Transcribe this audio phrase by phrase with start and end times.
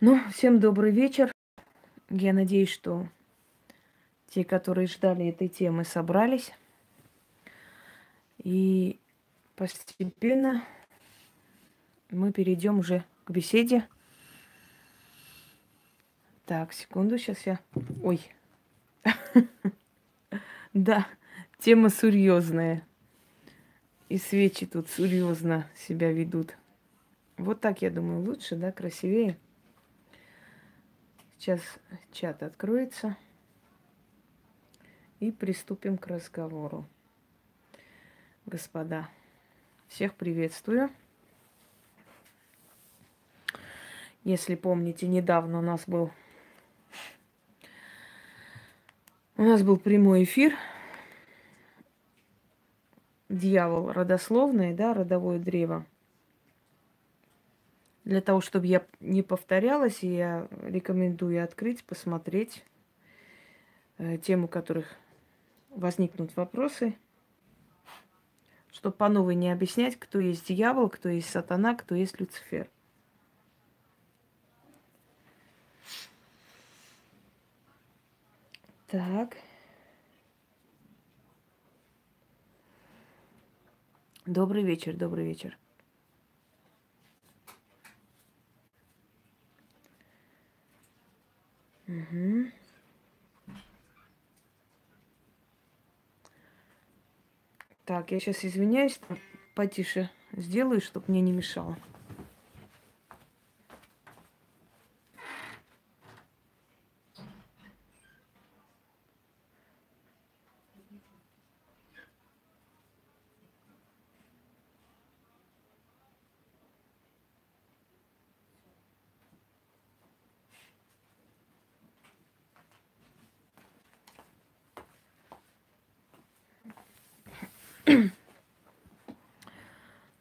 [0.00, 1.32] Ну, всем добрый вечер.
[2.08, 3.08] Я надеюсь, что
[4.28, 6.52] те, которые ждали этой темы, собрались.
[8.38, 9.00] И
[9.56, 10.64] постепенно
[12.10, 13.88] мы перейдем уже к беседе.
[16.46, 17.58] Так, секунду, сейчас я...
[18.02, 18.20] Ой.
[20.74, 21.08] Да,
[21.58, 22.86] тема серьезная.
[24.08, 26.56] И свечи тут серьезно себя ведут.
[27.36, 29.36] Вот так, я думаю, лучше, да, красивее.
[31.38, 31.60] Сейчас
[32.12, 33.16] чат откроется.
[35.20, 36.86] И приступим к разговору.
[38.46, 39.08] Господа,
[39.88, 40.90] всех приветствую.
[44.24, 46.10] Если помните, недавно у нас был
[49.36, 50.54] у нас был прямой эфир.
[53.28, 55.86] Дьявол родословное, да, родовое древо.
[58.08, 62.64] Для того, чтобы я не повторялась, я рекомендую открыть, посмотреть
[63.98, 64.96] э, тему, которых
[65.68, 66.96] возникнут вопросы,
[68.72, 72.70] чтобы по новой не объяснять, кто есть дьявол, кто есть сатана, кто есть Люцифер.
[78.86, 79.36] Так.
[84.24, 85.58] Добрый вечер, добрый вечер.
[91.88, 92.50] Угу.
[97.86, 99.00] Так, я сейчас извиняюсь,
[99.54, 101.78] потише сделаю, чтобы мне не мешало.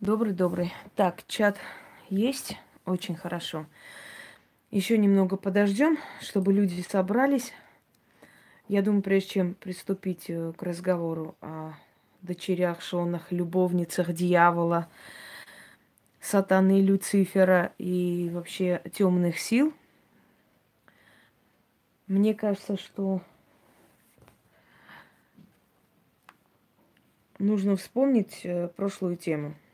[0.08, 0.74] Добрый, добрый.
[0.96, 1.58] Так, чат
[2.08, 2.56] есть.
[2.86, 3.66] Очень хорошо.
[4.72, 7.52] Еще немного подождем, чтобы люди собрались.
[8.70, 11.74] Я думаю, прежде чем приступить э, к разговору о
[12.22, 14.88] дочерях, шонах, любовницах дьявола,
[16.22, 19.74] сатаны, Люцифера и вообще темных сил,
[22.08, 23.22] мне кажется, что
[27.40, 29.54] нужно вспомнить э, прошлую тему–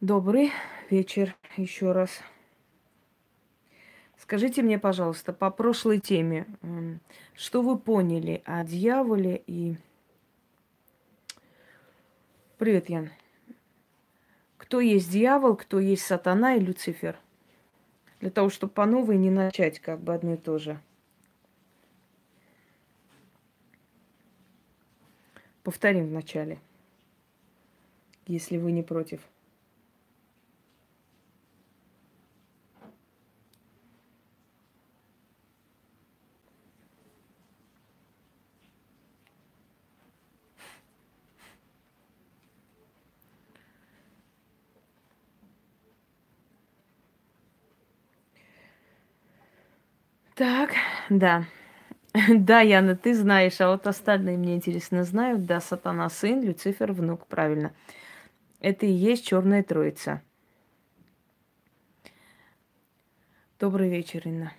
[0.00, 0.50] Добрый
[0.88, 2.22] вечер еще раз.
[4.16, 6.46] Скажите мне, пожалуйста, по прошлой теме,
[7.34, 9.76] что вы поняли о дьяволе и...
[12.56, 13.10] Привет, Ян.
[14.56, 17.18] Кто есть дьявол, кто есть сатана и Люцифер?
[18.20, 20.80] Для того, чтобы по новой не начать как бы одно и то же.
[25.62, 26.58] Повторим вначале,
[28.26, 29.20] если вы не против.
[50.40, 50.70] Так,
[51.10, 51.44] да.
[52.34, 55.44] Да, Яна, ты знаешь, а вот остальные мне интересно знают.
[55.44, 57.74] Да, сатана сын, Люцифер внук, правильно.
[58.58, 60.22] Это и есть черная троица.
[63.58, 64.54] Добрый вечер, Инна.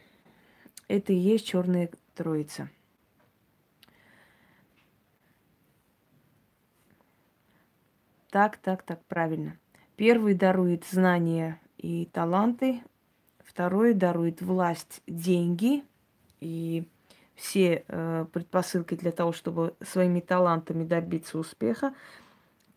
[0.87, 2.69] Это и есть черная троица.
[8.29, 9.57] Так, так, так, правильно.
[9.95, 12.83] Первый дарует знания и таланты,
[13.51, 15.83] Второе дарует власть, деньги
[16.39, 16.85] и
[17.35, 21.93] все э, предпосылки для того, чтобы своими талантами добиться успеха.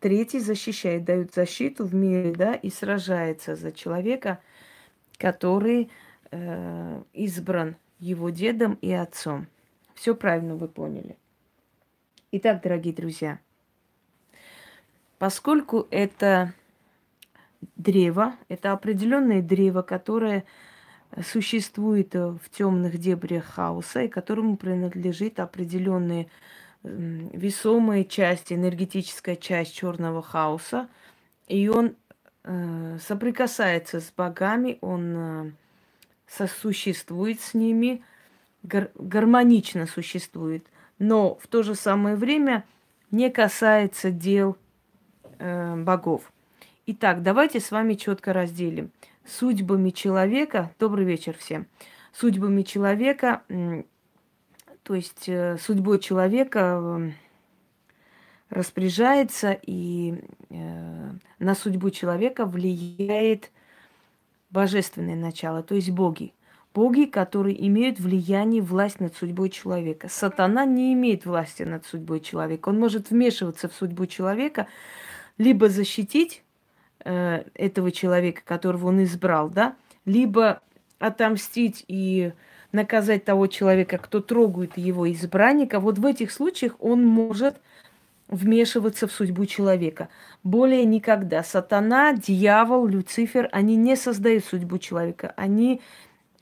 [0.01, 4.41] Третий защищает, дает защиту в мире, да, и сражается за человека,
[5.17, 5.89] который
[6.31, 9.47] э, избран его дедом и отцом.
[9.93, 11.15] Все правильно вы поняли.
[12.33, 13.39] Итак, дорогие друзья,
[15.19, 16.53] поскольку это
[17.77, 20.43] древо, это определенное древо, которое
[21.23, 26.27] существует э, в темных дебрях хаоса и которому принадлежит определенная
[26.85, 30.87] весомая часть, энергетическая часть черного хаоса.
[31.47, 31.95] И он
[32.43, 35.51] э, соприкасается с богами, он э,
[36.27, 38.03] сосуществует с ними,
[38.63, 40.65] гар- гармонично существует,
[40.99, 42.65] но в то же самое время
[43.11, 44.57] не касается дел
[45.39, 46.31] э, богов.
[46.87, 48.91] Итак, давайте с вами четко разделим.
[49.27, 51.65] Судьбами человека, добрый вечер всем,
[52.13, 53.41] судьбами человека,
[54.83, 57.11] то есть э, судьбой человека
[58.51, 63.51] распоряжается и э, на судьбу человека влияет
[64.51, 66.33] божественное начало, то есть боги.
[66.75, 70.07] Боги, которые имеют влияние, власть над судьбой человека.
[70.07, 72.69] Сатана не имеет власти над судьбой человека.
[72.69, 74.67] Он может вмешиваться в судьбу человека,
[75.37, 76.43] либо защитить
[77.05, 79.75] э, этого человека, которого он избрал, да,
[80.05, 80.61] либо
[80.99, 82.33] отомстить и
[82.71, 85.79] наказать того человека, кто трогает его избранника.
[85.79, 87.57] Вот в этих случаях он может
[88.27, 90.09] вмешиваться в судьбу человека.
[90.43, 91.43] Более никогда.
[91.43, 95.33] Сатана, дьявол, Люцифер, они не создают судьбу человека.
[95.37, 95.81] Они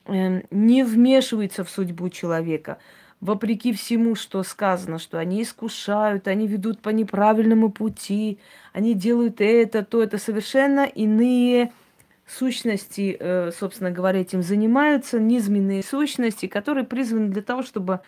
[0.06, 2.78] э, не вмешиваются в судьбу человека.
[3.20, 8.40] Вопреки всему, что сказано, что они искушают, они ведут по неправильному пути,
[8.74, 11.72] они делают это, то это совершенно иные
[12.28, 18.02] сущности, э, собственно говоря, этим занимаются, низменные сущности, которые призваны для того, чтобы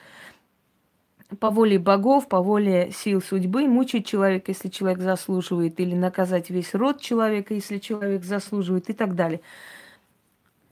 [1.40, 6.74] по воле богов, по воле сил судьбы мучить человека, если человек заслуживает, или наказать весь
[6.74, 9.42] род человека, если человек заслуживает, и так далее.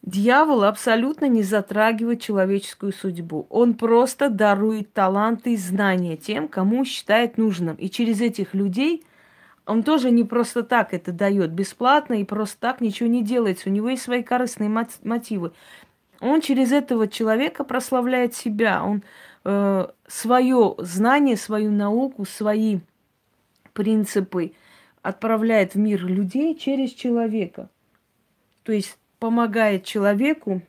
[0.01, 3.45] Дьявол абсолютно не затрагивает человеческую судьбу.
[3.49, 7.75] Он просто дарует таланты и знания тем, кому считает нужным.
[7.77, 9.03] И через этих людей
[9.65, 13.69] он тоже не просто так это дает бесплатно и просто так ничего не делается.
[13.69, 14.69] У него есть свои корыстные
[15.03, 15.53] мотивы.
[16.19, 18.83] Он через этого человека прославляет себя.
[18.83, 19.03] Он
[19.45, 22.79] э, свое знание, свою науку, свои
[23.73, 24.53] принципы
[25.01, 27.69] отправляет в мир людей через человека.
[28.63, 30.61] То есть помогает человеку,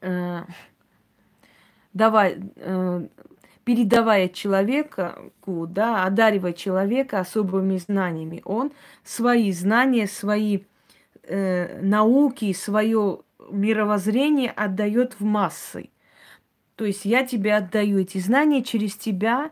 [0.00, 0.42] э,
[1.92, 3.06] давай, э,
[3.64, 8.42] передавая человеку, да, одаривая человека особыми знаниями.
[8.44, 8.72] Он
[9.04, 10.60] свои знания, свои
[11.22, 13.20] э, науки, свое
[13.50, 15.90] мировоззрение отдает в массы.
[16.76, 19.50] То есть я тебе отдаю эти знания, через тебя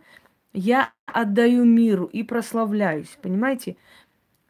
[0.52, 3.16] я отдаю миру и прославляюсь.
[3.22, 3.76] Понимаете?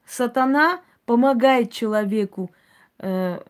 [0.07, 2.51] Сатана помогает человеку,
[2.99, 3.41] э,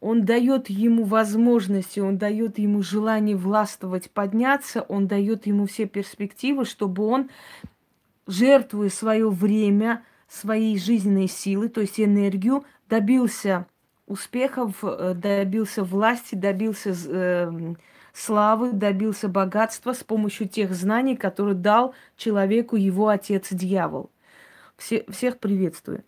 [0.00, 6.64] он дает ему возможности, он дает ему желание властвовать, подняться, он дает ему все перспективы,
[6.64, 7.30] чтобы он,
[8.26, 13.66] жертвуя свое время, свои жизненные силы, то есть энергию, добился
[14.06, 17.74] успехов, э, добился власти, добился э,
[18.14, 24.10] славы, добился богатства с помощью тех знаний, которые дал человеку его отец-дьявол.
[24.76, 26.04] Все, всех приветствую.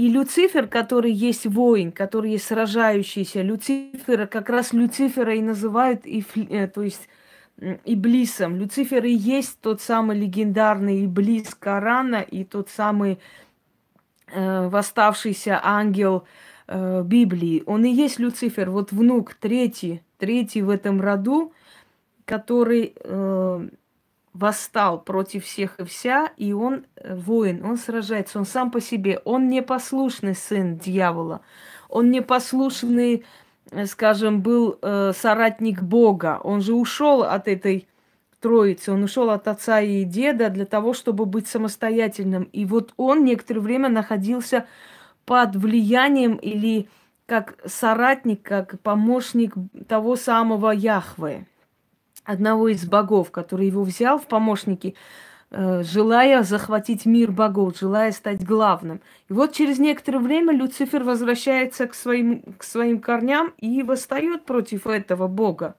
[0.00, 6.24] И Люцифер, который есть воин, который есть сражающийся, Люцифера, как раз Люцифера и называют, и,
[6.48, 7.06] э, то есть
[7.84, 8.56] Иблисом.
[8.56, 13.18] Люцифер и есть тот самый легендарный Иблис Корана и тот самый
[14.32, 16.24] э, восставшийся ангел
[16.66, 17.62] э, Библии.
[17.66, 21.52] Он и есть Люцифер, вот внук, третий третий в этом роду,
[22.24, 23.68] который э,
[24.32, 29.20] восстал против всех и вся, и он э, воин, он сражается, он сам по себе,
[29.24, 31.40] он непослушный сын дьявола,
[31.88, 33.24] он непослушный,
[33.70, 37.88] э, скажем, был э, соратник Бога, он же ушел от этой
[38.40, 43.24] троицы, он ушел от отца и деда для того, чтобы быть самостоятельным, и вот он
[43.24, 44.66] некоторое время находился
[45.24, 46.88] под влиянием или
[47.26, 49.54] как соратник, как помощник
[49.86, 51.46] того самого Яхвы,
[52.24, 54.94] одного из богов, который его взял в помощники,
[55.50, 59.00] э, желая захватить мир богов, желая стать главным.
[59.28, 64.86] И вот через некоторое время Люцифер возвращается к своим, к своим корням и восстает против
[64.86, 65.76] этого бога.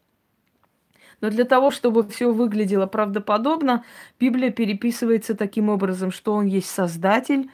[1.21, 3.85] Но для того, чтобы все выглядело правдоподобно,
[4.19, 7.49] Библия переписывается таким образом, что он есть создатель,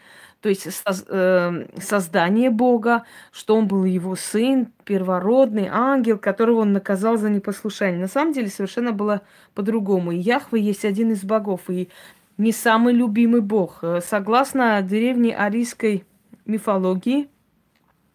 [0.47, 0.65] то есть
[1.09, 7.99] эм, создание Бога, что он был его сын, первородный ангел, которого он наказал за непослушание.
[7.99, 9.23] На самом деле совершенно было
[9.55, 10.13] по-другому.
[10.13, 11.89] И Яхве есть один из богов, и
[12.37, 13.79] не самый любимый бог.
[13.81, 16.05] Э, согласно древней арийской
[16.45, 17.27] мифологии,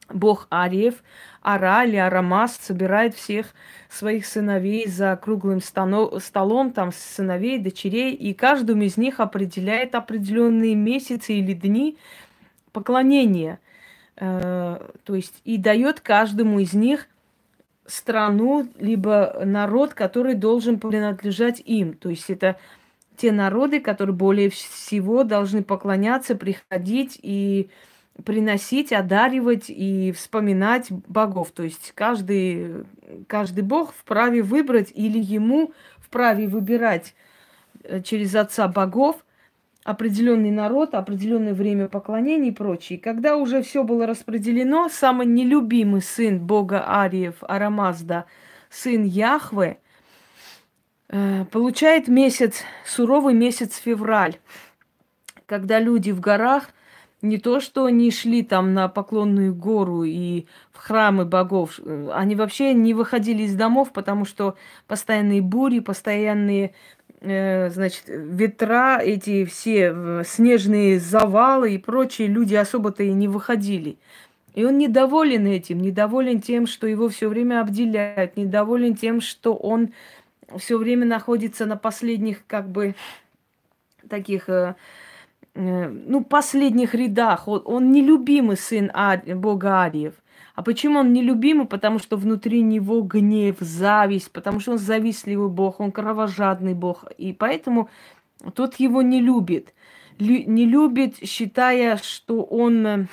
[0.08, 1.02] бог Ариев,
[1.42, 3.48] Ара или Арамас собирает всех
[3.92, 11.34] своих сыновей за круглым столом, там сыновей, дочерей, и каждому из них определяет определенные месяцы
[11.34, 11.99] или дни
[12.72, 13.58] поклонения.
[14.16, 17.06] Э, то есть и дает каждому из них
[17.87, 21.92] страну, либо народ, который должен принадлежать им.
[21.92, 22.56] То есть это
[23.16, 27.68] те народы, которые более всего должны поклоняться, приходить и
[28.25, 31.50] приносить, одаривать и вспоминать богов.
[31.52, 32.85] То есть каждый,
[33.26, 37.14] каждый бог вправе выбрать или ему вправе выбирать
[37.83, 39.25] э, через отца богов,
[39.85, 42.99] определенный народ, определенное время поклонения и прочее.
[42.99, 48.26] Когда уже все было распределено, самый нелюбимый сын бога Ариев, Арамазда,
[48.71, 49.78] сын Яхве,
[51.09, 54.37] э, получает месяц, суровый месяц февраль,
[55.47, 56.69] когда люди в горах
[57.23, 62.35] не то, что не шли там на поклонную гору и в храмы богов, э, они
[62.35, 66.75] вообще не выходили из домов, потому что постоянные бури, постоянные
[67.25, 73.97] Э, значит, ветра, эти все э, снежные завалы и прочие люди особо-то и не выходили.
[74.55, 79.93] И он недоволен этим, недоволен тем, что его все время обделяют, недоволен тем, что он
[80.59, 82.97] все время находится на последних, как бы,
[84.09, 84.75] таких, э,
[85.54, 87.49] ну, последних рядах.
[87.49, 90.14] Он, он нелюбимый сын Ари, бога Ариев.
[90.54, 91.66] А почему он нелюбимый?
[91.66, 97.04] Потому что внутри него гнев, зависть, потому что он завистливый бог, он кровожадный бог.
[97.16, 97.88] И поэтому
[98.54, 99.75] тот его не любит.
[100.18, 103.06] Лю- не любит, считая, что он э,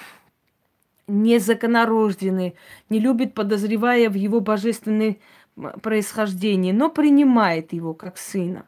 [1.08, 2.56] незаконорожденный,
[2.90, 5.18] не любит, подозревая в его божественное
[5.82, 8.66] происхождение, но принимает его как сына.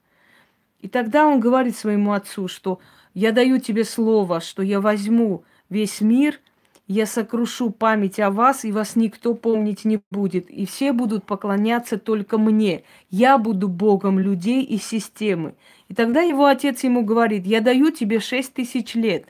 [0.80, 2.80] И тогда он говорит своему отцу, что
[3.14, 6.40] я даю тебе слово, что я возьму весь мир–
[6.94, 10.50] я сокрушу память о вас, и вас никто помнить не будет.
[10.50, 12.84] И все будут поклоняться только мне.
[13.10, 15.56] Я буду Богом людей и системы.
[15.88, 19.28] И тогда его отец ему говорит, я даю тебе шесть тысяч лет.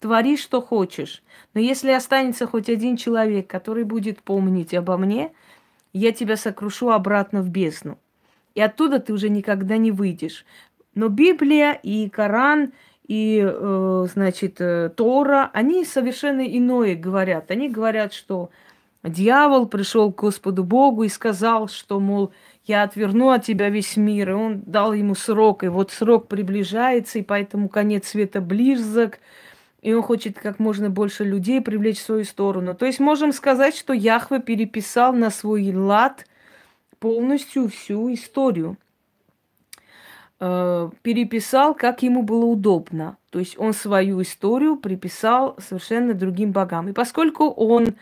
[0.00, 1.22] Твори, что хочешь.
[1.54, 5.30] Но если останется хоть один человек, который будет помнить обо мне,
[5.92, 7.98] я тебя сокрушу обратно в бездну.
[8.56, 10.44] И оттуда ты уже никогда не выйдешь.
[10.94, 12.72] Но Библия и Коран–
[13.06, 17.50] и, э, значит, э, Тора, они совершенно иное говорят.
[17.50, 18.50] Они говорят, что
[19.02, 22.32] дьявол пришел к Господу Богу и сказал, что, мол,
[22.64, 24.30] я отверну от тебя весь мир.
[24.30, 29.18] И он дал ему срок, и вот срок приближается, и поэтому конец света близок,
[29.82, 32.74] и он хочет как можно больше людей привлечь в свою сторону.
[32.74, 36.24] То есть можем сказать, что Яхве переписал на свой лад
[37.00, 38.78] полностью всю историю.
[40.40, 43.16] Э, переписал, как ему было удобно.
[43.30, 46.88] То есть он свою историю приписал совершенно другим богам.
[46.88, 47.94] И поскольку он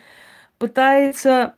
[0.59, 1.55] пытается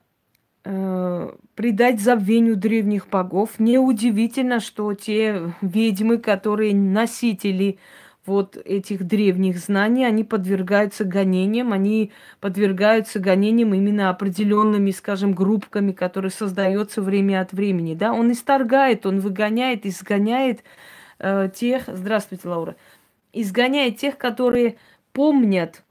[0.64, 7.78] э, придать забвению древних богов, неудивительно, что те ведьмы, которые носители
[8.26, 16.30] вот этих древних знаний, они подвергаются гонениям, они подвергаются гонениям именно определенными, скажем, группками, которые
[16.30, 17.94] создаются время от времени.
[17.94, 18.12] Да?
[18.12, 20.64] Он исторгает, он выгоняет, изгоняет
[21.18, 22.76] э, тех, здравствуйте, Лаура,
[23.32, 24.76] изгоняет тех, которые
[25.12, 25.82] помнят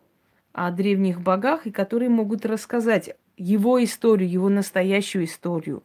[0.53, 5.83] о древних богах и которые могут рассказать его историю, его настоящую историю.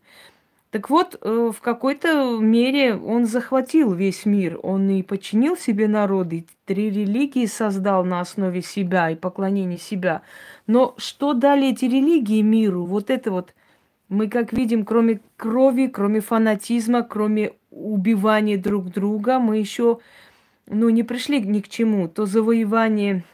[0.71, 4.59] Так вот, э, в какой-то мере он захватил весь мир.
[4.63, 10.23] Он и подчинил себе народы, три религии создал на основе себя и поклонения себя.
[10.67, 12.85] Но что дали эти религии миру?
[12.85, 13.55] Вот это вот
[14.11, 20.01] мы, как видим, кроме крови, кроме фанатизма, кроме убивания друг друга, мы еще
[20.67, 22.09] ну, не пришли ни к чему.
[22.09, 23.25] То завоевание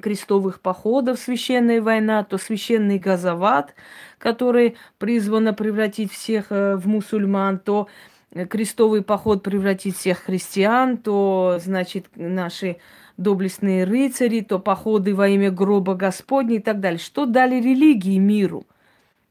[0.00, 3.74] крестовых походов, священная война, то священный газоват,
[4.18, 7.88] который призван превратить всех э, в мусульман, то
[8.32, 12.78] э, крестовый поход превратить всех христиан, то, значит, наши
[13.16, 16.98] доблестные рыцари, то походы во имя гроба Господня и так далее.
[16.98, 18.66] Что дали религии миру?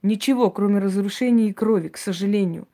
[0.03, 2.67] Ничего, кроме разрушения и крови, к сожалению.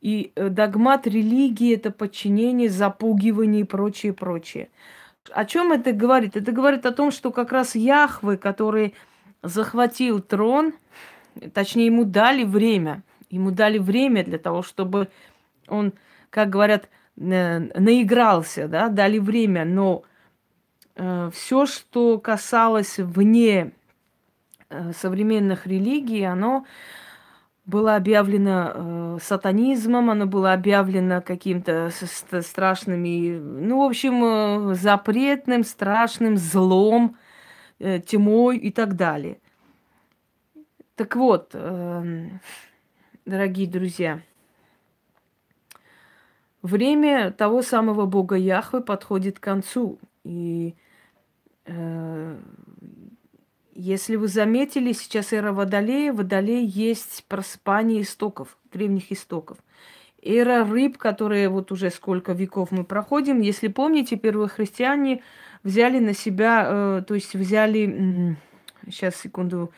[0.00, 4.68] И э, догмат религии– это подчинение, запугивание и прочее, прочее.
[5.32, 6.36] О чем это говорит?
[6.36, 8.94] Это говорит о том, что как раз Яхвы, который
[9.42, 10.74] захватил трон,
[11.54, 13.02] точнее, ему дали время.
[13.30, 15.08] Ему дали время для того, чтобы
[15.68, 15.92] он,
[16.30, 20.02] как говорят, наигрался, да, дали время, но
[20.94, 23.72] э, все, что касалось вне
[24.68, 26.66] э, современных религий, оно
[27.66, 31.90] было объявлено э, сатанизмом, оно было объявлено каким-то
[32.40, 37.16] страшными, ну, в общем, э, запретным, страшным злом,
[37.80, 39.40] э, тьмой и так далее.
[40.94, 42.28] Так вот, э,
[43.26, 44.22] дорогие друзья,
[46.62, 49.98] время того самого Бога Яхвы подходит к концу.
[50.22, 50.74] И
[51.64, 52.36] э,
[53.76, 56.12] если вы заметили, сейчас эра Водолея.
[56.12, 59.58] Водолей есть просыпание истоков, древних истоков.
[60.22, 63.40] Эра рыб, которые вот уже сколько веков мы проходим.
[63.40, 65.22] Если помните, первые христиане
[65.62, 68.36] взяли на себя, э, то есть взяли,
[68.86, 69.70] сейчас секунду,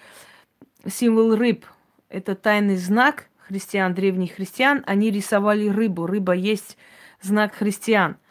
[0.86, 1.66] символ рыб.
[2.08, 4.84] Это тайный знак христиан, древних христиан.
[4.86, 6.06] Они рисовали рыбу.
[6.06, 6.78] Рыба есть
[7.20, 8.16] знак христиан–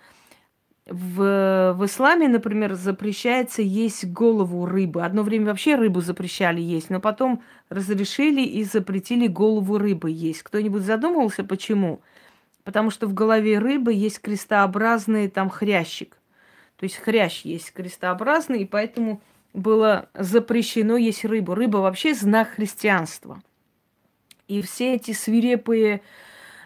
[0.89, 5.03] в, в исламе, например, запрещается есть голову рыбы.
[5.03, 10.43] Одно время вообще рыбу запрещали есть, но потом разрешили и запретили голову рыбы есть.
[10.43, 12.01] Кто-нибудь задумывался, почему?
[12.63, 16.17] Потому что в голове рыбы есть крестообразный там хрящик.
[16.77, 19.21] То есть хрящ есть крестообразный, и поэтому
[19.53, 21.55] было запрещено есть рыбу.
[21.55, 23.41] Рыба вообще знак христианства.
[24.47, 26.01] И все эти свирепые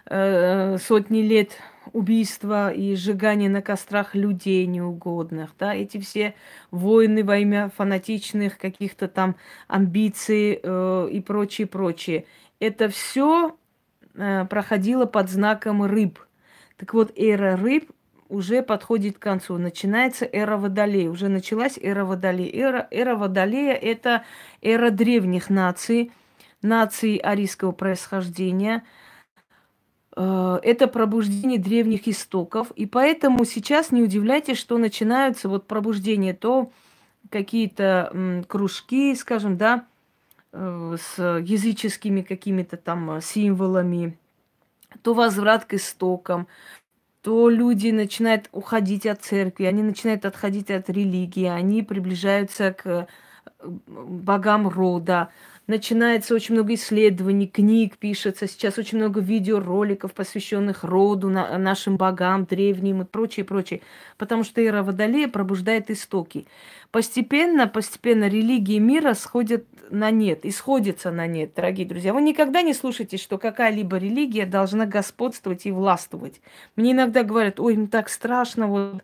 [0.06, 1.58] э, сотни лет
[1.92, 6.34] убийства и сжигания на кострах людей неугодных, да, эти все
[6.70, 9.36] войны во имя фанатичных каких-то там
[9.68, 12.26] амбиций э, и прочее, прочее.
[12.60, 13.56] Это все
[14.14, 16.18] э, проходило под знаком рыб.
[16.76, 17.90] Так вот, эра рыб
[18.28, 19.58] уже подходит к концу.
[19.58, 21.10] Начинается эра Водолея.
[21.10, 22.50] Уже началась эра Водолея.
[22.50, 24.24] Эра, эра Водолея– это
[24.62, 26.12] эра древних наций,
[26.62, 28.82] наций арийского происхождения–
[30.14, 32.70] это пробуждение древних истоков.
[32.72, 36.70] И поэтому сейчас не удивляйтесь, что начинаются вот пробуждения, то
[37.30, 39.86] какие-то кружки, скажем, да,
[40.52, 44.18] э, с языческими какими-то там символами,
[45.02, 46.46] то возврат к истокам,
[47.22, 53.06] то люди начинают уходить от церкви, они начинают отходить от религии, они приближаются к э,
[53.86, 55.30] богам рода,
[55.66, 62.44] начинается очень много исследований, книг пишется, сейчас очень много видеороликов, посвященных роду, на, нашим богам,
[62.44, 63.80] древним и прочее, прочее.
[64.18, 66.46] Потому что эра Водолея пробуждает истоки.
[66.90, 72.12] Постепенно, постепенно религии мира сходят на нет, исходятся на нет, дорогие друзья.
[72.12, 76.40] Вы никогда не слушайте, что какая-либо религия должна господствовать и властвовать.
[76.76, 79.02] Мне иногда говорят, ой, им так страшно, вот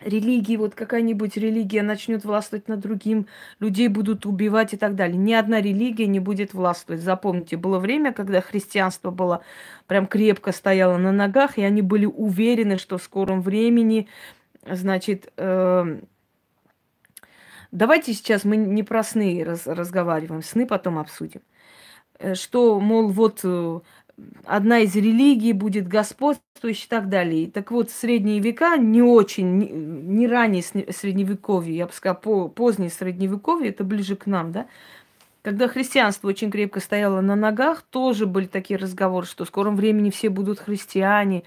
[0.00, 3.26] религии, вот какая-нибудь религия начнет властвовать над другим,
[3.60, 5.16] людей будут убивать и так далее.
[5.16, 7.02] Ни одна религия не будет властвовать.
[7.02, 9.42] Запомните, было время, когда христианство было
[9.86, 14.08] прям крепко стояло на ногах, и они были уверены, что в скором времени,
[14.68, 16.00] значит, э,
[17.72, 21.42] давайте сейчас мы не про сны раз, разговариваем, сны потом обсудим.
[22.18, 23.80] Э, что, мол, вот э,
[24.44, 27.50] одна из религий будет господствующей и так далее.
[27.50, 33.70] Так вот, средние века не очень, не, не ранее средневековье, я бы сказала, позднее средневековье,
[33.70, 34.66] это ближе к нам, да,
[35.44, 40.08] когда христианство очень крепко стояло на ногах, тоже были такие разговоры, что в скором времени
[40.08, 41.42] все будут христиане,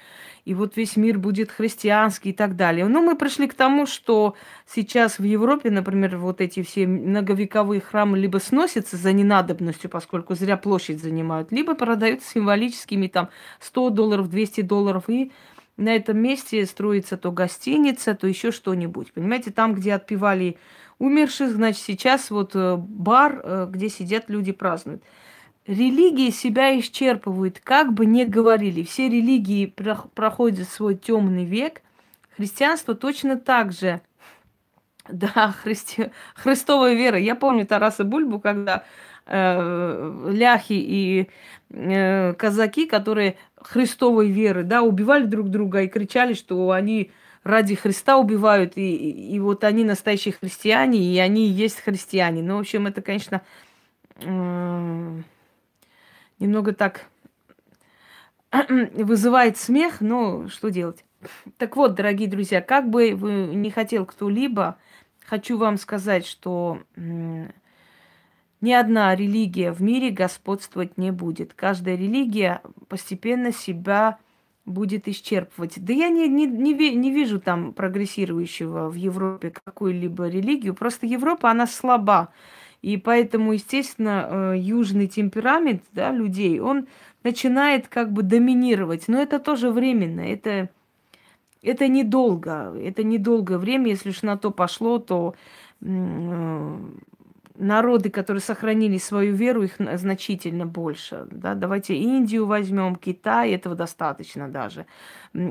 [0.46, 2.88] и вот весь мир будет христианский и так далее.
[2.88, 4.36] Но мы пришли к тому, что
[4.68, 10.58] сейчас в Европе, например, вот эти все многовековые храмы либо сносятся за ненадобностью, поскольку зря
[10.58, 13.30] площадь занимают, либо продаются символическими там
[13.62, 15.32] 100 долларов, 200 долларов, и
[15.76, 19.12] на этом месте строится то гостиница, то еще что-нибудь.
[19.12, 20.58] Понимаете, там, где отпевали
[21.00, 25.04] умерших, значит, сейчас вот э, бар, э, где сидят люди, празднуют.
[25.66, 28.84] Религии себя исчерпывают, как бы ни говорили.
[28.84, 31.82] Все религии проходят свой темный век.
[32.36, 34.02] Христианство точно так же.
[35.10, 36.10] Да, христи...
[36.36, 37.18] христовая вера.
[37.18, 38.84] Я помню Тараса Бульбу, когда
[39.26, 41.30] э, ляхи и
[41.70, 47.12] э, казаки, которые христовой веры, да, убивали друг друга и кричали, что они
[47.48, 52.44] ради Христа убивают, и, и, и вот они настоящие христиане, и они и есть христиане.
[52.44, 53.42] Ну, в общем, это, конечно,
[56.40, 57.06] немного так
[58.70, 61.04] вызывает смех, но что делать?
[61.58, 64.78] Так вот, дорогие друзья, как бы вы не хотел кто-либо,
[65.26, 71.54] хочу вам сказать, что ни одна религия в мире господствовать не будет.
[71.54, 74.18] Каждая религия постепенно себя
[74.68, 75.74] будет исчерпывать.
[75.84, 80.76] Да я не, не, не, не вижу там прогрессирующего в Европе какую-либо религию.
[80.76, 82.30] Просто Европа, она слаба.
[82.82, 86.88] И поэтому, естественно, э, южный темперамент да, людей, он
[87.24, 89.08] начинает как бы доминировать.
[89.08, 90.22] Но это тоже временно.
[90.22, 90.70] Это,
[91.64, 92.76] это недолго.
[92.78, 93.88] Это недолгое время.
[93.88, 95.34] Если уж на то пошло, то
[95.82, 96.78] э,
[97.58, 101.28] народы, которые сохранили свою веру, их значительно больше.
[101.32, 101.56] Да?
[101.56, 104.86] Давайте Индию возьмем, Китай, этого достаточно даже.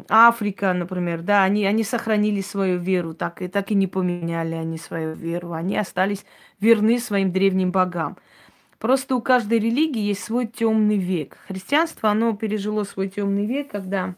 [0.09, 4.79] Африка, например, да, они, они сохранили свою веру, так и, так и не поменяли они
[4.79, 5.53] свою веру.
[5.53, 6.25] Они остались
[6.61, 8.17] верны своим древним богам.
[8.79, 11.39] Просто у каждой религии есть свой темный век.
[11.49, 14.15] Христианство, оно пережило свой темный век, когда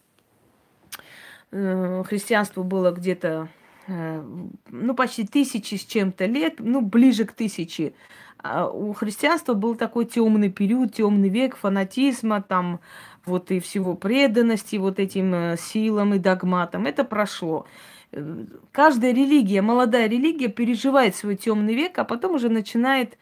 [1.52, 3.48] э, христианство было где-то
[3.88, 7.94] ну, почти тысячи с чем-то лет, ну, ближе к тысяче.
[8.38, 12.80] А у христианства был такой темный период, темный век фанатизма, там,
[13.24, 16.86] вот и всего преданности вот этим э, силам и догматам.
[16.86, 17.66] Это прошло.
[18.12, 23.18] Э, каждая религия, молодая религия переживает свой темный век, а потом уже начинает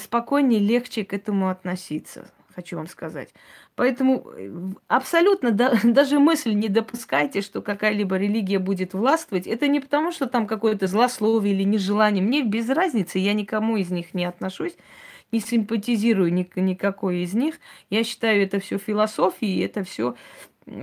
[0.00, 3.30] спокойнее, легче к этому относиться, хочу вам сказать.
[3.76, 4.50] Поэтому э,
[4.88, 9.46] абсолютно да, даже мысль не допускайте, что какая-либо религия будет властвовать.
[9.46, 12.24] Это не потому, что там какое-то злословие или нежелание.
[12.24, 14.76] Мне без разницы, я никому из них не отношусь,
[15.30, 17.60] не симпатизирую ни, никакой из них.
[17.90, 20.16] Я считаю, это все философии, это все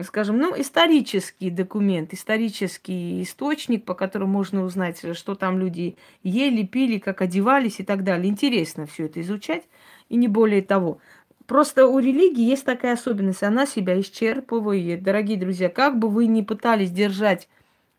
[0.03, 6.99] скажем, ну, исторический документ, исторический источник, по которому можно узнать, что там люди ели, пили,
[6.99, 8.29] как одевались и так далее.
[8.29, 9.63] Интересно все это изучать,
[10.07, 10.99] и не более того.
[11.47, 15.03] Просто у религии есть такая особенность, она себя исчерпывает.
[15.03, 17.49] Дорогие друзья, как бы вы ни пытались держать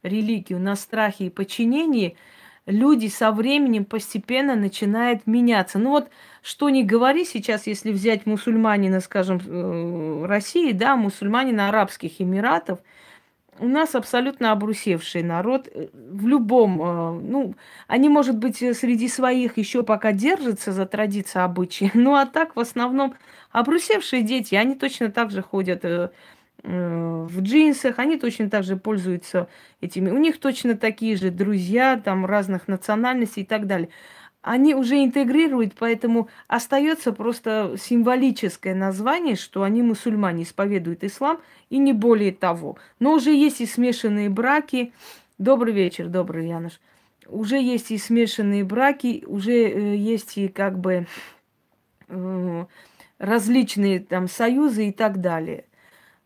[0.02, 2.16] религию на страхе и подчинении,
[2.66, 5.78] люди со временем постепенно начинают меняться.
[5.78, 6.08] Ну вот,
[6.42, 12.80] что не говори сейчас, если взять мусульманина, скажем, э, России, да, мусульманина Арабских Эмиратов–
[13.58, 17.54] у нас абсолютно обрусевший народ э, в любом, э, ну,
[17.86, 22.60] они, может быть, среди своих еще пока держатся за традиции, обычаи, ну, а так в
[22.60, 23.14] основном
[23.54, 25.84] обрусевшие дети, они точно так же ходят
[26.62, 29.48] в джинсах, они точно так же пользуются
[29.80, 33.90] этими, у них точно такие же друзья, там, разных национальностей и так далее
[34.44, 41.40] они уже интегрируют, поэтому остается просто символическое название, что они мусульмане, исповедуют ислам,
[41.70, 42.76] и не более того.
[43.00, 44.92] Но уже есть и смешанные браки.
[45.38, 46.78] Добрый вечер, добрый Януш.
[47.26, 51.06] Уже есть и смешанные браки, уже э, есть и как бы
[52.08, 52.64] э,
[53.24, 55.64] различные там союзы и так далее.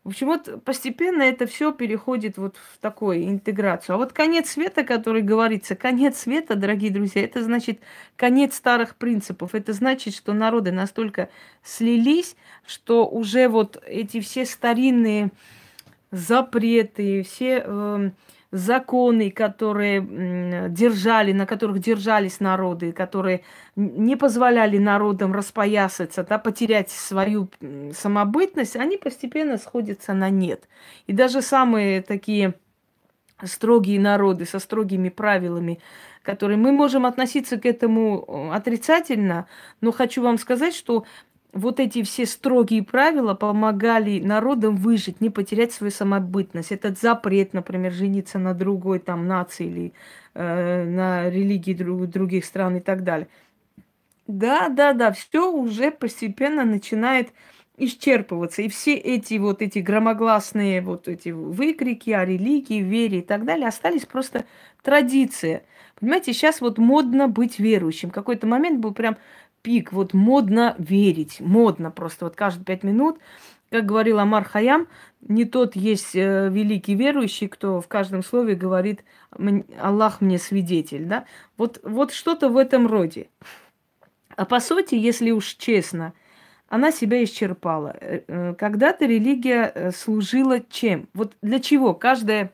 [0.03, 3.95] В общем, вот постепенно это все переходит вот в такую интеграцию.
[3.95, 7.79] А вот конец света, который говорится, конец света, дорогие друзья, это значит
[8.15, 9.53] конец старых принципов.
[9.53, 11.29] Это значит, что народы настолько
[11.63, 12.35] слились,
[12.65, 15.31] что уже вот эти все старинные
[16.11, 18.11] запреты, все э,
[18.51, 20.01] законы, которые
[20.69, 23.43] держали, на которых держались народы, которые
[23.75, 27.49] не позволяли народам распоясаться, да, потерять свою
[27.93, 30.67] самобытность, они постепенно сходятся на нет.
[31.05, 32.55] И даже самые такие
[33.43, 35.79] строгие народы со строгими правилами,
[36.23, 39.47] которые мы можем относиться к этому э, отрицательно,
[39.81, 41.05] но хочу вам сказать, что
[41.53, 46.71] вот эти все строгие правила помогали народам выжить, не потерять свою самобытность.
[46.71, 49.93] Этот запрет, например, жениться на другой там нации или
[50.35, 53.27] э, на религии друг, других стран и так далее.
[54.27, 57.29] Да, да, да, все уже постепенно начинает
[57.77, 58.61] исчерпываться.
[58.61, 63.67] И все эти вот эти громогласные вот эти выкрики о религии, вере и так далее
[63.67, 64.45] остались просто
[64.83, 65.63] традиция.
[65.99, 68.11] Понимаете, сейчас вот модно быть верующим.
[68.11, 69.17] Какой-то момент был прям
[69.61, 73.19] пик, вот модно верить, модно просто, вот каждые пять минут,
[73.69, 74.87] как говорил Амар Хаям,
[75.21, 79.03] не тот есть э, великий верующий, кто в каждом слове говорит
[79.79, 81.25] «Аллах мне свидетель», да?
[81.57, 83.29] Вот, вот что-то в этом роде.
[84.35, 86.13] А по сути, если уж честно,
[86.67, 87.95] она себя исчерпала.
[87.99, 91.07] Э, э, когда-то религия служила чем?
[91.13, 91.93] Вот для чего?
[91.93, 92.51] Каждая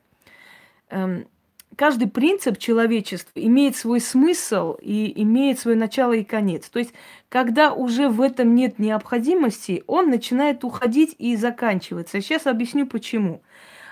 [0.89, 1.27] эм,
[1.75, 6.69] каждый принцип человечества имеет свой смысл и имеет свое начало и конец.
[6.69, 6.93] То есть,
[7.29, 12.21] когда уже в этом нет необходимости, он начинает уходить и заканчиваться.
[12.21, 13.41] Сейчас объясню почему.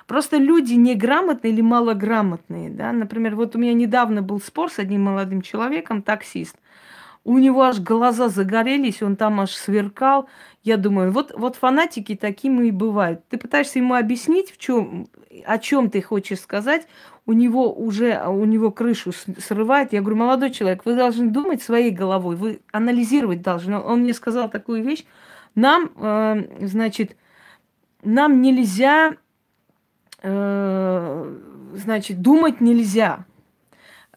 [0.08, 5.04] Просто люди неграмотные или малограмотные, да, например, вот у меня недавно был спор с одним
[5.04, 6.58] молодым человеком, таксист.
[7.26, 10.28] У него аж глаза загорелись, он там аж сверкал.
[10.62, 13.26] Я думаю, вот, вот фанатики такими и бывают.
[13.30, 15.08] Ты пытаешься ему объяснить, в чем,
[15.46, 16.88] о чем ты хочешь сказать,
[17.26, 19.94] у него уже, у него крышу срывает.
[19.94, 23.80] Я говорю, молодой человек, вы должны думать своей головой, вы анализировать должны.
[23.80, 25.06] Он мне сказал такую вещь.
[25.56, 27.16] Нам, э, значит,
[28.04, 29.16] нам нельзя,
[30.22, 31.38] э,
[31.76, 33.26] значит, думать нельзя.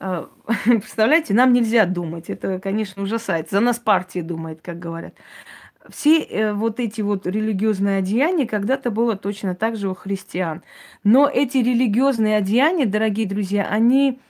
[0.00, 0.26] Э,
[0.64, 2.30] представляете, нам нельзя думать.
[2.30, 3.50] Это, конечно, ужасает.
[3.50, 5.14] За нас партия думает, как говорят
[5.90, 10.62] все э, вот эти вот религиозные одеяния когда-то было точно так же у христиан.
[11.04, 14.20] Но эти религиозные одеяния, дорогие друзья, они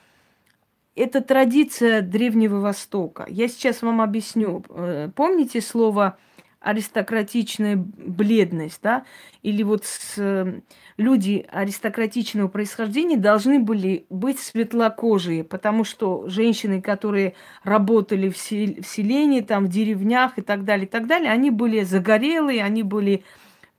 [0.95, 3.25] это традиция Древнего Востока.
[3.29, 4.63] Я сейчас вам объясню.
[4.69, 6.17] Э, помните слово
[6.59, 9.05] аристократичная бледность, да,
[9.43, 10.61] или вот с, э,
[10.97, 18.87] люди аристократичного происхождения должны были быть светлокожие, потому что женщины, которые работали в, сел, в
[18.87, 23.23] селении, там, в деревнях и так далее, и так далее, они были загорелые, они были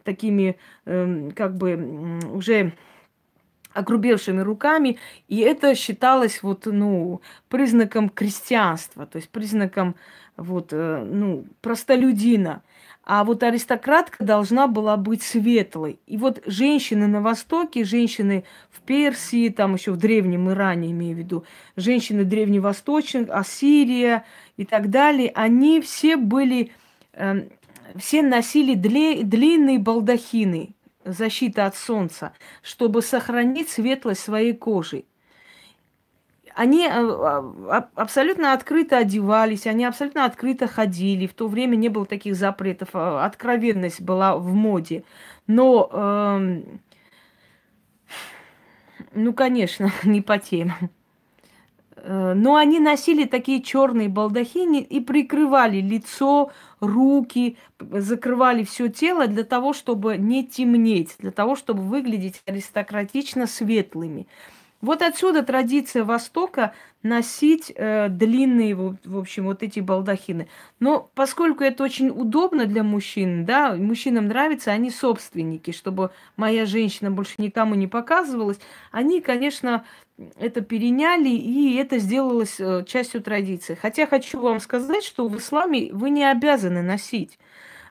[0.04, 2.72] такими, э, как бы, уже
[3.78, 9.94] огрубевшими руками, и это считалось вот, ну, признаком крестьянства, то есть признаком
[10.36, 12.62] вот, э, ну, простолюдина.
[13.04, 15.98] А вот аристократка должна была быть светлой.
[16.06, 21.18] И вот женщины на Востоке, женщины в Персии, там еще в Древнем Иране, имею в
[21.18, 21.44] виду,
[21.76, 24.24] женщины древневосточных, Ассирия
[24.58, 26.72] и так далее, они все были
[27.14, 27.48] э,
[27.96, 30.70] все носили дли, длинные балдахины,
[31.12, 35.04] защита от солнца, чтобы сохранить светлость своей кожи.
[36.54, 41.28] Они э, а, абсолютно открыто одевались, они абсолютно открыто ходили.
[41.28, 45.04] В то время не было таких запретов, а откровенность была в моде.
[45.46, 46.62] Но, э,
[49.14, 50.90] ну, конечно, не по темам.
[52.02, 59.44] Э, но они носили такие черные балдахини и прикрывали лицо, руки, закрывали все тело для
[59.44, 64.26] того, чтобы не темнеть, для того, чтобы выглядеть аристократично светлыми.
[64.80, 70.48] Вот отсюда традиция Востока носить э, длинные, в, общем, вот эти балдахины.
[70.78, 77.10] Но поскольку это очень удобно для мужчин, да, мужчинам нравится, они собственники, чтобы моя женщина
[77.10, 78.58] больше никому не показывалась,
[78.92, 79.84] они, конечно,
[80.38, 83.76] это переняли, и это сделалось э, частью традиции.
[83.80, 87.38] Хотя хочу вам сказать, что в исламе вы не обязаны носить.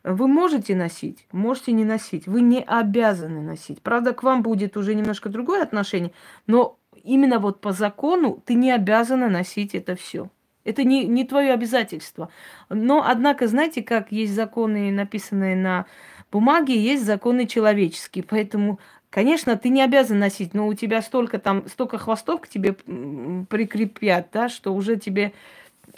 [0.08, 2.28] Вы можете носить, можете не носить.
[2.28, 3.82] Вы не обязаны носить.
[3.82, 6.14] Правда, к вам будет уже немножко другое отношение,
[6.46, 10.30] но именно вот по закону ты не обязана носить это все.
[10.64, 12.30] Это не, не твое обязательство.
[12.70, 15.86] Но, однако, знаете, как есть законы, написанные на
[16.32, 18.24] бумаге, есть законы человеческие.
[18.24, 22.74] Поэтому Конечно, ты не обязан носить, но у тебя столько там, столько хвостов к тебе
[22.74, 25.32] прикрепят, да, что уже тебе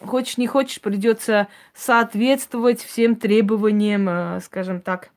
[0.02, 5.10] хочешь не хочешь придется соответствовать всем требованиям, э, скажем так,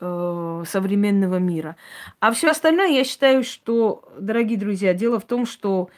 [0.00, 1.76] э, современного мира.
[2.20, 5.90] А все остальное, я считаю, что, дорогие друзья, дело в том, что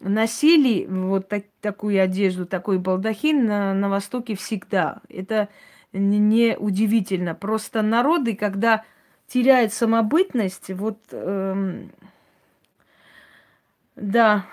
[0.00, 5.00] носили вот так, такую одежду, такой балдахин на, на Востоке всегда.
[5.08, 5.48] Это
[5.92, 7.34] не удивительно.
[7.34, 8.84] Просто народы, когда
[9.26, 11.90] теряет самобытность, вот, эм,
[13.96, 14.46] да,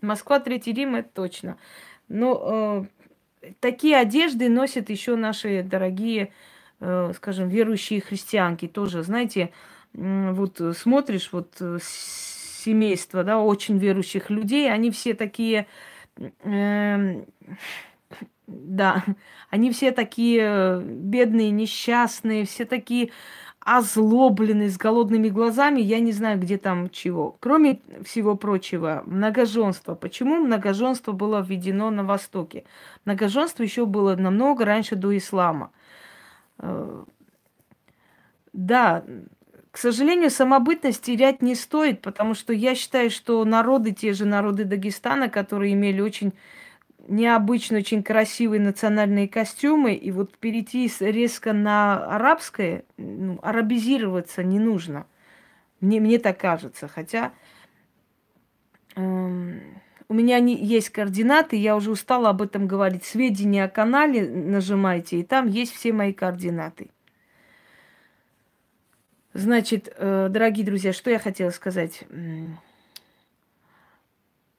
[0.00, 1.58] Москва, Третий Рим, это точно.
[2.08, 2.88] Но
[3.42, 6.32] э, такие одежды носят еще наши дорогие,
[6.80, 9.02] э, скажем, верующие христианки тоже.
[9.02, 9.52] Знаете,
[9.94, 15.66] э, вот смотришь, вот э, семейство, да, очень верующих людей, они все такие...
[16.44, 17.22] Э,
[18.46, 19.04] да,
[19.50, 23.10] они все такие э, бедные, несчастные, все такие
[23.68, 27.36] озлобленные, с голодными глазами, я не знаю, где там чего.
[27.38, 29.94] Кроме всего прочего, многоженство.
[29.94, 32.64] Почему многоженство было введено на Востоке?
[33.04, 35.70] Многоженство еще было намного раньше до ислама.
[36.58, 37.04] Э,
[38.54, 39.04] да,
[39.70, 44.64] к сожалению, самобытность терять не стоит, потому что я считаю, что народы, те же народы
[44.64, 46.32] Дагестана, которые имели очень
[47.08, 55.06] необычно очень красивые национальные костюмы, и вот перейти резко на арабское, ну, арабизироваться не нужно.
[55.80, 56.88] Мне, мне так кажется.
[56.88, 57.32] Хотя
[58.96, 59.60] эм,
[60.08, 63.04] у меня не, есть координаты, я уже устала об этом говорить.
[63.04, 66.90] Сведения о канале нажимайте, и там есть все мои координаты.
[69.34, 72.02] Значит, э, дорогие друзья, что я хотела сказать?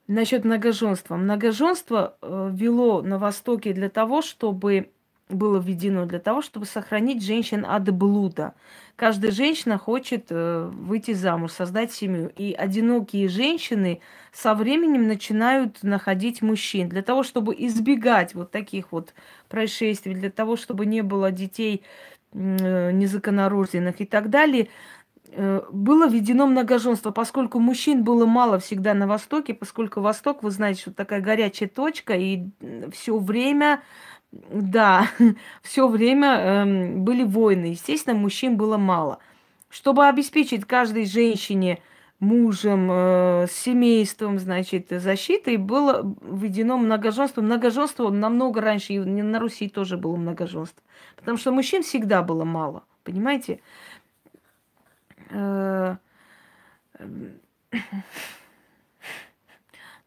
[0.09, 1.17] Насчет многоженства.
[1.17, 4.89] Многоженство э, вело на Востоке для того, чтобы
[5.29, 8.55] было введено для того, чтобы сохранить женщин от блуда.
[8.95, 12.31] Каждая женщина хочет э, выйти замуж, создать семью.
[12.35, 14.01] И одинокие женщины
[14.33, 16.89] со временем начинают находить мужчин.
[16.89, 19.13] Для того, чтобы избегать вот таких вот
[19.47, 21.83] происшествий, для того, чтобы не было детей
[22.33, 24.69] э, незаконнорожденных и так далее,
[25.35, 30.93] было введено многоженство, поскольку мужчин было мало всегда на Востоке, поскольку Восток, вы знаете, что
[30.93, 32.45] такая горячая точка, и
[32.91, 33.83] все время,
[34.31, 35.07] да,
[35.61, 37.67] все время э, были войны.
[37.67, 39.19] Естественно, мужчин было мало.
[39.69, 41.79] Чтобы обеспечить каждой женщине
[42.19, 47.41] мужем, э, семейством, значит, защитой, было введено многоженство.
[47.41, 50.83] Многоженство намного раньше, и на Руси тоже было многоженство.
[51.15, 53.53] Потому что мужчин всегда было мало, понимаете?
[53.53, 53.59] Э,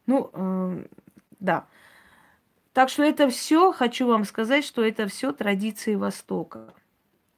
[0.05, 0.85] ну, э,
[1.39, 1.65] да.
[2.73, 6.73] Так что это все, хочу вам сказать, что это все традиции Востока.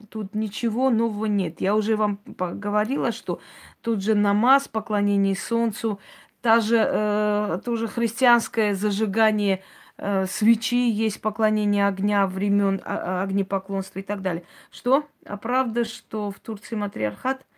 [0.10, 1.62] Тут ничего нового нет.
[1.62, 3.40] Я уже вам говорила, что
[3.82, 6.00] тут же намаз, поклонение солнцу,
[6.42, 9.64] та же, э, тоже христианское зажигание
[9.98, 14.44] э, свечи, есть поклонение огня времен а, огнепоклонства и так далее.
[14.70, 15.06] Что?
[15.26, 17.46] А правда, что в Турции матриархат–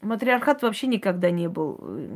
[0.00, 2.08] Матриархат вообще никогда не был э,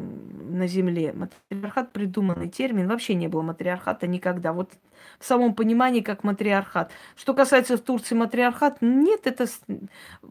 [0.51, 1.13] на Земле.
[1.13, 4.53] Матриархат придуманный термин, вообще не было матриархата никогда.
[4.53, 4.71] Вот
[5.19, 6.93] в самом понимании как матриархат.
[7.17, 9.47] Что касается в Турции матриархат, нет, это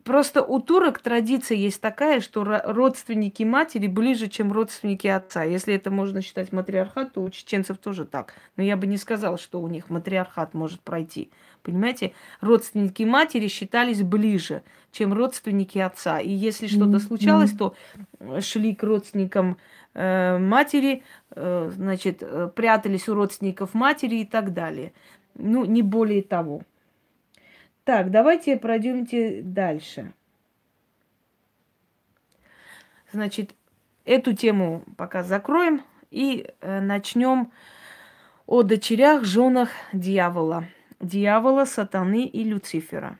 [0.03, 5.43] просто у турок традиция есть такая, что родственники матери ближе, чем родственники отца.
[5.43, 8.33] Если это можно считать матриархат, то у чеченцев тоже так.
[8.55, 11.31] Но я бы не сказала, что у них матриархат может пройти.
[11.63, 16.19] Понимаете, родственники матери считались ближе, чем родственники отца.
[16.19, 17.75] И если что-то случалось, то
[18.19, 19.57] э, шли к родственникам
[19.93, 24.93] э, матери, э, значит, э, прятались у родственников матери и так далее.
[25.35, 26.63] Ну, не более того.
[27.83, 30.13] Так, давайте пройдемте дальше.
[33.11, 33.55] Значит,
[34.05, 37.51] эту тему пока закроем и э, начнем
[38.47, 40.65] о дочерях, женах дьявола
[41.01, 43.17] дьявола, сатаны и Люцифера.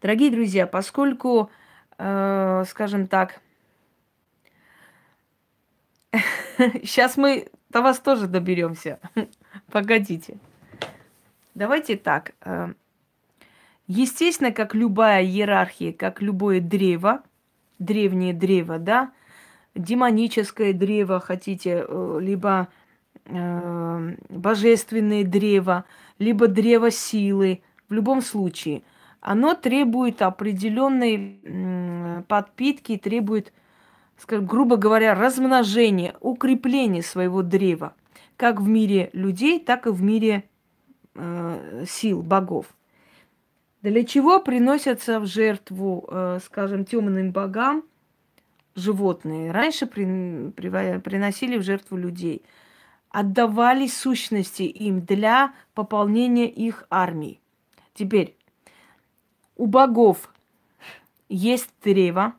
[0.00, 1.50] Дорогие друзья, поскольку,
[1.98, 3.40] э, скажем так,
[6.82, 8.98] сейчас мы до вас тоже доберемся.
[9.70, 10.38] Погодите.
[11.54, 12.32] Давайте так.
[12.42, 12.72] Э,
[13.86, 17.22] естественно, как любая иерархия, как любое древо,
[17.78, 19.12] древнее древо, да,
[19.74, 22.68] демоническое древо хотите, э, либо
[23.26, 25.84] э, божественное древо,
[26.20, 27.62] либо древо силы.
[27.88, 28.84] В любом случае,
[29.20, 33.52] оно требует определенной подпитки, требует,
[34.16, 37.94] скажем, грубо говоря, размножения, укрепления своего древа,
[38.36, 40.44] как в мире людей, так и в мире
[41.16, 42.66] э, сил, богов.
[43.82, 47.82] Для чего приносятся в жертву, э, скажем, темным богам
[48.76, 49.50] животные?
[49.50, 52.42] Раньше при, при, приносили в жертву людей–
[53.10, 57.40] отдавали сущности им для пополнения их армии.
[57.92, 58.36] Теперь,
[59.56, 60.32] у богов
[61.28, 62.34] есть древо,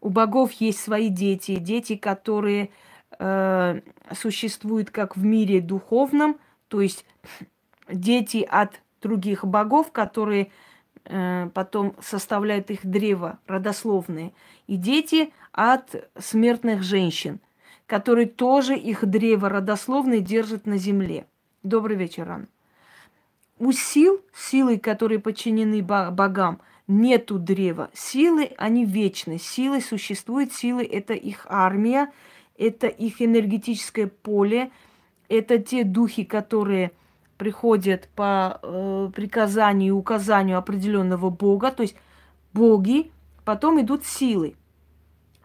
[0.00, 2.70] у богов есть свои дети, дети, которые
[3.18, 3.80] э,
[4.14, 7.04] существуют как в мире духовном, то есть
[7.90, 10.50] дети от других богов, которые
[11.04, 14.32] э, потом составляют их древо родословные,
[14.66, 17.40] и дети от смертных женщин–
[17.88, 21.26] который тоже их древо родословное держит на земле.
[21.62, 22.46] Добрый вечер, Анна.
[23.58, 27.90] У сил, силы, которые подчинены богам, нету древа.
[27.94, 29.38] Силы, они вечны.
[29.38, 32.12] Силы существуют, силы– это их армия,
[32.58, 34.70] это их энергетическое поле,
[35.28, 36.92] это те духи, которые
[37.38, 41.96] приходят по э, приказанию и указанию определенного бога, то есть
[42.52, 43.10] боги,
[43.44, 44.56] потом идут силы,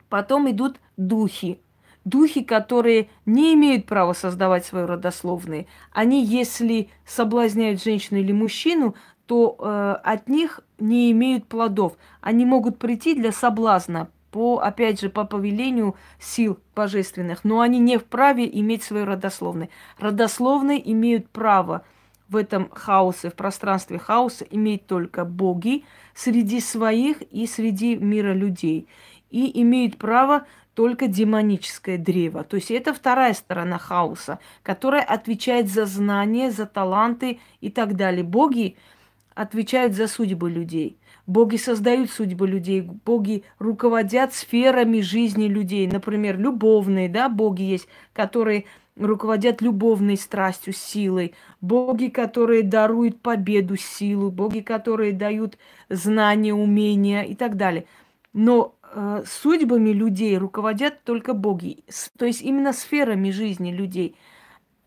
[0.10, 1.60] потом идут духи,
[2.06, 9.56] духи, которые не имеют права создавать свои родословные, они, если соблазняют женщину или мужчину, то
[9.58, 11.98] э, от них не имеют плодов.
[12.22, 18.00] Они могут прийти для соблазна, по, опять же, по повелению сил божественных, но они не
[18.00, 19.70] вправе иметь свои родословные.
[20.00, 21.84] Родословные имеют право
[22.30, 25.86] в этом хаосе, в пространстве хаоса, иметь только боги
[26.16, 28.88] среди своих и среди мира людей.
[29.30, 32.44] И имеют право только демоническое древо.
[32.44, 38.24] То есть это вторая сторона хаоса, которая отвечает за знания, за таланты и так далее.
[38.24, 38.76] Боги
[39.36, 40.98] отвечают за судьбы людей.
[41.26, 45.88] Боги создают судьбы людей, боги руководят сферами жизни людей.
[45.88, 48.66] Например, любовные, да, боги есть, которые
[48.98, 51.34] руководят любовной страстью, силой.
[51.62, 54.32] Боги, которые даруют победу, силу.
[54.32, 55.58] Боги, которые дают
[55.90, 57.86] знания, умения и так далее.
[58.34, 58.76] Но
[59.26, 61.84] судьбами людей руководят только боги,
[62.18, 64.16] то есть именно сферами жизни людей.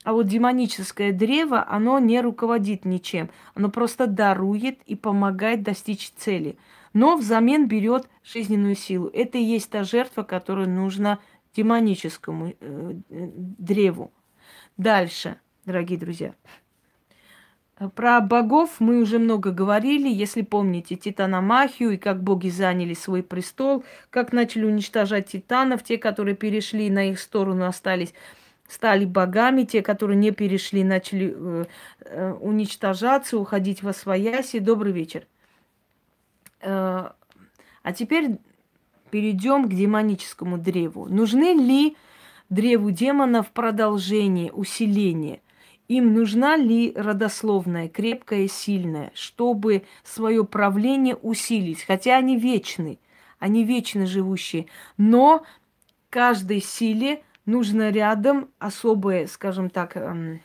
[0.06, 3.28] А вот демоническое древо, оно не руководит ничем.
[3.54, 6.56] Оно просто дарует и помогает достичь цели.
[6.92, 9.08] Но взамен берет жизненную силу.
[9.12, 11.18] Это и есть та жертва, которую нужно
[11.56, 14.12] демоническому э, древу.
[14.76, 16.34] Дальше, дорогие друзья.
[17.94, 20.08] Про богов мы уже много говорили.
[20.08, 26.34] Если помните Титаномахию и как боги заняли свой престол, как начали уничтожать титанов, те, которые
[26.34, 28.14] перешли на их сторону, остались
[28.66, 31.64] стали богами, те, которые не перешли, начали э,
[32.00, 34.58] э, уничтожаться, уходить во свояси.
[34.58, 35.26] Добрый вечер.
[36.60, 37.10] Э,
[37.82, 38.38] а теперь
[39.10, 41.06] перейдем к демоническому древу.
[41.06, 41.96] Нужны ли
[42.48, 45.40] древу демонов продолжение, усиление?
[45.88, 51.84] Им нужна ли родословная, крепкая сильная, чтобы свое правление усилить?
[51.84, 52.98] Хотя они вечны,
[53.38, 54.66] они вечно живущие.
[54.96, 55.44] Но
[56.10, 60.40] каждой силе нужно рядом особая, скажем так, эм,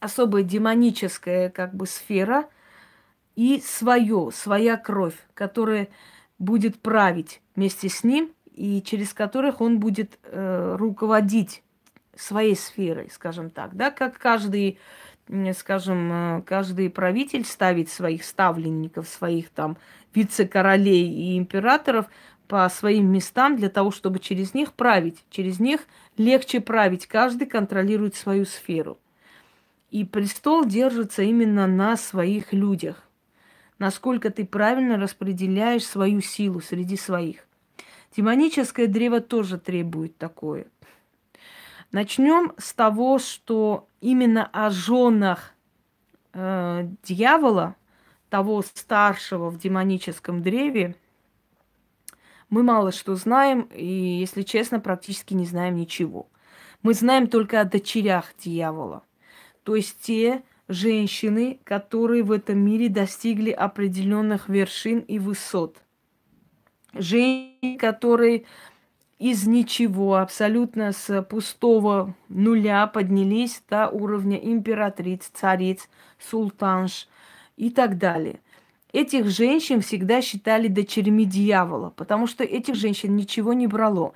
[0.00, 2.48] особая демоническая как бы сфера
[3.36, 5.88] и свое, своя кровь, которая
[6.40, 11.62] будет править вместе с ним и через которых он будет э, руководить
[12.16, 14.78] своей сферой, скажем так, да, как каждый,
[15.54, 19.76] скажем, э, каждый правитель ставит своих ставленников, своих там
[20.14, 22.06] вице-королей и императоров
[22.48, 25.24] по своим местам для того, чтобы через них править.
[25.30, 25.86] Через них
[26.18, 27.06] легче править.
[27.06, 28.98] Каждый контролирует свою сферу.
[29.90, 33.08] И престол держится именно на своих людях.
[33.78, 37.46] Насколько ты правильно распределяешь свою силу среди своих.
[38.14, 40.66] Демоническое древо тоже требует такое.
[41.92, 45.52] Начнем с того, что именно о женах
[46.32, 47.76] э, дьявола,
[48.30, 50.96] того старшего в демоническом древе,
[52.48, 56.28] мы мало что знаем, и, если честно, практически не знаем ничего.
[56.82, 59.04] Мы знаем только о дочерях дьявола.
[59.62, 65.76] То есть те женщины, которые в этом мире достигли определенных вершин и высот–
[66.94, 68.44] женщины, которые
[69.22, 77.06] из ничего, абсолютно с пустого нуля поднялись до уровня императриц, цариц, султанш
[77.56, 78.40] и так далее.
[78.92, 84.12] Этих женщин всегда считали дочерьми дьявола, потому что этих женщин ничего не брало.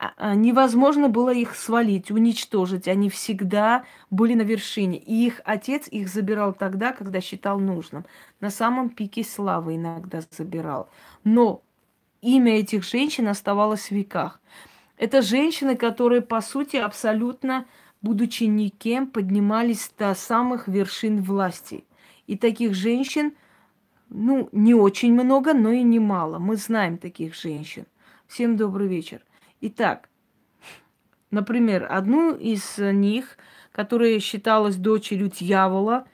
[0.00, 2.88] А, а, невозможно было их свалить, уничтожить.
[2.88, 4.98] Они всегда были на вершине.
[4.98, 8.04] И их отец их забирал тогда, когда считал нужным.
[8.40, 10.88] На самом пике славы иногда забирал.
[11.22, 11.62] Но
[12.22, 14.40] имя этих женщин оставалось в веках.
[14.96, 17.64] Это женщины, которые, по сути, абсолютно,
[18.02, 21.84] будучи никем, поднимались до самых вершин власти.
[22.26, 23.32] И таких женщин,
[24.08, 26.38] ну, не очень много, но и немало.
[26.38, 27.86] Мы знаем таких женщин.
[28.26, 29.22] Всем добрый вечер.
[29.62, 30.08] Итак,
[31.30, 33.38] например, одну из них,
[33.72, 36.06] которая считалась дочерью дьявола,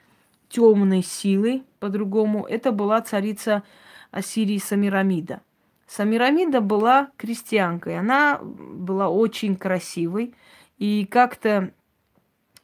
[0.49, 3.63] темной силой, по-другому, это была царица
[4.11, 5.41] Ассирии Самирамида.
[5.87, 7.99] Самирамида была крестьянкой.
[7.99, 10.35] Она была очень красивой.
[10.79, 11.71] И как-то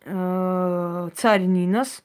[0.04, 2.02] э, царь Нинос,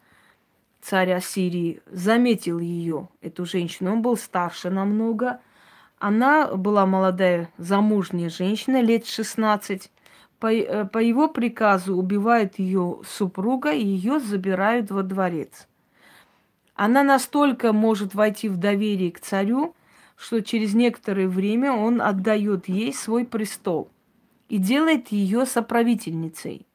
[0.82, 3.94] царь Ассирии, заметил ее, эту женщину.
[3.94, 5.42] Он был старше намного.
[6.00, 9.92] Она была молодая замужняя женщина, лет 16.
[10.40, 15.68] По, э, по его приказу убивают ее супруга и ее забирают во дворец.
[16.76, 19.76] Она настолько может войти в доверие к царю,
[20.18, 23.90] что через некоторое время он отдает ей свой престол
[24.50, 26.66] и делает ее соправительницей.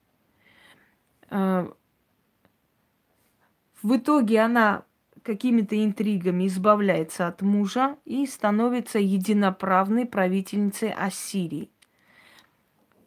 [1.28, 1.68] Э,
[3.82, 4.84] в итоге она
[5.22, 11.70] какими-то интригами избавляется от мужа и становится единоправной правительницей Ассирии.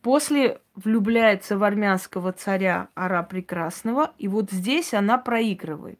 [0.01, 5.99] После влюбляется в армянского царя Ара Прекрасного, и вот здесь она проигрывает.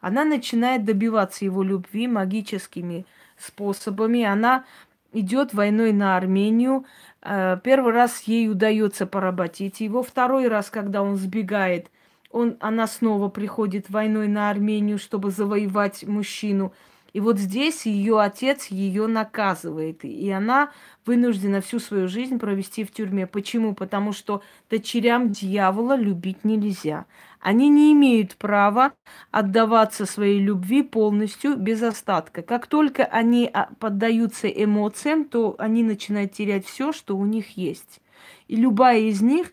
[0.00, 3.06] Она начинает добиваться его любви магическими
[3.42, 4.22] способами.
[4.22, 4.64] Она
[5.12, 6.84] идет войной на Армению.
[7.22, 10.02] Э, первый раз ей удается поработить его.
[10.02, 11.90] Второй раз, когда он сбегает,
[12.30, 16.72] он, она снова приходит войной на Армению, чтобы завоевать мужчину.
[17.12, 20.04] И вот здесь ее отец ее наказывает.
[20.04, 20.70] И она
[21.04, 23.26] вынуждена всю свою жизнь провести в тюрьме.
[23.26, 23.74] Почему?
[23.74, 27.06] Потому что дочерям дьявола любить нельзя.
[27.40, 28.92] Они не имеют права
[29.30, 32.42] отдаваться своей любви полностью, без остатка.
[32.42, 38.00] Как только они а, поддаются эмоциям, то они начинают терять все, что у них есть.
[38.46, 39.52] И любая из них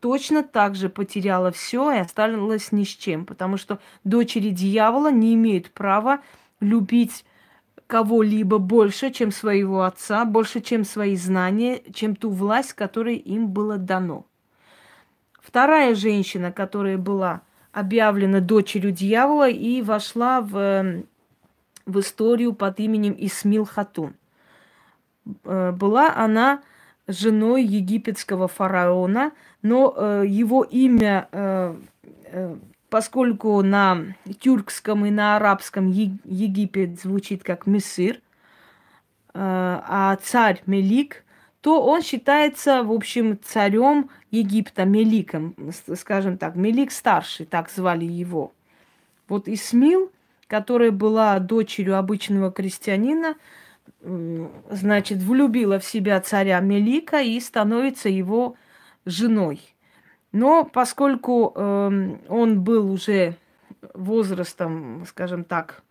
[0.00, 5.34] точно так же потеряла все и осталась ни с чем, потому что дочери дьявола не
[5.34, 6.20] имеют права
[6.60, 7.24] любить
[7.86, 13.76] кого-либо больше, чем своего отца, больше, чем свои знания, чем ту власть, которая им была
[13.78, 14.26] дано.
[15.40, 17.42] Вторая женщина, которая была
[17.72, 21.02] объявлена дочерью дьявола и вошла в,
[21.86, 24.14] в историю под именем Исмил Хатун.
[25.44, 26.62] Э, была она
[27.06, 29.32] женой египетского фараона,
[29.62, 31.76] но э, его имя, э,
[32.90, 38.20] поскольку на тюркском и на арабском Египет звучит как Мессир,
[39.32, 41.24] а царь Мелик,
[41.60, 45.54] то он считается, в общем, царем Египта, Меликом,
[45.94, 48.52] скажем так, Мелик старший, так звали его.
[49.28, 50.10] Вот Исмил,
[50.48, 53.36] которая была дочерью обычного крестьянина,
[54.02, 58.56] значит, влюбила в себя царя Мелика и становится его
[59.04, 59.60] женой.
[60.32, 63.36] Но поскольку э, он был уже
[63.94, 65.82] возрастом, скажем так,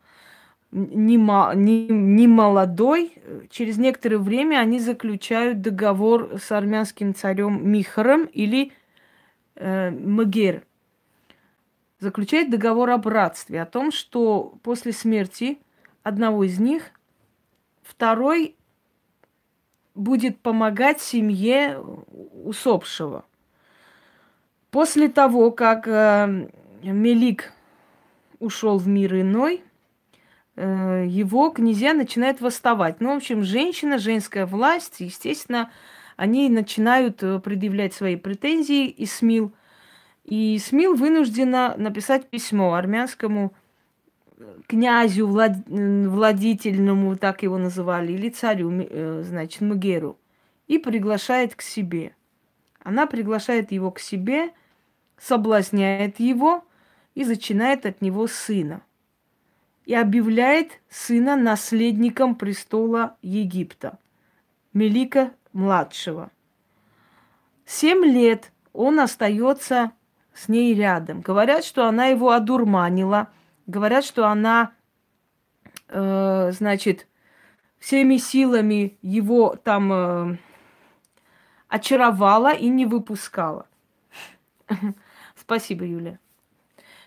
[0.71, 3.13] не, не, не молодой,
[3.49, 8.71] через некоторое время они заключают договор с армянским царем Михаром или
[9.55, 10.63] э, Магер.
[11.99, 15.59] Заключает договор о братстве, о том, что после смерти
[16.03, 16.91] одного из них
[17.81, 18.55] второй
[19.95, 21.79] будет помогать семье
[22.43, 23.25] усопшего.
[24.71, 26.47] После того, как э,
[26.83, 27.51] Мелик
[28.39, 29.63] ушел в мир иной,
[30.55, 33.01] э, его князья начинают восставать.
[33.01, 35.71] Ну, в общем, женщина, женская власть, естественно,
[36.17, 39.51] они начинают э, предъявлять свои претензии и СМИЛ.
[40.25, 43.53] И СМИЛ вынуждена написать письмо армянскому
[44.67, 45.53] князю, влад...
[45.67, 50.17] владительному, так его называли, или царю, э, значит, Мугеру,
[50.67, 52.13] и приглашает к себе.
[52.83, 54.51] Она приглашает его к себе,
[55.17, 56.63] соблазняет его
[57.15, 58.81] и зачинает от него сына.
[59.85, 63.97] И объявляет сына наследником престола Египта,
[64.73, 66.31] Мелика младшего.
[67.65, 69.91] Семь лет он остается
[70.33, 71.21] с ней рядом.
[71.21, 73.29] Говорят, что она его одурманила–
[73.69, 74.71] Говорят, что она,
[75.89, 77.05] э, значит,
[77.77, 80.37] всеми силами его там э,
[81.69, 83.67] очаровала и не выпускала.
[85.35, 86.19] Спасибо, Юля.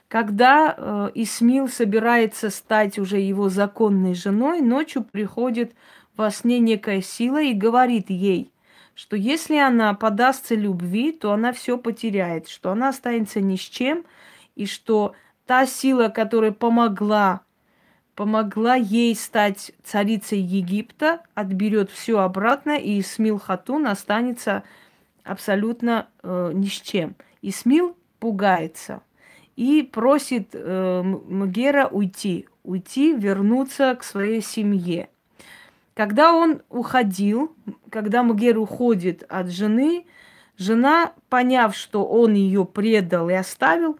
[0.08, 5.74] Когда э, Исмил собирается стать уже его законной женой, ночью приходит
[6.16, 8.50] во сне некая сила и говорит ей,
[8.94, 14.04] что если она подастся любви, то она все потеряет, что она останется ни с чем,
[14.54, 15.14] и что
[15.46, 17.40] та сила, которая помогла,
[18.14, 24.62] помогла ей стать царицей Египта, отберет все обратно, и Исмил Хатун останется
[25.24, 27.14] абсолютно э, ни с чем.
[27.40, 29.02] Исмил пугается
[29.56, 35.08] и просит э, Мгера уйти, уйти, вернуться к своей семье.
[35.94, 37.54] Когда он уходил,
[37.90, 40.06] когда Мгер уходит от жены,
[40.56, 43.98] жена, поняв, что он ее предал и оставил,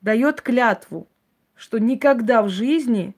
[0.00, 1.06] дает клятву,
[1.54, 3.14] что никогда в жизни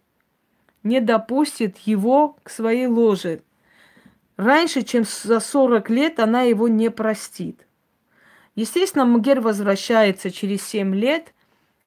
[0.82, 3.42] не допустит его к своей ложе.
[4.36, 7.66] Раньше, чем за 40 лет, она его не простит.
[8.54, 11.34] Естественно, Мгер возвращается через 7 лет,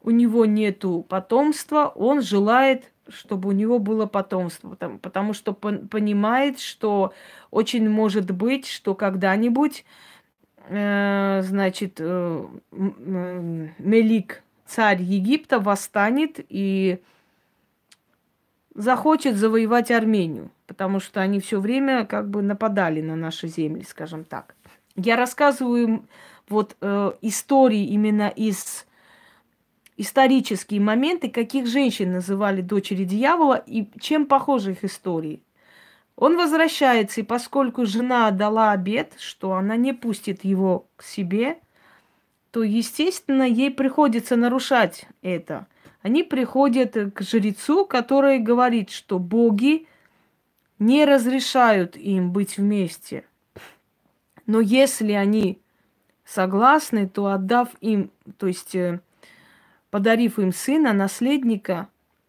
[0.01, 7.13] у него нету потомства, он желает, чтобы у него было потомство, потому, что понимает, что
[7.51, 9.85] очень может быть, что когда-нибудь,
[10.67, 16.99] э, значит, э, Мелик царь Египта восстанет и
[18.75, 24.23] захочет завоевать Армению, потому что они все время как бы нападали на наши земли, скажем
[24.23, 24.55] так.
[24.95, 26.05] Я рассказываю
[26.49, 28.85] вот э, истории именно из
[29.97, 35.41] исторические моменты, каких женщин называли дочери дьявола и чем похожи их истории.
[36.15, 41.57] Он возвращается, и поскольку жена дала обет, что она не пустит его к себе,
[42.51, 45.65] то, естественно, ей приходится нарушать это.
[46.03, 49.87] Они приходят к жрецу, который говорит, что боги
[50.77, 53.23] не разрешают им быть вместе.
[54.45, 55.61] Но если они
[56.25, 58.99] согласны, то отдав им, то есть э,
[59.91, 61.87] подарив им сына, наследника,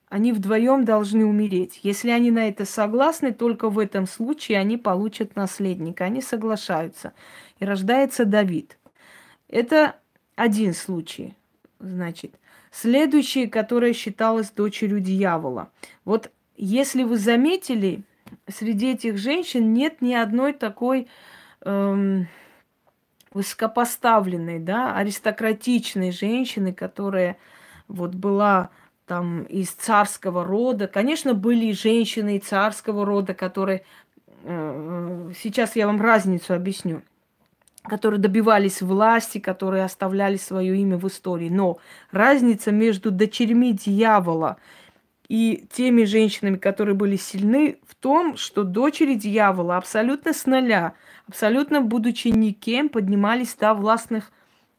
[0.08, 1.80] они вдвоем должны умереть.
[1.82, 6.04] Если они на это согласны, только в этом случае они получат наследника.
[6.04, 7.12] Они соглашаются.
[7.58, 8.78] И рождается Давид.
[9.48, 9.96] Это
[10.36, 11.34] один случай,
[11.80, 12.36] значит.
[12.74, 15.70] Следующий, которая считалась дочерью дьявола.
[16.04, 18.02] Вот если вы заметили,
[18.48, 21.06] среди этих женщин нет ни одной такой
[21.60, 22.26] эм,
[23.32, 27.36] высокопоставленной, да, аристократичной женщины, которая
[27.86, 28.70] вот была
[29.06, 30.88] там из царского рода.
[30.88, 33.84] Конечно, были и женщины из царского рода, которые...
[34.42, 37.02] Э, сейчас я вам разницу объясню
[37.84, 41.50] которые добивались власти, которые оставляли свое имя в истории.
[41.50, 41.78] Но
[42.10, 44.56] разница между дочерьми дьявола
[45.28, 50.94] и теми женщинами, которые были сильны, в том, что дочери дьявола абсолютно с нуля,
[51.28, 54.32] абсолютно будучи никем, поднимались до властных,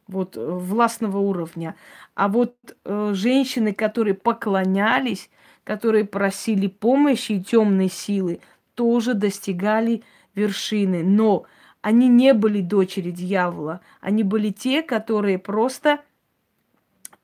[0.08, 1.76] вот, властного уровня.
[2.16, 5.30] А вот э, женщины, которые поклонялись,
[5.64, 8.40] которые просили помощи и темной силы,
[8.76, 10.04] тоже достигали
[10.36, 11.04] вершины.
[11.04, 11.46] Но
[11.86, 13.80] они не были дочери дьявола.
[14.02, 16.02] Они были те, которые просто,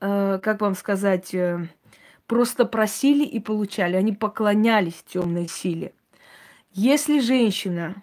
[0.00, 1.66] э, как вам сказать, э,
[2.28, 3.96] просто просили и получали.
[3.96, 5.94] Они поклонялись темной силе.
[6.70, 7.96] Если женщина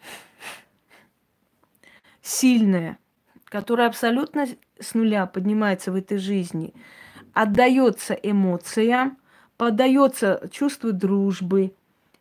[2.22, 2.98] сильная,
[3.46, 4.46] которая абсолютно
[4.82, 6.74] с нуля поднимается в этой жизни,
[7.32, 9.18] отдается эмоциям,
[9.56, 11.74] поддается чувству дружбы,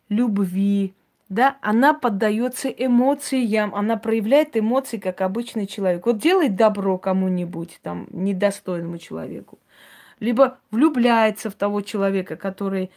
[0.07, 0.93] любви,
[1.29, 6.05] да, она поддается эмоциям, она проявляет эмоции, как обычный человек.
[6.07, 9.59] Вот делает добро кому-нибудь, там, недостойному человеку,
[10.19, 12.89] либо влюбляется в того человека, который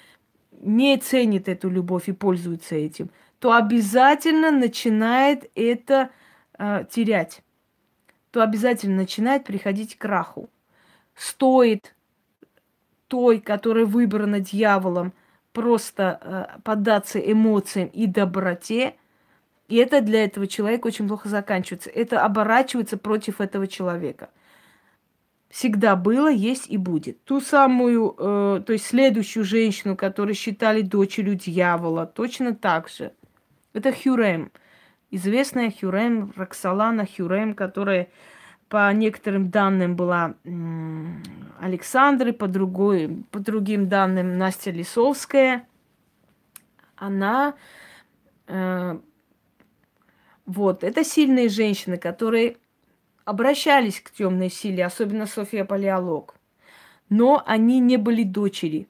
[0.62, 6.10] не ценит эту любовь и пользуется этим, то обязательно начинает это
[6.58, 7.42] э, терять,
[8.30, 10.48] то обязательно начинает приходить к краху.
[11.14, 11.94] Стоит
[13.08, 15.12] той, которая выбрана дьяволом,
[15.52, 18.94] просто э, поддаться эмоциям и доброте,
[19.68, 21.90] и это для этого человека очень плохо заканчивается.
[21.90, 24.30] Это оборачивается против этого человека.
[25.48, 27.24] Всегда было, есть и будет.
[27.24, 33.12] Ту самую, э, то есть следующую женщину, которую считали дочерью дьявола, точно так же.
[33.72, 34.50] Это Хюрем.
[35.10, 38.08] Известная Хюрем, Роксолана Хюрем, которая
[38.72, 40.34] по некоторым данным была
[41.60, 45.68] Александры, по, другой, по другим данным Настя Лисовская.
[46.96, 47.54] Она
[48.46, 48.98] э,
[50.46, 52.56] вот, это сильные женщины, которые
[53.26, 56.34] обращались к темной силе, особенно София Палеолог.
[57.10, 58.88] Но они не были дочери.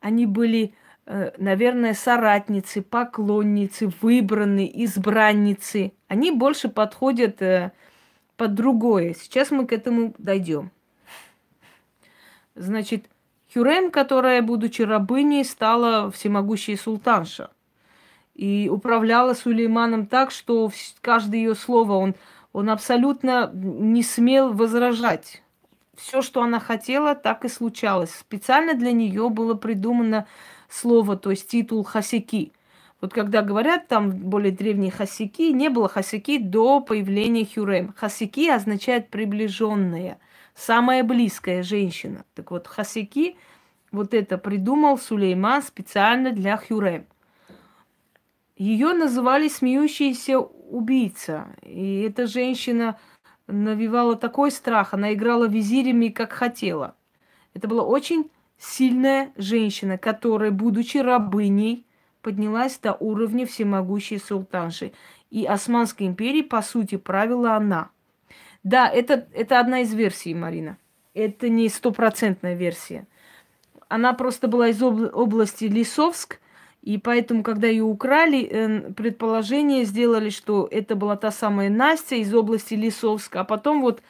[0.00, 0.74] Они были,
[1.06, 5.94] э, наверное, соратницы, поклонницы, выбранные, избранницы.
[6.06, 7.72] Они больше подходят э,
[8.36, 9.14] под другое.
[9.14, 10.70] Сейчас мы к этому дойдем.
[12.54, 13.06] Значит,
[13.52, 17.50] Хюрем, которая, будучи рабыней, стала всемогущей султанша.
[18.34, 20.70] И управляла Сулейманом так, что
[21.00, 22.14] каждое ее слово он,
[22.52, 25.42] он абсолютно не смел возражать.
[25.96, 28.10] Все, что она хотела, так и случалось.
[28.10, 30.26] Специально для нее было придумано
[30.68, 32.52] слово, то есть титул хасики.
[33.00, 37.94] Вот когда говорят там более древние хасики, не было хасики до появления Хюрем.
[37.96, 40.18] Хасики означает приближенная,
[40.54, 42.24] самая близкая женщина.
[42.34, 43.36] Так вот, хасики,
[43.92, 47.06] вот это придумал Сулейман специально для Хюрем.
[48.56, 51.48] Ее называли смеющаяся убийца.
[51.62, 52.98] И эта женщина
[53.46, 56.96] навевала такой страх, она играла визирями, как хотела.
[57.52, 61.86] Это была очень сильная женщина, которая, будучи рабыней,
[62.26, 64.90] поднялась до уровня всемогущей султанши.
[65.30, 67.90] И Османской империи, по сути, правила она.
[68.64, 70.76] Да, это, это одна из версий, Марина.
[71.14, 73.06] Это не стопроцентная версия.
[73.88, 76.40] Она просто была из области Лисовск,
[76.82, 82.34] и поэтому, когда ее украли, э, предположение сделали, что это была та самая Настя из
[82.34, 84.02] области Лисовска, а потом вот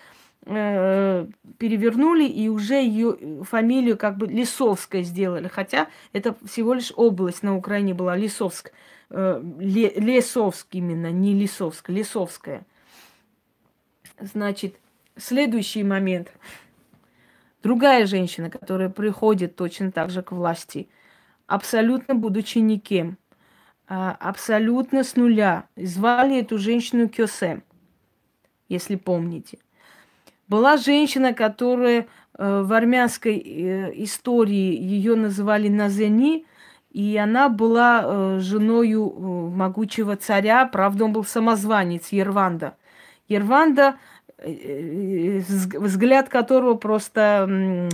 [0.47, 5.49] перевернули и уже ее фамилию как бы Лисовская сделали.
[5.49, 8.70] Хотя это всего лишь область на Украине была Лисовск.
[9.11, 12.64] Э, Лесовск именно, не Лисовск, Лисовская.
[14.20, 14.76] Значит,
[15.16, 16.32] следующий момент.
[17.62, 20.88] Другая женщина, которая приходит точно так же к власти,
[21.49, 23.18] абсолютно будучи никем,
[23.88, 25.66] а, абсолютно с нуля.
[25.76, 27.64] Звали эту женщину Кёсем,
[28.68, 29.59] если помните.
[30.49, 32.07] Была женщина, которая
[32.38, 36.47] э, в армянской э, истории ее называли Назени,
[36.92, 42.76] и она была э, женою могучего царя, правда, он был самозванец Ерванда.
[43.28, 43.97] Ерванда,
[44.38, 47.88] взгляд которого просто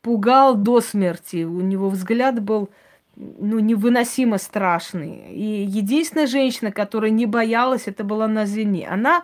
[0.00, 1.44] пугал до смерти.
[1.44, 2.70] У него взгляд был
[3.16, 5.32] ну, невыносимо страшный.
[5.32, 8.86] И единственная женщина, которая не боялась, это была Назени.
[8.90, 9.22] Она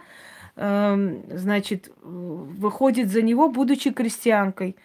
[0.59, 4.76] значит, выходит за него, будучи крестьянкой,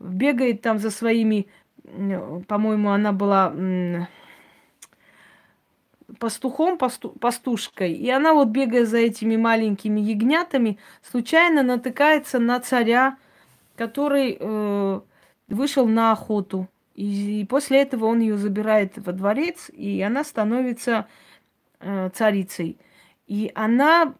[0.00, 1.46] бегает там за своими,
[2.48, 3.52] по-моему, она была
[6.18, 13.16] пастухом, пасту, пастушкой, и она вот бегая за этими маленькими ягнятами, случайно натыкается на царя,
[13.76, 15.00] который э,
[15.48, 16.68] вышел на охоту.
[16.94, 21.06] И, и после этого он ее забирает во дворец, и она становится
[21.80, 22.78] э, царицей.
[23.26, 24.14] И она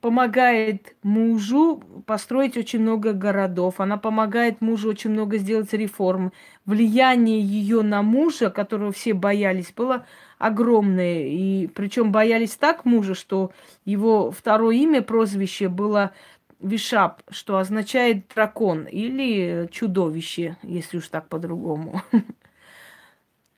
[0.00, 6.32] помогает мужу построить очень много городов, она помогает мужу очень много сделать реформ.
[6.64, 10.06] Влияние ее на мужа, которого все боялись, было
[10.38, 11.26] огромное.
[11.26, 13.52] И причем боялись так мужа, что
[13.84, 16.12] его второе имя, прозвище было
[16.60, 22.02] Вишап, что означает дракон или чудовище, если уж так по-другому.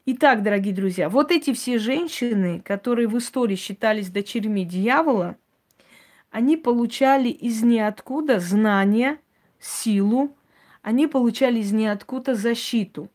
[0.06, 5.36] Итак, дорогие друзья, вот эти все женщины, которые в истории считались дочерьми дьявола–
[6.30, 9.18] они получали из ниоткуда знания,
[9.60, 10.36] силу,
[10.82, 13.10] они получали из ниоткуда защиту.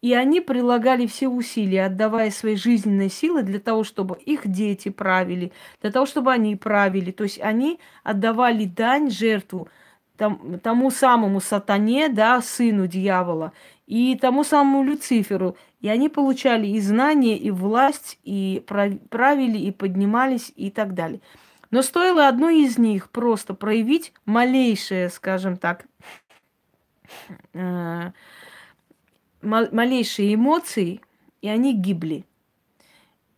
[0.00, 5.50] И они прилагали все усилия, отдавая свои жизненные силы для того, чтобы их дети правили,
[5.80, 7.10] для того, чтобы они правили.
[7.10, 9.68] То есть они отдавали дань, жертву
[10.16, 13.52] тому самому сатане, да, сыну дьявола,
[13.86, 15.56] и тому самому Люциферу.
[15.80, 18.62] И они получали и знания, и власть, и
[19.10, 21.20] правили, и поднимались, и так далее.
[21.70, 25.86] Но стоило одной из них просто проявить малейшее, скажем так,
[27.54, 28.12] э,
[29.42, 31.00] малейшие эмоции,
[31.42, 32.24] и они гибли.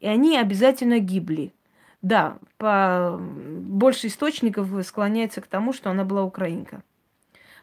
[0.01, 1.53] и они обязательно гибли.
[2.03, 6.83] Да, по больше источников склоняется к тому, что она была украинка.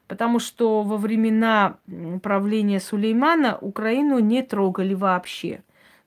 [0.07, 1.77] Потому что во времена
[2.21, 5.63] правления Сулеймана Украину не трогали вообще.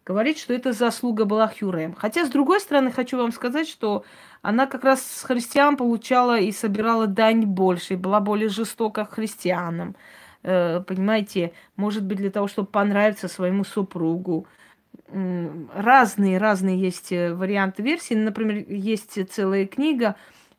[0.07, 1.93] Говорит, что это заслуга была Хюрем.
[1.95, 4.05] Хотя, с другой стороны, хочу вам сказать, что
[4.41, 9.15] она как раз с христиан получала и собирала дань больше, и была более жестока к
[9.15, 9.97] христианам.
[10.45, 14.47] Э, понимаете, может быть, для того, чтобы понравиться своему супругу
[15.09, 18.15] разные, разные есть э, варианты версий.
[18.15, 20.15] Например, есть целая книга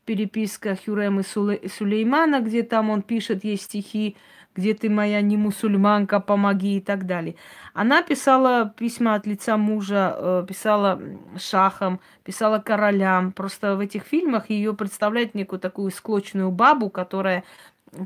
[0.05, 4.15] переписка Хюрема и Сулеймана, где там он пишет, есть стихи,
[4.55, 7.35] где ты моя не мусульманка, помоги и так далее.
[7.77, 10.99] Она писала письма от лица мужа, э, писала
[11.37, 13.31] шахам, писала королям.
[13.31, 17.43] Просто в этих фильмах ее представляет некую такую склочную бабу, которая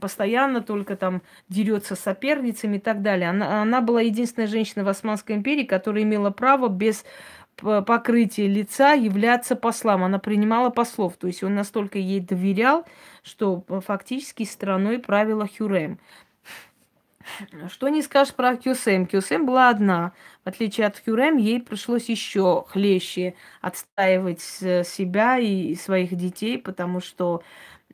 [0.01, 3.29] постоянно только там дерется с соперницами и так далее.
[3.29, 7.05] Она, она была единственная женщина в Османской империи, которая имела право без
[7.55, 10.03] покрытия лица являться послам.
[10.03, 11.15] Она принимала послов.
[11.15, 12.85] То есть он настолько ей доверял,
[13.23, 15.97] что фактически страной правила Хюрем.
[17.69, 19.05] Что не скажешь про Кюсем?
[19.05, 20.13] Кюсем была одна.
[20.43, 27.43] В отличие от Хюрем, ей пришлось еще хлеще отстаивать себя и своих детей, потому что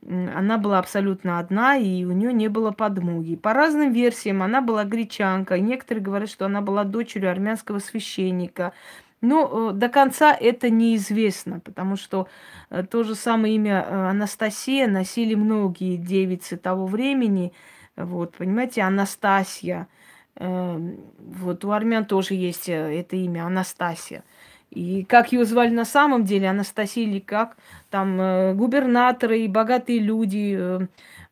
[0.06, 3.36] она была абсолютно одна, и у нее не было подмоги.
[3.36, 5.58] По разным версиям она была гречанка.
[5.58, 8.72] Некоторые говорят, что она была дочерью армянского священника.
[9.20, 12.28] Но э, до конца это неизвестно, потому что
[12.70, 17.52] э, то же самое имя э, Анастасия носили многие девицы того времени.
[17.98, 19.88] Вот, понимаете, Анастасия.
[20.36, 24.22] Эм, вот у армян тоже есть это имя Анастасия.
[24.70, 27.56] И как ее звали на самом деле, Анастасия или как,
[27.90, 30.86] там э, губернаторы и богатые люди,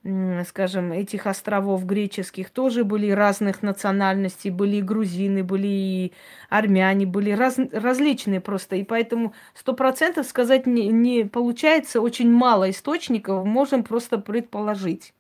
[0.05, 6.12] э, скажем, этих островов греческих тоже были разных национальностей, были и грузины, были и
[6.49, 8.77] армяне, были раз, различные просто.
[8.77, 15.12] И поэтому сто процентов сказать не, не получается, очень мало источников, можем просто предположить.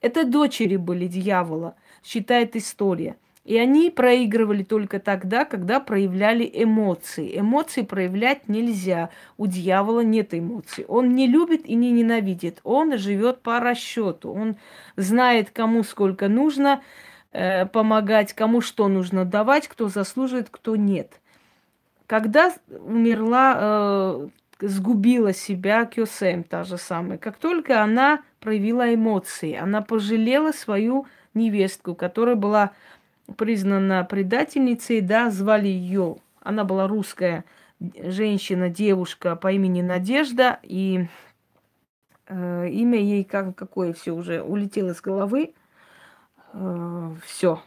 [0.00, 3.16] Это дочери были дьявола, считает история.
[3.44, 7.38] И они проигрывали только тогда, когда проявляли эмоции.
[7.38, 9.10] Эмоции проявлять нельзя.
[9.38, 10.84] У дьявола нет эмоций.
[10.86, 12.60] Он не любит и не ненавидит.
[12.64, 14.30] Он живет по расчету.
[14.30, 14.56] Он
[14.96, 16.82] знает, кому сколько нужно
[17.32, 21.18] э, помогать, кому что нужно давать, кто заслуживает, кто нет.
[22.06, 24.28] Когда умерла, э,
[24.60, 31.94] сгубила себя Кёсем, та же самая, как только она проявила эмоции, она пожалела свою невестку,
[31.94, 32.72] которая была
[33.36, 37.44] признана предательницей, да, звали ее, она была русская
[37.80, 41.06] женщина, девушка по имени Надежда, и
[42.26, 45.54] э, имя ей как, какое все уже улетело с головы,
[46.52, 47.62] э, все,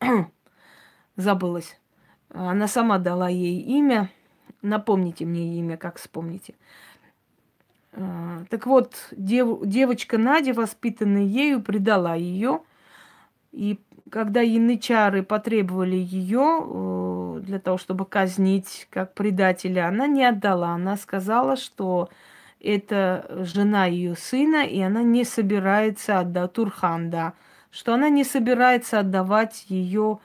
[1.16, 1.78] забылось.
[2.30, 4.10] Она сама дала ей имя,
[4.62, 6.54] напомните мне имя, как вспомните.
[7.92, 12.60] Э, так вот, дев, девочка Надя, воспитанная ею, предала ее,
[13.52, 13.78] и
[14.10, 20.70] когда янычары потребовали ее э, для того, чтобы казнить как предателя, она не отдала.
[20.70, 22.10] Она сказала, что
[22.60, 27.34] это жена ее сына, и она не собирается отдать Турханда,
[27.70, 30.20] что она не собирается отдавать ее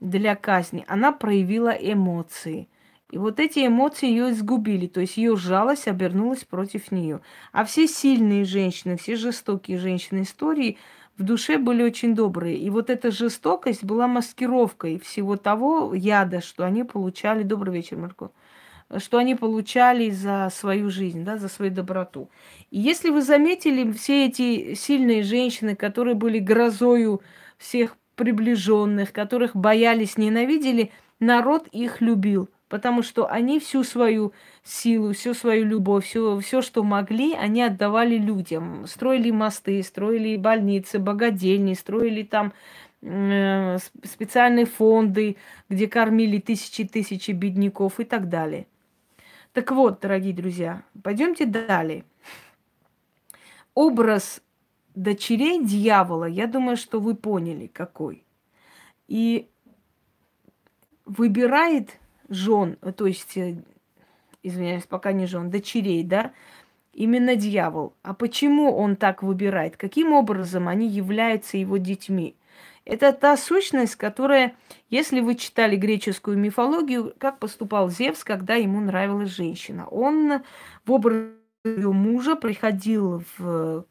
[0.00, 0.84] для казни.
[0.88, 2.68] Она проявила эмоции.
[3.10, 7.20] И вот эти эмоции ее изгубили, то есть ее жалость обернулась против нее.
[7.52, 10.78] А все сильные женщины, все жестокие женщины истории–
[11.20, 12.56] в душе были очень добрые.
[12.56, 17.42] И вот эта жестокость была маскировкой всего того яда, что они получали.
[17.42, 18.30] Добрый вечер, Марко.
[18.96, 22.30] Что они получали за свою жизнь, да, за свою доброту.
[22.70, 27.20] И если вы заметили, все эти сильные женщины, которые были грозою
[27.58, 30.90] всех приближенных, которых боялись, ненавидели,
[31.20, 36.84] народ их любил потому что они всю свою силу, всю свою любовь, все, все, что
[36.84, 38.86] могли, они отдавали людям.
[38.86, 42.52] Строили мосты, строили больницы, богадельни, строили там
[43.02, 45.36] э, специальные фонды,
[45.68, 48.66] где кормили тысячи тысячи бедняков и так далее.
[49.52, 52.04] Так вот, дорогие друзья, пойдемте далее.
[53.74, 54.42] Образ
[54.94, 58.24] дочерей дьявола, я думаю, что вы поняли, какой.
[59.08, 59.50] И
[61.04, 61.99] выбирает
[62.30, 63.56] жен, то есть, э,
[64.42, 66.32] извиняюсь, пока не жен, дочерей, да,
[66.94, 67.94] именно дьявол.
[68.02, 69.76] А почему он так выбирает?
[69.76, 72.36] Каким образом они являются его детьми?
[72.84, 74.54] Это та сущность, которая,
[74.88, 79.86] если вы читали греческую мифологию, как поступал Зевс, когда ему нравилась женщина.
[79.86, 80.42] Он
[80.86, 83.84] в образе мужа приходил в,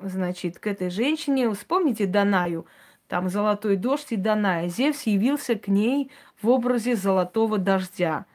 [0.00, 1.52] значит, к этой женщине.
[1.52, 2.66] Вспомните Данаю,
[3.08, 4.68] там «Золотой дождь» и Даная.
[4.68, 6.10] Зевс явился к ней
[6.42, 8.26] в образе золотого дождя.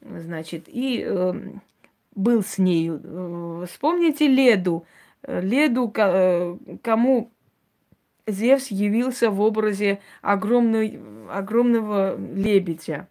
[0.00, 1.34] Значит, и э,
[2.14, 3.00] был с нею.
[3.02, 4.84] Э, вспомните Леду.
[5.26, 7.30] Леду, э, кому
[8.26, 11.00] Зевс явился в образе огромной,
[11.30, 13.08] огромного лебедя.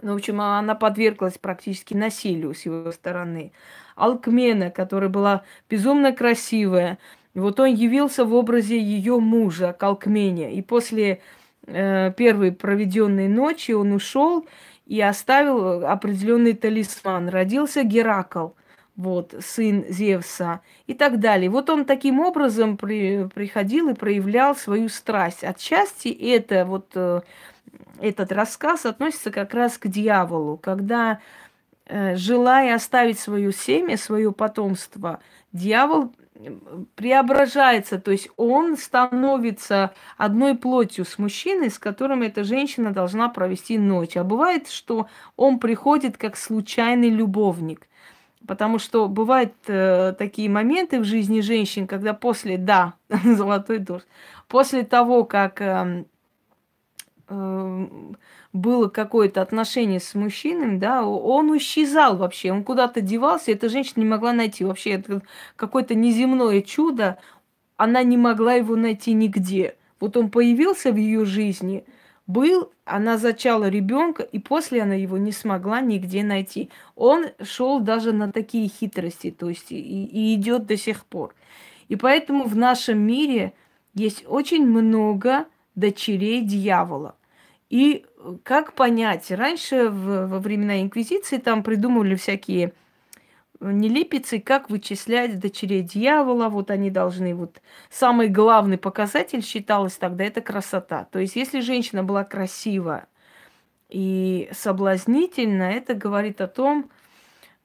[0.00, 3.52] Ну, в общем, она подверглась практически насилию с его стороны.
[3.96, 6.98] Алкмена, которая была безумно красивая,
[7.34, 10.50] вот он явился в образе ее мужа, Калкменя.
[10.50, 11.20] И после
[11.68, 14.46] э, первой проведенной ночи он ушел
[14.86, 17.28] и оставил определенный талисман.
[17.28, 18.48] Родился Геракл,
[18.96, 21.48] вот, сын Зевса и так далее.
[21.50, 25.44] Вот он таким образом при, приходил и проявлял свою страсть.
[25.44, 27.20] Отчасти это вот э,
[28.00, 31.20] этот рассказ относится как раз к дьяволу, когда,
[31.86, 35.20] э, желая оставить свое семя, свое потомство,
[35.52, 36.12] дьявол
[36.94, 43.78] преображается, то есть он становится одной плотью с мужчиной, с которым эта женщина должна провести
[43.78, 44.16] ночь.
[44.16, 47.88] А бывает, что он приходит как случайный любовник.
[48.46, 54.06] Потому что бывают э, такие моменты в жизни женщин, когда после, да, золотой дождь,
[54.46, 56.04] после того, как э,
[57.28, 57.86] э,
[58.58, 64.08] было какое-то отношение с мужчиной, да, он исчезал вообще, он куда-то девался, эта женщина не
[64.08, 64.64] могла найти.
[64.64, 65.22] Вообще, это
[65.56, 67.18] какое-то неземное чудо,
[67.76, 69.76] она не могла его найти нигде.
[70.00, 71.84] Вот он появился в ее жизни,
[72.26, 76.70] был, она зачала ребенка, и после она его не смогла нигде найти.
[76.94, 81.34] Он шел даже на такие хитрости, то есть и, и идет до сих пор.
[81.88, 83.54] И поэтому в нашем мире
[83.94, 87.14] есть очень много дочерей дьявола.
[87.70, 88.04] И
[88.42, 89.30] как понять?
[89.30, 92.72] Раньше, в, во времена Инквизиции, там придумывали всякие
[93.60, 96.48] нелепицы, как вычислять дочерей дьявола.
[96.48, 97.34] Вот они должны...
[97.34, 97.60] Вот
[97.90, 101.04] самый главный показатель считалось тогда это красота.
[101.10, 103.06] То есть, если женщина была красива
[103.88, 106.90] и соблазнительна, это говорит о том,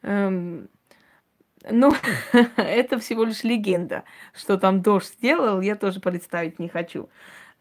[0.02, 0.70] эм,
[1.70, 1.94] ну,
[2.58, 4.04] это всего лишь легенда.
[4.34, 7.10] Что там дождь сделал, я тоже представить не хочу.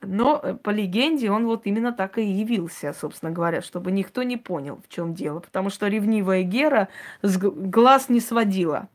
[0.03, 4.37] Но э, по легенде он вот именно так и явился, собственно говоря, чтобы никто не
[4.37, 5.41] понял, в чем дело.
[5.41, 6.89] Потому что ревнивая Гера
[7.23, 8.89] с глаз не сводила.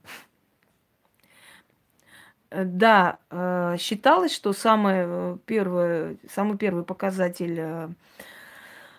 [2.49, 7.95] Э, да, э, считалось, что самое первое, самый первый показатель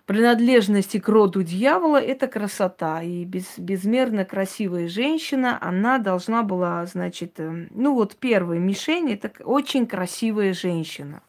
[0.07, 3.03] принадлежности к роду дьявола– это красота.
[3.03, 9.87] И без, безмерно красивая женщина, она должна была, значит, ну вот первая мишень– это очень
[9.87, 11.21] красивая женщина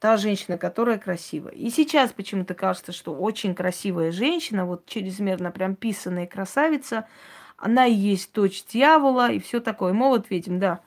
[0.00, 1.52] та женщина, которая красивая.
[1.52, 7.06] И сейчас почему-то кажется, что очень красивая женщина, вот чрезмерно прям писанная красавица,
[7.56, 9.92] она и есть дочь дьявола и все такое.
[9.92, 10.80] Молот ведьм, да.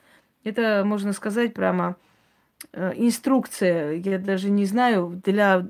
[0.44, 1.96] Это, можно сказать, прямо
[2.72, 5.66] э, инструкция, я даже не знаю, для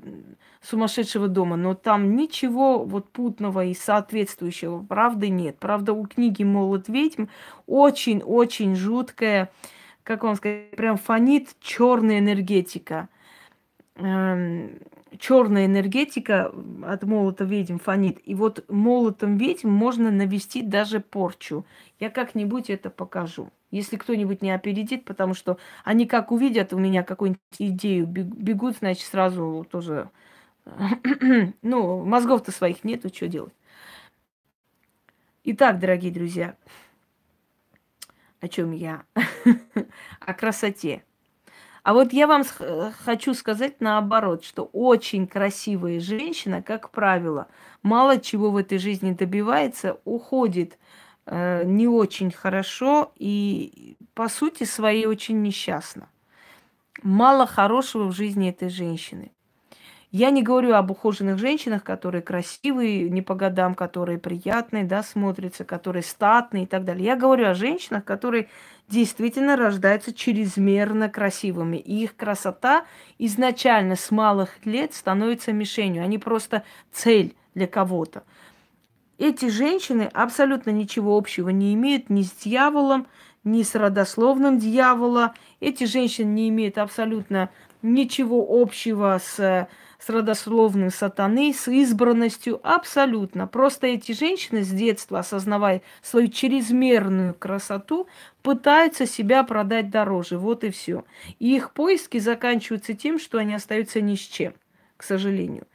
[0.61, 5.57] сумасшедшего дома, но там ничего вот путного и соответствующего правды нет.
[5.59, 7.25] Правда, у книги «Молот ведьм»
[7.67, 9.51] очень-очень жуткая,
[10.03, 13.09] как вам сказать, прям фонит черная энергетика–
[13.95, 16.51] черная энергетика
[16.83, 18.19] от молота ведьм фонит.
[18.25, 21.65] И вот молотом ведьм можно навести даже порчу.
[21.99, 23.49] Я как-нибудь это покажу.
[23.71, 29.07] Если кто-нибудь не опередит, потому что они как увидят у меня какую-нибудь идею, бегут, значит,
[29.07, 30.09] сразу тоже...
[31.61, 33.53] ну, мозгов-то своих нету, что делать.
[35.43, 36.55] Итак, дорогие друзья,
[38.39, 39.03] о чем я?
[40.19, 41.03] о красоте.
[41.83, 42.43] А вот я вам
[43.05, 47.47] хочу сказать наоборот, что очень красивая женщина, как правило,
[47.81, 50.79] мало чего в этой жизни добивается, уходит
[51.25, 56.07] э, не очень хорошо и, по сути своей, очень несчастна.
[57.01, 59.33] Мало хорошего в жизни этой женщины.
[60.13, 65.65] Я не говорю об ухоженных женщинах, которые красивые, не по годам, которые приятные, да, смотрятся,
[65.65, 67.03] которые статные и так далее.
[67.03, 68.47] Я говорю о женщинах, которые
[68.87, 71.77] действительно рождаются чрезмерно красивыми.
[71.77, 72.85] И их красота
[73.17, 76.03] изначально с малых лет становится мишенью.
[76.03, 78.21] Они просто цель для кого-то.
[79.17, 83.07] Эти женщины абсолютно ничего общего не имеют ни с дьяволом,
[83.43, 85.33] ни с родословным дьявола.
[85.59, 87.49] Эти женщины не имеют абсолютно
[87.81, 89.67] ничего общего с
[90.03, 93.47] с родословным сатаны, с избранностью, абсолютно.
[93.47, 98.07] Просто эти женщины с детства, осознавая свою чрезмерную красоту,
[98.41, 100.37] пытаются себя продать дороже.
[100.37, 101.05] Вот и все.
[101.39, 104.53] И их поиски заканчиваются тем, что они остаются ни с чем,
[104.97, 105.67] к сожалению.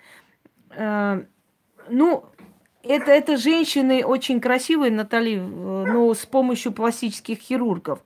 [0.73, 1.23] Э,
[1.89, 2.27] ну,
[2.83, 8.01] это, это женщины очень красивые, Натали, но с помощью пластических хирургов.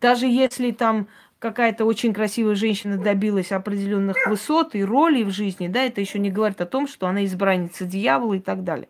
[0.00, 1.06] Даже если там
[1.38, 6.30] какая-то очень красивая женщина добилась определенных высот и ролей в жизни, да, это еще не
[6.30, 8.88] говорит о том, что она избранница дьявола и так далее.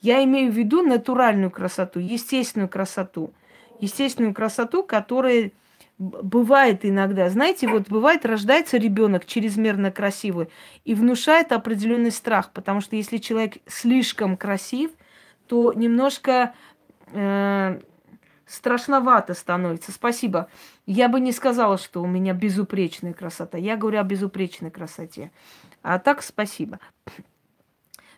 [0.00, 3.34] Я имею в виду натуральную красоту, естественную красоту.
[3.80, 5.52] Естественную красоту, которая
[5.98, 10.48] бывает иногда, знаете, вот бывает, рождается ребенок чрезмерно красивый
[10.86, 14.92] и внушает определенный страх, потому что если человек слишком красив,
[15.46, 16.54] то немножко
[17.12, 17.80] э,
[18.46, 19.92] страшновато становится.
[19.92, 20.48] Спасибо.
[20.92, 23.56] Я бы не сказала, что у меня безупречная красота.
[23.56, 25.30] Я говорю о безупречной красоте.
[25.82, 26.80] А так спасибо.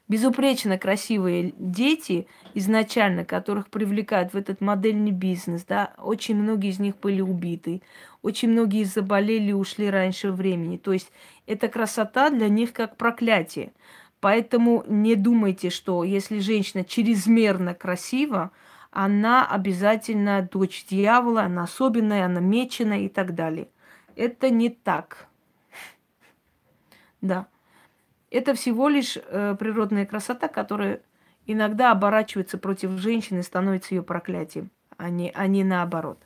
[0.08, 6.98] Безупречно красивые дети изначально, которых привлекают в этот модельный бизнес, да, очень многие из них
[6.98, 7.82] были убиты,
[8.22, 10.78] очень многие заболели и ушли раньше времени.
[10.78, 11.12] То есть
[11.46, 13.74] эта красота для них как проклятие.
[14.20, 18.50] Поэтому не думайте, что если женщина чрезмерно красива,
[18.93, 23.68] она обязательно дочь дьявола, она особенная, она меченая и так далее.
[24.14, 25.26] Это не так.
[27.22, 27.47] Да.
[28.30, 31.01] Это всего лишь э, природная красота, которая
[31.47, 36.18] иногда оборачивается против женщины и становится ее проклятием, а не, а не наоборот.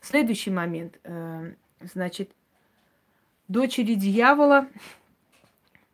[0.00, 0.98] Следующий момент.
[1.04, 2.32] Э, значит,
[3.46, 4.66] дочери дьявола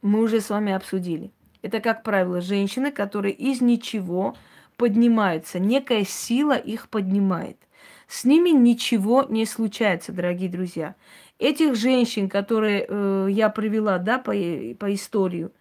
[0.01, 1.33] мы уже с вами обсудили.
[1.61, 4.37] Это, как правило, женщины, которые из ничего
[4.79, 7.59] поднимаются, некая сила их поднимает.
[8.07, 10.95] С ними ничего не случается, дорогие друзья.
[11.39, 15.53] Этих женщин, которые э, я привела, да, по, по историю,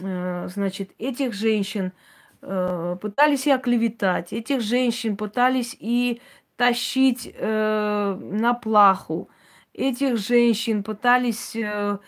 [0.00, 1.92] э, значит, этих женщин
[2.42, 6.20] э, пытались и оклеветать, этих женщин пытались и
[6.56, 9.28] тащить э, на плаху,
[9.74, 11.98] этих женщин пытались э,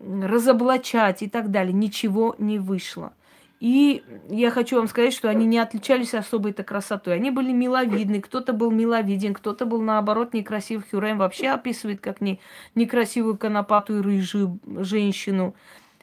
[0.00, 1.72] разоблачать и так далее.
[1.72, 3.12] Ничего не вышло.
[3.60, 7.14] И я хочу вам сказать, что они не отличались особой-то красотой.
[7.14, 10.84] Они были миловидны, кто-то был миловиден, кто-то был, наоборот, некрасив.
[10.90, 12.40] Хюрем вообще описывает как не,
[12.74, 15.54] некрасивую конопатую рыжую женщину.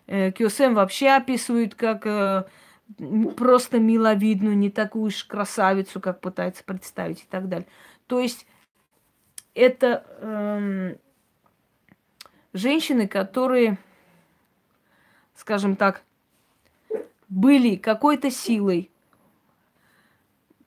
[0.08, 2.45] Э, Кёсем вообще описывает как э,
[3.38, 7.68] просто миловидную, не такую уж красавицу, как пытается представить и так далее.
[8.08, 8.45] То есть
[9.54, 10.97] это эм,
[12.54, 13.78] женщины, которые,
[15.36, 16.04] скажем так,
[17.32, 18.91] были какой-то силой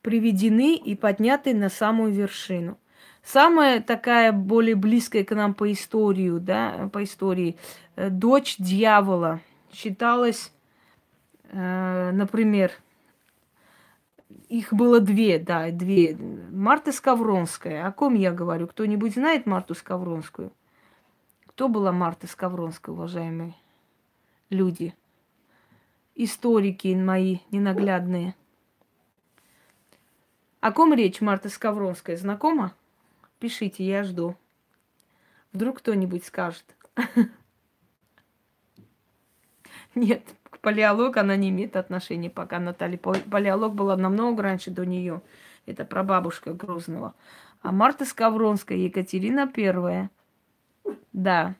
[0.00, 2.78] приведены и подняты на самую вершину.
[3.22, 7.56] Самая такая более близкая к нам по историю, да, по истории,
[7.96, 9.40] э, дочь дьявола
[9.72, 10.52] считалась,
[11.50, 12.72] э, например,
[14.48, 16.16] их было две, да, две.
[16.50, 17.86] Марта Скавронская.
[17.86, 18.68] О ком я говорю?
[18.68, 20.52] Кто-нибудь знает Марту Скавронскую?
[21.46, 23.54] Кто была Марта Скавронская, уважаемые
[24.50, 24.94] люди?
[26.14, 28.34] Историки мои ненаглядные.
[30.60, 32.16] О ком речь, Марта Скавронская?
[32.16, 32.74] Знакома?
[33.38, 34.36] Пишите, я жду.
[35.52, 36.64] Вдруг кто-нибудь скажет.
[39.94, 42.96] Нет, к палеологу она не имеет отношения пока, Наталья.
[42.96, 45.20] Палеолог была намного раньше до нее.
[45.66, 47.14] Это прабабушка Грозного.
[47.60, 50.10] А Марта Скавронская, Екатерина Первая.
[51.12, 51.54] Да,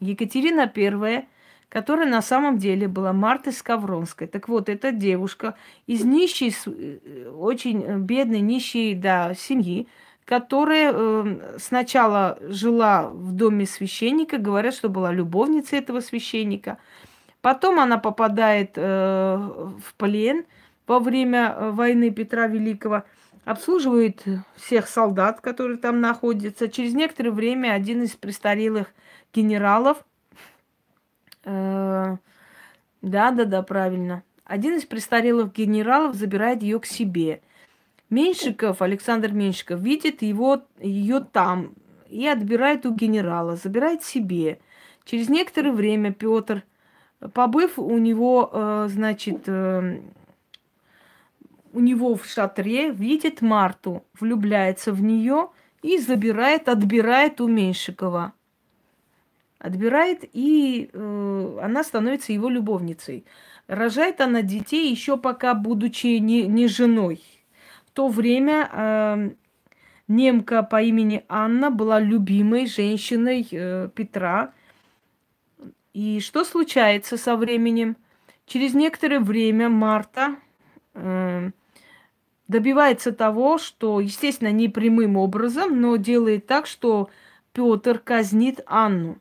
[0.00, 1.28] Екатерина Первая–
[1.70, 4.26] которая на самом деле была Мартой Скавронской.
[4.26, 5.54] Так вот, эта девушка
[5.86, 9.86] из нищей, э, очень бедной, нищей да, семьи,
[10.24, 16.78] которая э, сначала жила в доме священника, говорят, что была любовницей этого священника.
[17.40, 20.44] Потом она попадает э, в плен
[20.88, 23.04] во время э, войны Петра Великого,
[23.44, 24.24] обслуживает
[24.56, 26.68] всех солдат, которые там находятся.
[26.68, 28.88] Через некоторое время один из престарелых
[29.32, 29.98] генералов–
[33.02, 34.22] да, да, да, правильно.
[34.44, 37.40] Один из престарелых генералов забирает ее к себе.
[38.10, 41.74] Меньшиков, Александр Меньшиков, видит его, ее там
[42.08, 44.58] и отбирает у генерала, забирает себе.
[45.04, 46.64] Через некоторое время Петр,
[47.32, 50.00] побыв у него, э, значит, э,
[51.72, 55.50] у него в шатре, видит Марту, влюбляется в нее
[55.82, 58.32] и забирает, отбирает у Меньшикова
[59.60, 63.26] отбирает, и э, она становится его любовницей.
[63.68, 67.22] Рожает она детей еще пока будучи не, не женой.
[67.86, 69.30] В то время э,
[70.08, 74.52] немка по имени Анна была любимой женщиной э, Петра.
[75.92, 77.96] И что случается со временем?
[78.46, 80.36] Через некоторое время Марта
[80.94, 81.50] э,
[82.48, 87.10] добивается того, что, естественно, не прямым образом, но делает так, что
[87.52, 89.18] Петр казнит Анну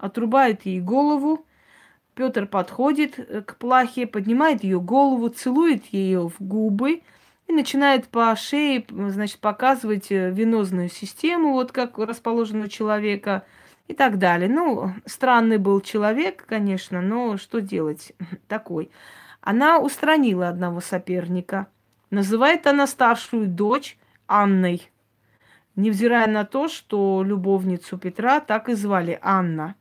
[0.00, 1.46] отрубает ей голову.
[2.14, 7.02] Петр подходит э, к плахе, поднимает ее голову, целует ее в губы
[7.46, 13.44] и начинает по шее, значит, показывать э, венозную систему, вот как расположена у человека
[13.88, 14.48] и так далее.
[14.48, 18.12] Ну, странный был человек, конечно, но что делать
[18.48, 18.90] такой.
[19.40, 21.68] Она устранила одного соперника.
[22.10, 23.96] Называет она старшую дочь
[24.26, 24.90] Анной.
[25.76, 29.76] Невзирая на то, что любовницу Петра так и звали Анна.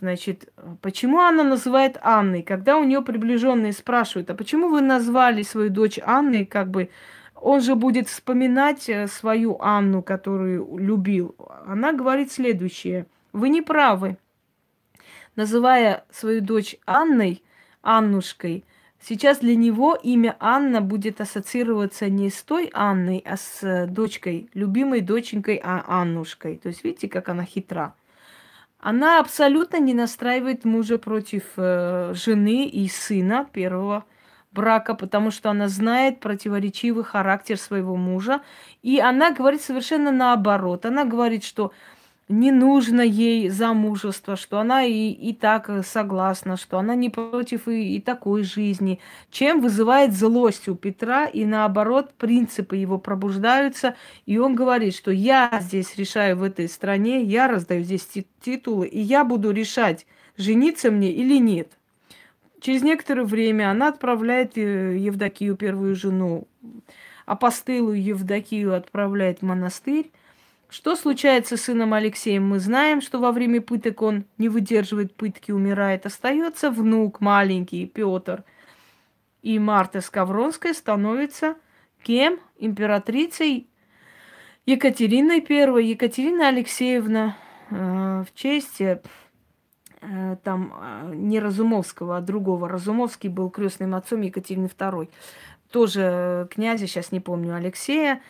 [0.00, 2.42] Значит, почему она называет Анной?
[2.42, 6.90] Когда у нее приближенные спрашивают, а почему вы назвали свою дочь Анной, как бы
[7.34, 11.34] он же будет вспоминать э, свою Анну, которую любил.
[11.66, 13.06] Она говорит следующее.
[13.32, 14.16] Вы не правы.
[15.34, 17.42] Называя свою дочь Анной,
[17.82, 18.64] Аннушкой,
[19.00, 24.48] сейчас для него имя Анна будет ассоциироваться не с той Анной, а с э, дочкой,
[24.54, 26.56] любимой доченькой а Аннушкой.
[26.56, 27.94] То есть видите, как она хитра.
[28.78, 34.04] Она абсолютно не настраивает мужа против э, жены и сына первого
[34.52, 38.42] брака, потому что она знает противоречивый характер своего мужа.
[38.82, 40.86] И она говорит совершенно наоборот.
[40.86, 41.72] Она говорит, что
[42.28, 47.96] не нужно ей замужество, что она и, и так согласна, что она не против и,
[47.96, 48.98] и такой жизни,
[49.30, 53.94] чем вызывает злость у Петра, и наоборот, принципы его пробуждаются,
[54.26, 58.08] и он говорит, что я здесь решаю в этой стране, я раздаю здесь
[58.40, 60.04] титулы, и я буду решать,
[60.36, 61.70] жениться мне или нет.
[62.60, 66.48] Через некоторое время она отправляет э, Евдокию, первую жену,
[67.24, 70.10] апостылу Евдокию отправляет в монастырь,
[70.68, 75.52] что случается с сыном Алексеем, мы знаем, что во время пыток он не выдерживает пытки,
[75.52, 76.06] умирает.
[76.06, 78.44] Остается внук маленький, Петр.
[79.42, 81.56] И Марта Скавронская становится
[82.02, 82.40] кем?
[82.58, 83.68] Императрицей
[84.64, 87.36] Екатериной I, Екатерина Алексеевна
[87.70, 89.00] э, в честь э,
[90.42, 92.68] там э, не Разумовского, а другого.
[92.68, 95.08] Разумовский был крестным отцом Екатерины II.
[95.70, 98.22] Тоже князя, сейчас не помню, Алексея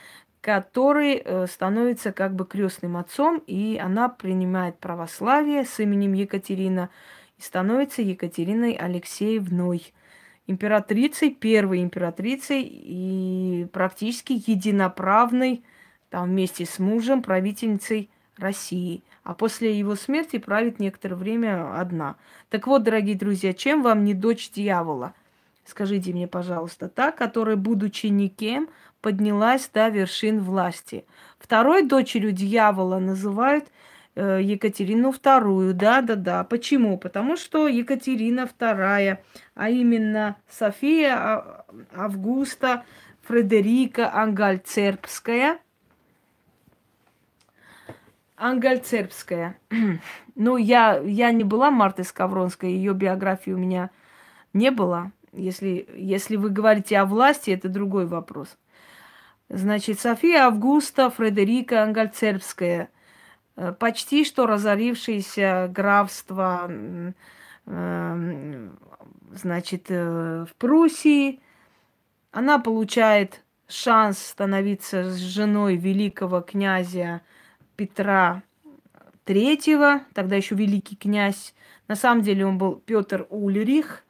[0.46, 6.88] который э, становится как бы крестным отцом, и она принимает православие с именем Екатерина
[7.36, 9.92] и становится Екатериной Алексеевной,
[10.46, 15.64] императрицей, первой императрицей и практически единоправной,
[16.10, 19.02] там вместе с мужем, правительницей России.
[19.24, 22.14] А после его смерти правит некоторое время одна.
[22.50, 25.12] Так вот, дорогие друзья, чем вам не дочь дьявола?
[25.66, 28.68] Скажите мне, пожалуйста, та, которая, будучи никем,
[29.00, 31.04] поднялась до вершин власти.
[31.38, 33.66] Второй дочерью дьявола называют
[34.14, 35.74] э, Екатерину вторую.
[35.74, 36.44] Да, да, да.
[36.44, 36.98] Почему?
[36.98, 41.64] Потому что Екатерина вторая, а именно София а,
[41.94, 42.84] Августа
[43.22, 45.58] Фредерика Ангальцербская.
[48.36, 49.58] Ангальцербская.
[50.36, 53.90] ну, я, я не была Мартой Скавронской, ее биографии у меня
[54.52, 55.12] не было.
[55.36, 58.56] Если, если вы говорите о власти, это другой вопрос.
[59.48, 62.88] Значит, София Августа Фредерика Ангальцербская,
[63.56, 66.68] э, почти что разорившееся графство,
[67.66, 68.78] эм,
[69.32, 71.40] значит, э, в Пруссии.
[72.32, 77.22] Она получает шанс становиться женой великого князя
[77.76, 78.42] Петра
[79.24, 81.54] Третьего, тогда еще великий князь.
[81.88, 84.04] На самом деле он был Петр Ульрих.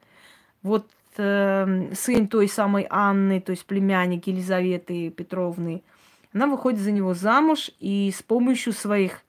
[0.61, 0.87] Вот
[1.17, 5.83] э, сын той самой Анны, то есть племянник Елизаветы Петровны,
[6.33, 9.21] она выходит за него замуж и с помощью своих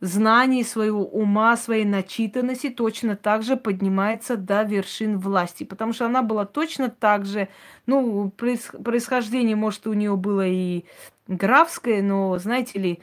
[0.00, 5.64] знаний, своего ума, своей начитанности точно так же поднимается до вершин власти.
[5.64, 7.48] Потому что она была точно так же,
[7.86, 10.84] ну, происхождение, может, у нее было и
[11.26, 13.00] графское, но, знаете ли,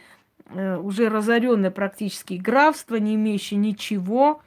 [0.50, 4.42] э, уже разоренное практически графство, не имеющее ничего,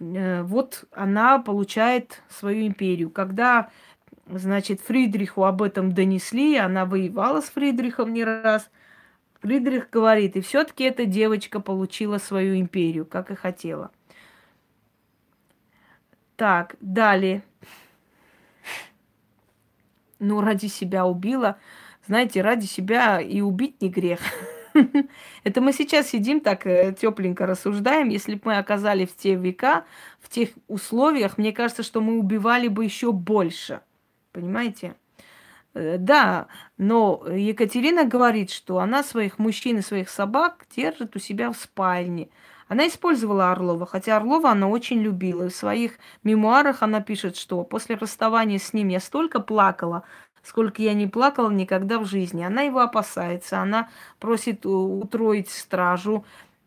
[0.00, 3.10] вот она получает свою империю.
[3.10, 3.70] Когда,
[4.26, 8.70] значит, Фридриху об этом донесли, она воевала с Фридрихом не раз,
[9.40, 13.90] Фридрих говорит, и все-таки эта девочка получила свою империю, как и хотела.
[16.36, 17.42] Так, далее.
[20.18, 21.58] Ну, ради себя убила.
[22.06, 24.20] Знаете, ради себя и убить не грех.
[25.44, 28.08] Это мы сейчас сидим так э, тепленько рассуждаем.
[28.08, 29.84] Если бы мы оказались в те века,
[30.20, 33.80] в тех условиях, мне кажется, что мы убивали бы еще больше.
[34.32, 34.94] Понимаете?
[35.74, 41.50] Э, да, но Екатерина говорит, что она своих мужчин и своих собак держит у себя
[41.52, 42.28] в спальне.
[42.68, 45.48] Она использовала Орлова, хотя Орлова она очень любила.
[45.48, 50.04] В своих мемуарах она пишет, что после расставания с ним я столько плакала,
[50.42, 52.42] сколько я не плакала никогда в жизни.
[52.42, 53.88] Она его опасается, она
[54.18, 56.24] просит утроить стражу.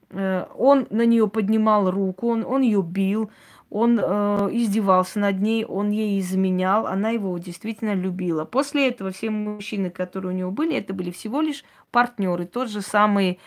[0.10, 3.32] Э, он на нее поднимал руку, он, он ее бил,
[3.70, 8.44] он э, издевался над ней, он ей изменял, она его действительно любила.
[8.44, 12.82] После этого все мужчины, которые у него были, это были всего лишь партнеры, тот же
[12.82, 13.40] самый,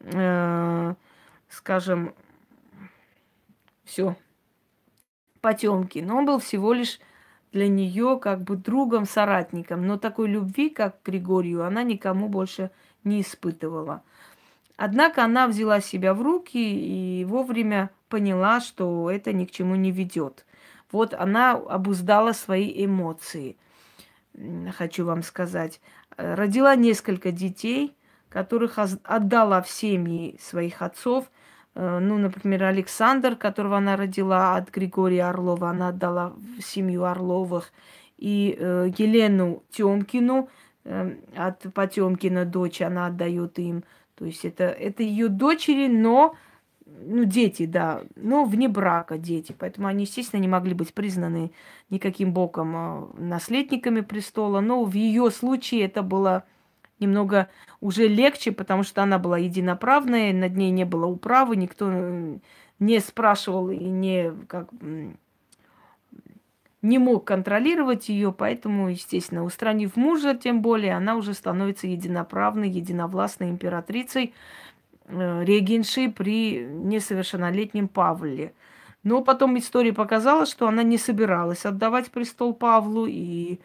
[0.00, 0.94] э,
[1.48, 2.14] скажем,
[3.84, 4.16] все,
[5.40, 5.98] потемки.
[5.98, 7.00] Но он был всего лишь
[7.52, 9.86] для нее как бы другом, соратником.
[9.86, 12.70] Но такой любви, как к Григорию, она никому больше
[13.04, 14.02] не испытывала.
[14.76, 19.92] Однако она взяла себя в руки и вовремя поняла, что это ни к чему не
[19.92, 20.44] ведет.
[20.90, 23.56] Вот она обуздала свои эмоции,
[24.76, 25.80] хочу вам сказать.
[26.16, 27.94] Родила несколько детей,
[28.28, 31.30] которых отдала в семьи своих отцов.
[31.74, 37.72] Э, ну, например, Александр, которого она родила от Григория Орлова, она отдала в семью Орловых.
[38.18, 40.48] И э, Елену Тёмкину
[40.84, 43.84] э, от Потемкина дочь она отдает им.
[44.14, 46.36] То есть это, это ее дочери, но
[47.04, 49.54] ну, дети, да, но вне брака дети.
[49.58, 51.52] Поэтому они, естественно, не могли быть признаны
[51.90, 54.60] никаким боком а, наследниками престола.
[54.60, 56.44] Но в ее случае это было
[57.02, 57.48] немного
[57.80, 61.90] уже легче, потому что она была единоправная, над ней не было управы, никто
[62.78, 64.68] не спрашивал и не, как,
[66.80, 73.50] не мог контролировать ее, поэтому, естественно, устранив мужа, тем более, она уже становится единоправной, единовластной
[73.50, 74.32] императрицей,
[75.14, 78.54] Э, регеншей при несовершеннолетнем Павле.
[79.02, 83.58] Но потом история показала, что она не собиралась отдавать престол Павлу и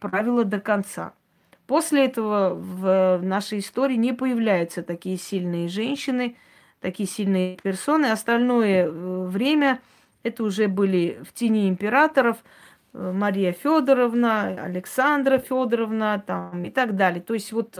[0.00, 1.12] правила до конца.
[1.66, 6.36] После этого в нашей истории не появляются такие сильные женщины,
[6.80, 8.06] такие сильные персоны.
[8.06, 9.80] Остальное э, время
[10.22, 12.36] это уже были в тени императоров
[12.92, 17.22] э, Мария Федоровна, Александра Федоровна там, и так далее.
[17.22, 17.78] То есть вот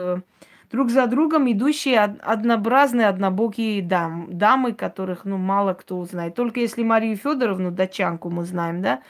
[0.75, 6.35] друг за другом идущие однообразные, однобокие дам, дамы, которых, ну, мало кто узнает.
[6.35, 9.01] Только если Марию Федоровну, датчанку мы знаем, да, э,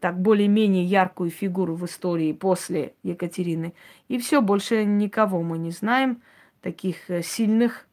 [0.00, 3.74] так более-менее яркую фигуру в истории после Екатерины.
[4.08, 6.22] И все, больше никого мы не знаем,
[6.62, 7.86] таких э, сильных.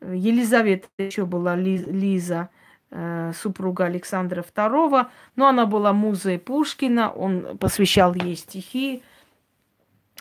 [0.00, 2.50] Елизавета еще была Лиза,
[2.90, 5.06] э, супруга Александра II,
[5.36, 9.02] но она была музой Пушкина, он посвящал ей стихи,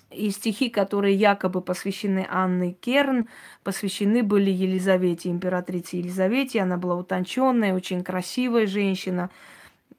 [0.10, 3.28] и стихи, которые якобы посвящены Анне Керн,
[3.64, 6.62] посвящены были Елизавете, императрице Елизавете.
[6.62, 9.30] Она была утонченная, очень красивая женщина.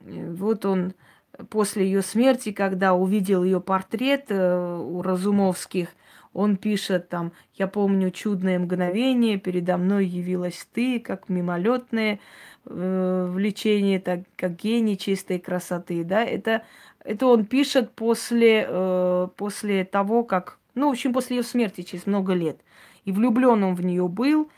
[0.01, 0.95] Вот он
[1.51, 5.89] после ее смерти, когда увидел ее портрет э, у Разумовских,
[6.33, 12.21] он пишет там, я помню чудное мгновение, передо мной явилась ты, как мимолетное
[12.67, 16.63] э, влечение, так, как гений чистой красоты, да, это
[17.09, 20.59] это он пишет после, э, после того, как...
[20.75, 22.61] Ну, в общем, после ее смерти, через много лет.
[23.05, 24.51] И влюблен он в нее был.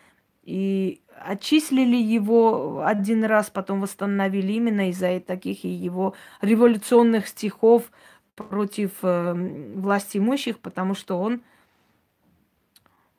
[0.42, 7.90] И отчислили его один раз, потом восстановили именно из-за таких и его революционных стихов
[8.34, 9.34] против э,
[9.74, 11.42] власти имущих, потому что он...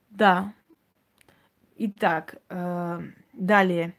[0.09, 0.53] Да.
[1.77, 3.01] Итак, э,
[3.33, 3.93] далее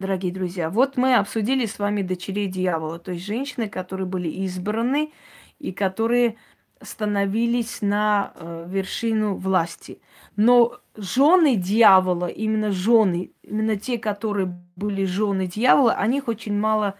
[0.00, 0.70] дорогие друзья.
[0.70, 5.12] Вот мы обсудили с вами дочерей дьявола, то есть женщины, которые были избраны
[5.58, 6.36] и которые
[6.82, 10.00] становились на э, вершину власти.
[10.36, 16.94] Но жены дьявола, именно жены, именно те, которые были жены дьявола, о них очень мало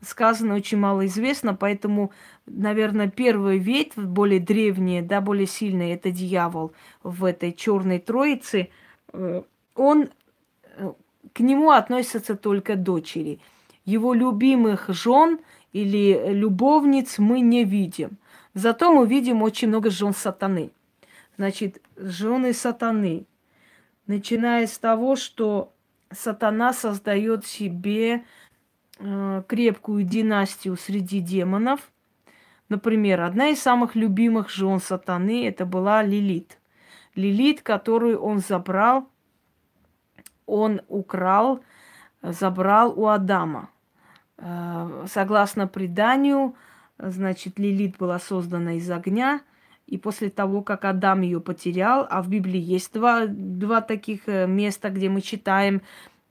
[0.00, 2.12] сказано, очень мало известно, поэтому,
[2.46, 6.72] наверное, первый ветвь, более древняя, да, более сильная, это дьявол
[7.02, 8.68] в этой черной троице,
[9.12, 9.42] э,
[9.74, 10.08] он
[10.76, 10.92] э,
[11.32, 13.40] к нему относятся только дочери.
[13.84, 15.40] Его любимых жен
[15.72, 18.18] или любовниц мы не видим.
[18.56, 20.72] Зато мы видим очень много жен сатаны.
[21.36, 23.26] Значит, жены сатаны.
[24.06, 25.74] Начиная с того, что
[26.10, 28.24] сатана создает себе
[28.98, 31.92] э, крепкую династию среди демонов.
[32.70, 36.58] Например, одна из самых любимых жен сатаны это была Лилит.
[37.14, 39.06] Лилит, которую он забрал
[40.46, 41.60] он украл,
[42.22, 43.68] забрал у Адама.
[44.38, 46.54] Э, согласно преданию,
[46.98, 49.40] значит, Лилит была создана из огня,
[49.86, 54.46] и после того, как Адам ее потерял, а в Библии есть два, два таких э,
[54.46, 55.82] места, где мы читаем,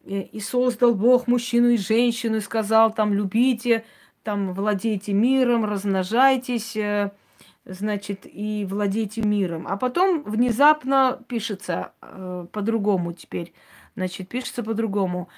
[0.06, 3.86] э, и создал Бог мужчину и женщину, и сказал там, любите,
[4.24, 6.76] там, владейте миром, размножайтесь,
[7.66, 9.68] значит, и владейте миром.
[9.68, 13.54] А потом внезапно пишется э, по-другому теперь.
[13.96, 15.30] Значит, пишется по-другому.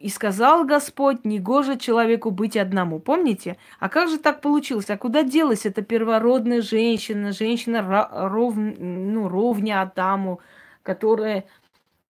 [0.00, 2.98] И сказал Господь, негоже человеку быть одному.
[2.98, 3.56] Помните?
[3.80, 4.90] А как же так получилось?
[4.90, 10.40] А куда делась эта первородная женщина, женщина ров, ну, ровня Адаму,
[10.82, 11.44] которая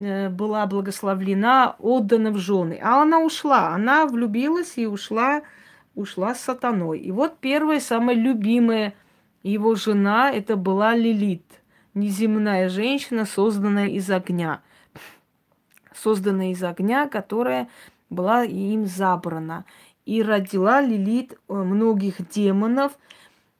[0.01, 2.79] э, была благословлена, отдана в жены.
[2.83, 5.41] А она ушла, она влюбилась и ушла,
[5.95, 6.99] ушла с сатаной.
[6.99, 8.93] И вот первая, самая любимая
[9.41, 11.45] его жена, это была Лилит,
[11.93, 14.61] неземная женщина, созданная из огня.
[16.01, 17.67] Созданная из огня, которая
[18.09, 19.65] была им забрана.
[20.05, 22.97] И родила Лилит э, многих демонов,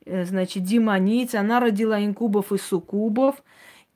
[0.05, 1.35] э, значит, демониц.
[1.35, 3.43] Она родила инкубов и суккубов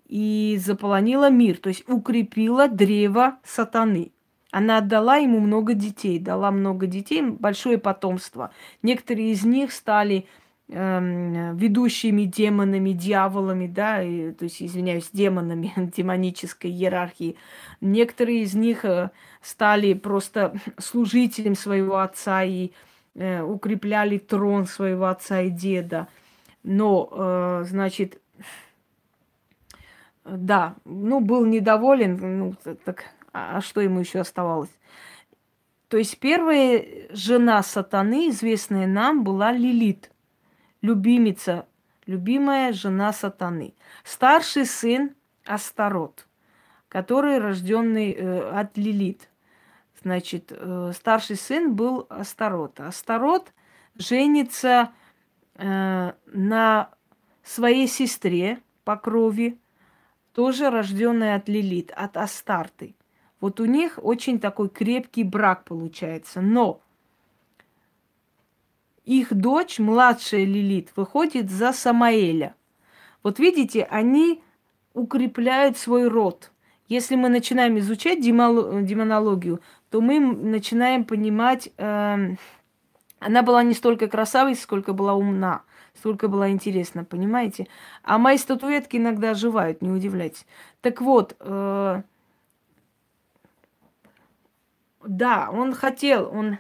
[0.08, 4.12] и заполонила мир, то есть укрепила древо сатаны.
[4.52, 8.52] Она отдала ему много детей, дала много детей, большое потомство.
[8.84, 10.26] Некоторые из них стали
[10.72, 17.35] ведущими демонами, дьяволами, да, и, то есть, извиняюсь, демонами демонической иерархии.
[17.81, 19.11] Некоторые из них э,
[19.41, 22.72] стали просто служителем своего отца и
[23.15, 26.07] э, укрепляли трон своего отца и деда.
[26.64, 28.22] Но, э, значит,
[30.23, 34.69] да, ну, был недоволен, ну, так, а, а что ему еще оставалось?
[35.88, 40.11] То есть первая жена сатаны, известная нам, была Лилит,
[40.82, 41.66] любимица,
[42.06, 43.74] любимая жена сатаны.
[44.03, 46.28] Старший сын Астарот,
[46.88, 49.30] который рожденный э, от Лилит.
[50.02, 52.80] Значит, э, старший сын был Астарот.
[52.80, 53.53] Астарот
[53.95, 54.91] женится
[55.56, 56.90] э, на
[57.44, 59.60] своей сестре по крови,
[60.34, 62.95] тоже рожденная от Лилит, от Астарты.
[63.40, 66.41] Вот у них очень такой крепкий брак получается.
[66.41, 66.82] Но
[69.06, 72.56] их дочь, младшая Лилит, выходит за Самаэля.
[73.23, 74.44] Вот видите, они
[74.94, 76.52] укрепляют свой род.
[76.88, 82.36] Если мы начинаем изучать демонологию, то мы начинаем понимать, э,
[83.19, 85.64] она была не столько красавицей, сколько была умна
[85.98, 87.68] столько было интересно, понимаете?
[88.03, 90.45] А мои статуэтки иногда оживают, не удивляйтесь.
[90.82, 92.02] Так вот, э,
[95.06, 96.57] да, он хотел, он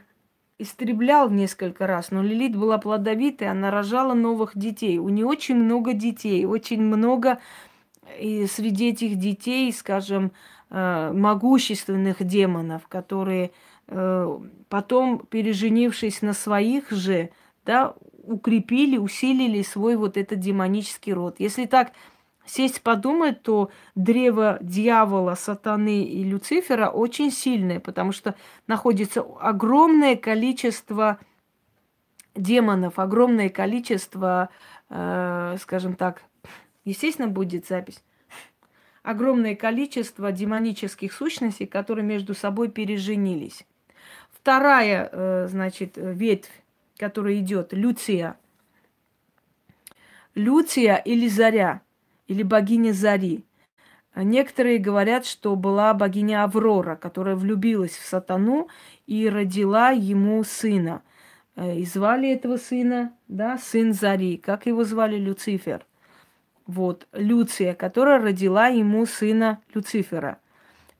[0.61, 4.97] истреблял несколько раз, но Лилит была плодовитой, она рожала новых детей.
[4.97, 7.39] У нее очень много детей, очень много
[8.19, 10.31] и среди этих детей, скажем,
[10.69, 13.51] э, могущественных демонов, которые
[13.87, 14.39] э,
[14.69, 17.29] потом, переженившись на своих же,
[17.65, 17.93] да,
[18.23, 21.35] укрепили, усилили свой вот этот демонический род.
[21.39, 21.91] Если так
[22.51, 28.35] сесть подумать, то древо дьявола, сатаны и Люцифера очень сильное, потому что
[28.67, 31.19] находится огромное количество
[32.35, 34.49] демонов, огромное количество,
[34.89, 36.23] э, скажем так,
[36.83, 38.03] естественно, будет запись,
[39.03, 43.65] огромное количество демонических сущностей, которые между собой переженились.
[44.31, 46.51] Вторая, э, значит, ветвь
[47.01, 48.37] которая идет, Люция.
[50.35, 51.81] Люция или Заря,
[52.31, 53.43] или богиня Зари.
[54.15, 58.69] Некоторые говорят, что была богиня Аврора, которая влюбилась в сатану
[59.05, 61.01] и родила ему сына.
[61.57, 64.37] Э, и звали этого сына, да, сын Зари.
[64.37, 65.17] Как его звали?
[65.17, 65.85] Люцифер.
[66.67, 70.39] Вот, Люция, которая родила ему сына Люцифера.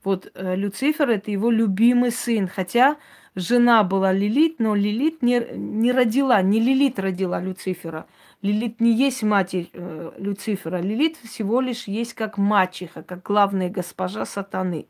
[0.03, 2.97] Вот, э, Люцифер– это его любимый сын, хотя
[3.35, 8.05] жена была Лилит, но Лилит не, не родила, не Лилит родила Люцифера.
[8.41, 10.77] Лилит не есть матерь э, Люцифера.
[10.77, 14.87] Лилит всего лишь есть как мачеха, как главная госпожа сатаны.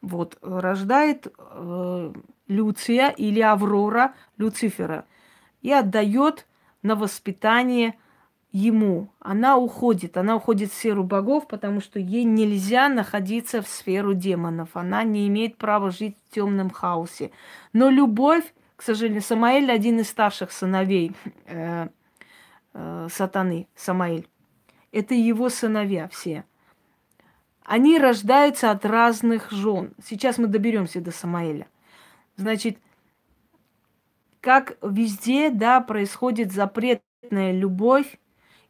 [0.00, 2.12] Вот, рождает э,
[2.46, 5.04] Люция или Аврора Люцифера
[5.62, 6.46] и отдает
[6.82, 7.94] на воспитание
[8.52, 9.08] ему.
[9.18, 14.70] Она уходит, она уходит в сферу богов, потому что ей нельзя находиться в сферу демонов.
[14.74, 17.32] Она не имеет права жить в темном хаосе.
[17.72, 18.44] Но любовь,
[18.76, 21.12] к сожалению, Самаэль один из старших сыновей
[21.46, 21.88] э,
[22.74, 24.28] э, сатаны, Самаэль.
[24.92, 26.44] Это его сыновья все.
[27.64, 29.94] Они рождаются от разных жен.
[30.04, 31.66] Сейчас мы доберемся до Самаэля.
[32.36, 32.78] Значит,
[34.40, 38.18] как везде, да, происходит запретная любовь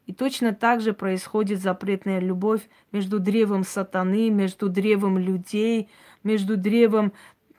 [0.06, 2.60] и точно так же происходит запретная любовь
[2.93, 5.89] между древом сатаны, между древом людей,
[6.22, 7.12] между древом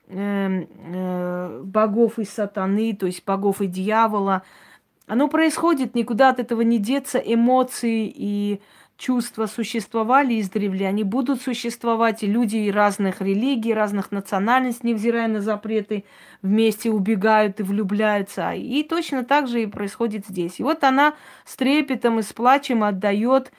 [0.07, 4.43] э, э, богов и сатаны, то есть богов и дьявола.
[5.07, 7.19] Оно происходит, никуда от этого не деться.
[7.19, 8.61] Эмоции и
[8.97, 16.05] чувства существовали издревле, они будут существовать, и люди разных религий, разных национальностей, невзирая на запреты,
[16.41, 18.53] вместе убегают и влюбляются.
[18.53, 20.59] И точно так же и происходит здесь.
[20.59, 21.13] И вот она
[21.45, 23.51] с трепетом и с плачем отдает,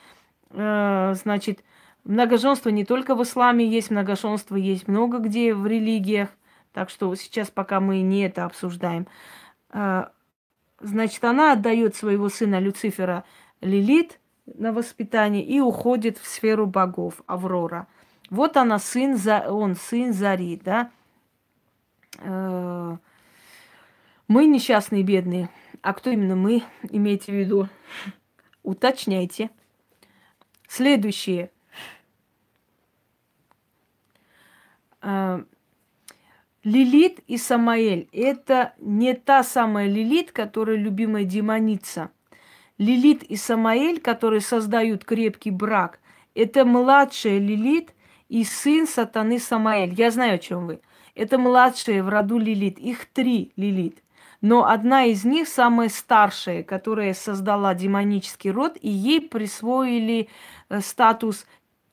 [0.51, 1.63] э, значит,
[2.05, 6.31] многоженство не только в исламе есть, многоженство есть много где в религиях,
[6.73, 9.07] так что сейчас пока мы не это обсуждаем.
[9.71, 10.07] Э,
[10.81, 13.25] значит, она отдает своего сына Люцифера
[13.61, 17.89] Лилит– на воспитание и уходит в сферу богов, Аврора.
[18.31, 20.91] Вот она, сын, он сын Зари, да.
[22.19, 22.97] Э,
[24.29, 25.51] мы несчастные, бедные.
[25.83, 27.69] А кто именно мы, имейте в виду?
[28.63, 29.51] Уточняйте.
[30.69, 31.51] Следующее.
[36.67, 42.11] Лилит и Самаэль– это не та самая Лилит, которая любимая демоница.
[42.77, 46.01] Лилит и Самаэль, которые создают крепкий брак,
[46.35, 47.95] это младшая Лилит
[48.29, 49.95] и сын сатаны Самаэль.
[49.95, 50.81] Я знаю, о чем вы.
[51.15, 52.81] Это младшая в роду Лилит.
[52.81, 54.03] Их три Лилит.
[54.41, 60.29] Но одна из них, самая старшая, которая создала демонический род, и ей присвоили
[60.69, 61.47] э, статус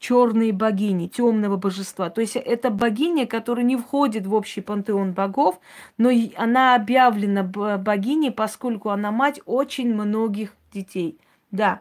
[0.03, 2.09] черной богини, темного божества.
[2.09, 5.61] То есть это богиня, которая не входит в общий пантеон богов,
[5.97, 11.17] но она объявлена богиней, поскольку она мать очень многих детей.
[11.51, 11.79] Да,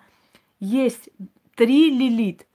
[0.61, 1.09] есть
[1.57, 2.47] три Лилит.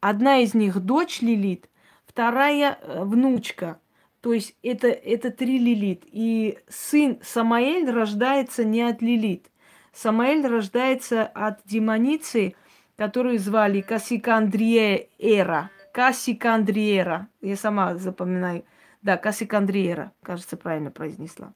[0.00, 1.70] Одна из них дочь Лилит,
[2.06, 3.80] вторая э, внучка.
[4.20, 6.02] То есть это, это три Лилит.
[6.04, 9.46] И сын Самаэль рождается не от Лилит.
[9.94, 12.54] Самаэль рождается от демоницы,
[12.96, 15.70] которую звали Кассикандриера.
[15.92, 17.28] Кассикандриера.
[17.40, 18.64] Я сама запоминаю.
[19.02, 21.52] Да, Кассикандриера, кажется, правильно произнесла.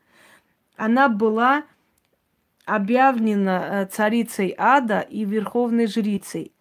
[0.76, 1.64] Она была
[2.64, 6.52] объявлена э, царицей ада и верховной жрицей.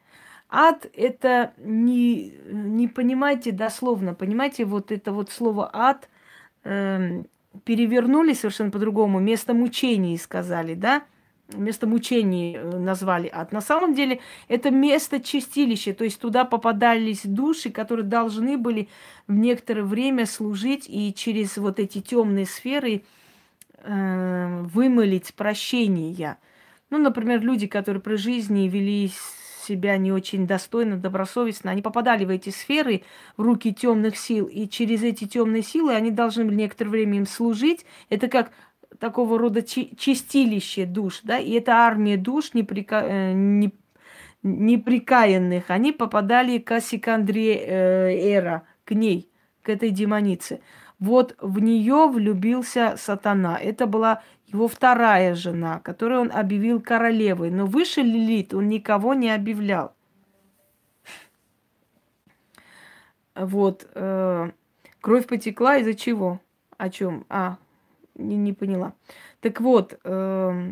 [0.49, 6.09] Ад– это не, не понимайте дословно, понимаете, вот это вот слово ад
[6.63, 7.23] э,
[7.63, 11.03] перевернули совершенно по-другому, место мучений сказали, да,
[11.53, 13.51] место мучений э, назвали ад.
[13.51, 18.89] На самом деле это место чистилища, то есть туда попадались души, которые должны были
[19.27, 23.03] в некоторое время служить и через вот эти темные сферы
[23.77, 26.37] э, вымылить прощения.
[26.89, 29.11] Ну, например, люди, которые при жизни вели
[29.67, 33.03] себя не очень достойно, добросовестно, они попадали в эти сферы,
[33.37, 37.27] в руки темных сил, и через эти темные силы они должны были некоторое время им
[37.27, 37.85] служить.
[38.09, 38.51] Это как
[38.99, 43.01] такого рода чи- чистилище душ, да, и эта армия душ неприка...
[43.03, 43.71] Э, не...
[44.43, 49.29] неприкаянных, они попадали к Асикандре к ней,
[49.61, 50.61] к этой демонице.
[50.99, 53.57] Вот в нее влюбился сатана.
[53.57, 57.51] Это была его вторая жена, которую он объявил королевой.
[57.51, 59.93] Но выше Лилит он никого не объявлял.
[63.35, 63.87] Вот.
[63.93, 64.49] Э,
[64.99, 66.41] кровь потекла из-за чего?
[66.77, 67.25] О чем?
[67.29, 67.57] А,
[68.15, 68.93] не, не поняла.
[69.41, 70.71] Так вот, э,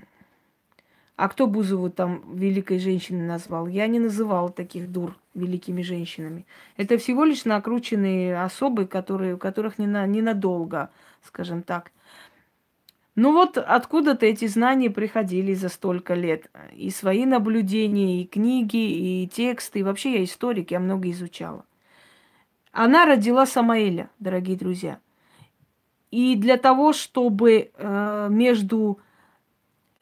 [1.17, 3.67] а кто Бузову там великой женщиной назвал?
[3.67, 6.45] Я не называла таких дур великими женщинами.
[6.77, 10.91] Это всего лишь накрученные особы, которые, у которых не на, ненадолго,
[11.23, 11.91] скажем так.
[13.15, 16.51] Ну вот откуда-то эти знания приходили за столько лет.
[16.75, 19.79] И свои наблюдения, и книги, и тексты.
[19.79, 21.65] И вообще я историк, я много изучала.
[22.71, 24.99] Она родила Самаэля, дорогие друзья.
[26.11, 28.99] И для того, чтобы э, между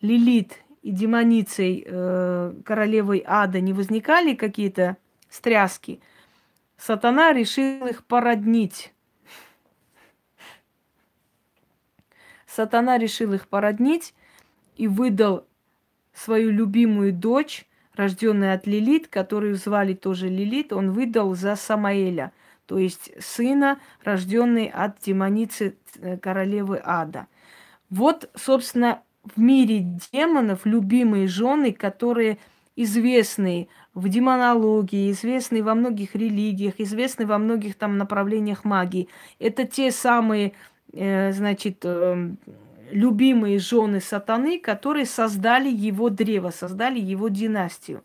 [0.01, 4.97] Лилит и демоницей э, королевой ада не возникали какие-то
[5.29, 5.99] стряски,
[6.77, 8.93] сатана решил их породнить.
[12.45, 14.13] Сатана решил их породнить
[14.77, 15.45] и выдал
[16.13, 17.65] свою любимую дочь,
[17.95, 22.31] рожденную от Лилит, которую звали тоже Лилит, он выдал за Самаэля,
[22.65, 27.27] то есть сына, рожденный от демоницы э, королевы Ада.
[27.89, 32.37] Вот, собственно, в мире демонов любимые жены, которые
[32.75, 39.07] известны в демонологии, известны во многих религиях, известны во многих там направлениях магии.
[39.39, 40.53] Это те самые
[40.95, 42.37] Э, значит, эм,
[42.89, 48.03] любимые жены сатаны, которые создали его древо, создали его династию.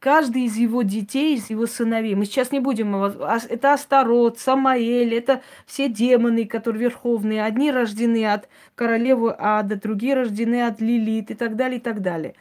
[0.00, 5.42] Каждый из его детей, из его сыновей, мы сейчас не будем, это Астарот, Самаэль, это
[5.66, 11.54] все демоны, которые верховные, одни рождены от королевы Ада, другие рождены от Лилит и так
[11.54, 12.34] далее, и так далее.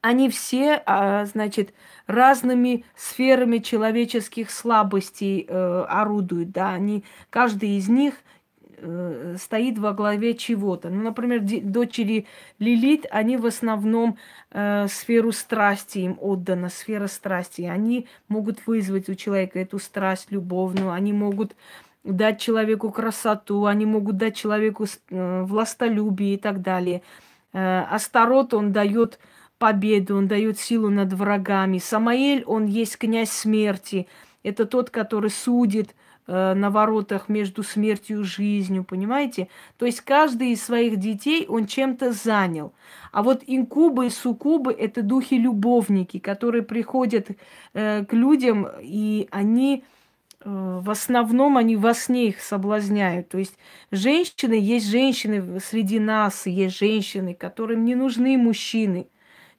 [0.00, 1.74] Они все, а, значит,
[2.06, 8.14] разными сферами человеческих слабостей э, орудуют, да, они, каждый из них–
[8.80, 10.88] э, стоит во главе чего-то.
[10.90, 12.26] Ну, например, дочери
[12.58, 14.18] Лилит, они в основном
[14.50, 17.62] э, сферу страсти им отдана, сфера страсти.
[17.62, 21.54] Они могут вызвать у человека эту страсть любовную, они могут
[22.04, 27.02] дать человеку красоту, они могут дать человеку э, властолюбие и так далее.
[27.52, 29.18] Э, Астарот, он дает
[29.58, 31.78] победу, он дает силу над врагами.
[31.78, 34.06] Самаэль, он есть князь смерти.
[34.42, 35.94] Это тот, который судит, Э,
[36.28, 39.48] на воротах между смертью и жизнью, понимаете?
[39.78, 42.74] То есть каждый из своих детей он чем-то занял.
[43.12, 47.30] А вот инкубы и суккубы– это духи-любовники, которые приходят
[47.72, 49.84] э, к людям, и они
[50.40, 53.30] э, в основном они во сне их соблазняют.
[53.30, 53.56] То есть
[53.90, 59.06] женщины, есть женщины среди нас, есть женщины, которым не нужны мужчины,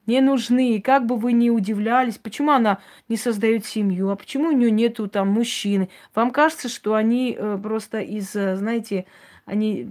[0.09, 0.75] не нужны.
[0.75, 4.71] И как бы вы ни удивлялись, почему она не создает семью, а почему у нее
[4.71, 5.87] нету там мужчины.
[6.13, 9.05] Вам кажется, что они э, просто из, э, знаете,
[9.49, 9.81] они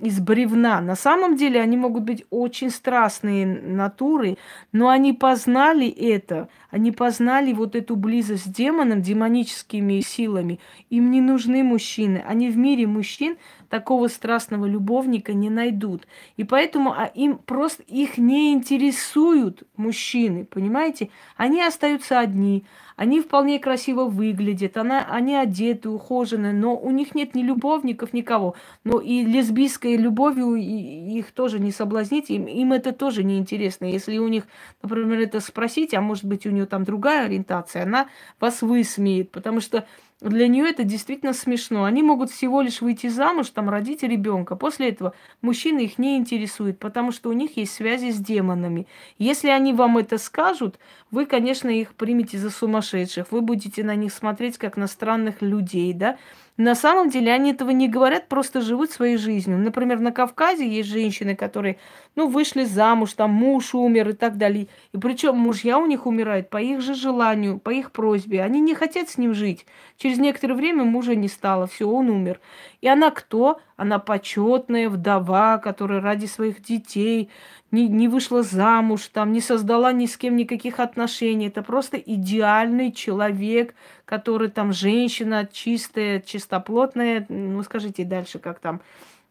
[0.00, 0.80] из бревна.
[0.80, 4.38] На самом деле они могут быть очень страстные натуры,
[4.70, 10.60] но они познали это, они познали вот эту близость с демоном, демоническими силами.
[10.90, 12.22] Им не нужны мужчины.
[12.26, 13.36] Они в мире мужчин
[13.72, 16.06] такого страстного любовника не найдут.
[16.36, 21.08] И поэтому а им просто их не интересуют мужчины, понимаете?
[21.38, 22.66] Они остаются одни,
[22.96, 28.56] они вполне красиво выглядят, она, они одеты, ухожены, но у них нет ни любовников, никого.
[28.84, 33.86] Но и лесбийской любовью их тоже не соблазнить, им, им это тоже не интересно.
[33.86, 34.44] Если у них,
[34.82, 38.08] например, это спросить, а может быть у нее там другая ориентация, она
[38.38, 39.86] вас высмеет, потому что
[40.22, 41.84] для нее это действительно смешно.
[41.84, 44.54] Они могут всего лишь выйти замуж, там родить ребенка.
[44.54, 48.86] После этого мужчины их не интересует, потому что у них есть связи с демонами.
[49.18, 50.78] Если они вам это скажут,
[51.10, 53.32] вы, конечно, их примете за сумасшедших.
[53.32, 56.18] Вы будете на них смотреть как на странных людей, да?
[56.58, 59.58] На самом деле они этого не говорят, просто живут своей жизнью.
[59.58, 61.78] Например, на Кавказе есть женщины, которые,
[62.14, 64.68] ну, вышли замуж, там муж умер и так далее.
[64.92, 68.42] И причем мужья у них умирают по их же желанию, по их просьбе.
[68.42, 69.64] Они не хотят с ним жить.
[69.96, 72.38] Через некоторое время мужа не стало, все, он умер.
[72.82, 73.60] И она кто?
[73.76, 77.30] Она почетная вдова, которая ради своих детей
[77.70, 81.46] не, не вышла замуж, там, не создала ни с кем никаких отношений.
[81.46, 87.24] Это просто идеальный человек, который там женщина чистая, чистоплотная.
[87.28, 88.82] Ну, скажите дальше, как там.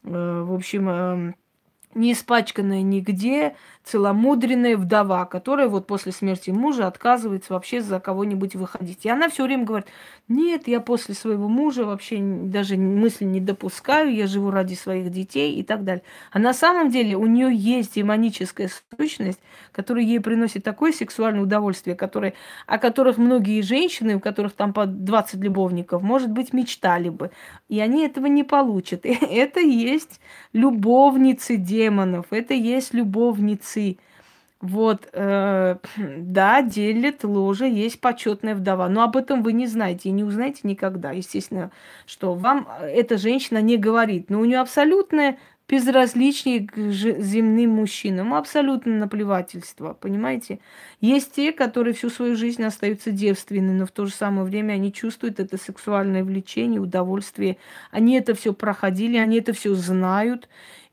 [0.05, 1.33] Э, в общем, э,
[1.93, 9.05] не испачканная нигде, целомудренная вдова, которая вот после смерти мужа отказывается вообще за кого-нибудь выходить.
[9.05, 9.87] И она все время говорит,
[10.27, 15.55] нет, я после своего мужа вообще даже мысли не допускаю, я живу ради своих детей
[15.55, 16.03] и так далее.
[16.31, 19.39] А на самом деле у нее есть демоническая сущность,
[19.71, 22.33] которая ей приносит такое сексуальное удовольствие, которое,
[22.67, 27.31] о которых многие женщины, у которых там по 20 любовников, может быть, мечтали бы.
[27.67, 29.05] И они этого не получат.
[29.05, 30.21] И это есть
[30.53, 33.97] любовницы демонов, это есть любовницы отцы.
[34.59, 35.77] Вот, э,
[36.17, 38.89] да, делит ложа, есть почетная вдова.
[38.89, 41.11] Но об этом вы не знаете и не узнаете никогда.
[41.11, 41.71] Естественно,
[42.05, 44.29] что вам эта женщина не говорит.
[44.29, 45.37] Но у нее абсолютное
[45.67, 50.59] безразличие к земным мужчинам, абсолютно наплевательство, понимаете?
[50.99, 54.91] Есть те, которые всю свою жизнь остаются девственны, но в то же самое время они
[54.91, 57.55] чувствуют это сексуальное влечение, удовольствие.
[57.89, 60.49] Они это все проходили, они это все знают,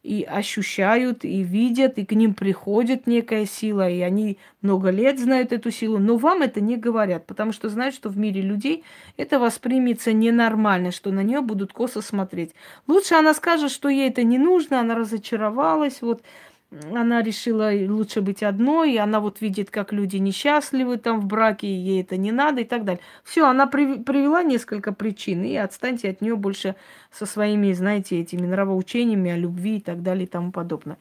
[0.08, 5.52] и ощущают, и видят, и к ним приходит некая сила, и они много лет знают
[5.52, 8.84] эту силу, но вам это не говорят, потому что знают, что в мире людей
[9.18, 12.52] это воспримется ненормально, что на нее будут косо смотреть.
[12.86, 16.22] Лучше она скажет, что ей это не нужно, она разочаровалась, вот
[16.70, 21.66] она решила лучше быть одной, и она вот видит, как люди несчастливы там в браке,
[21.66, 23.00] и ей это не надо и так далее.
[23.24, 26.76] Все, она при, привела несколько причин, и отстаньте от нее больше
[27.10, 30.98] со своими, знаете, этими нравоучениями о любви и так далее и тому подобное.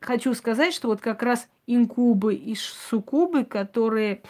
[0.00, 4.22] Хочу сказать, что вот как раз инкубы и суккубы, которые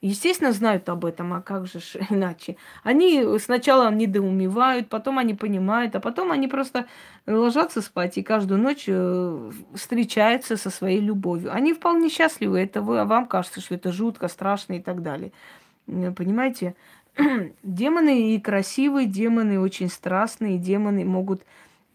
[0.00, 2.56] естественно, знают об этом, а как же иначе.
[2.82, 6.86] Они сначала недоумевают, потом они понимают, а потом они просто
[7.26, 11.52] ложатся спать и каждую ночь э, встречаются со своей любовью.
[11.52, 15.32] Они вполне счастливы, это вы, а вам кажется, что это жутко, страшно и так далее.
[15.86, 16.74] Понимаете?
[17.62, 21.42] демоны и красивые, демоны очень страстные, демоны могут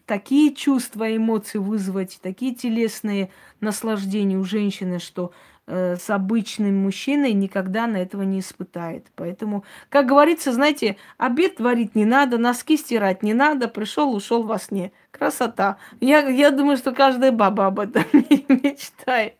[0.04, 3.30] такие чувства, эмоции вызвать, такие телесные
[3.60, 5.32] наслаждения у женщины, что
[5.68, 9.06] Э, с обычным мужчиной никогда на этого не испытает.
[9.16, 14.60] Поэтому, как говорится, знаете, обед варить не надо, носки стирать не надо, пришел, ушел во
[14.60, 14.92] сне.
[15.10, 15.78] Красота.
[16.00, 19.34] Я, я думаю, что каждая баба об этом мечтает.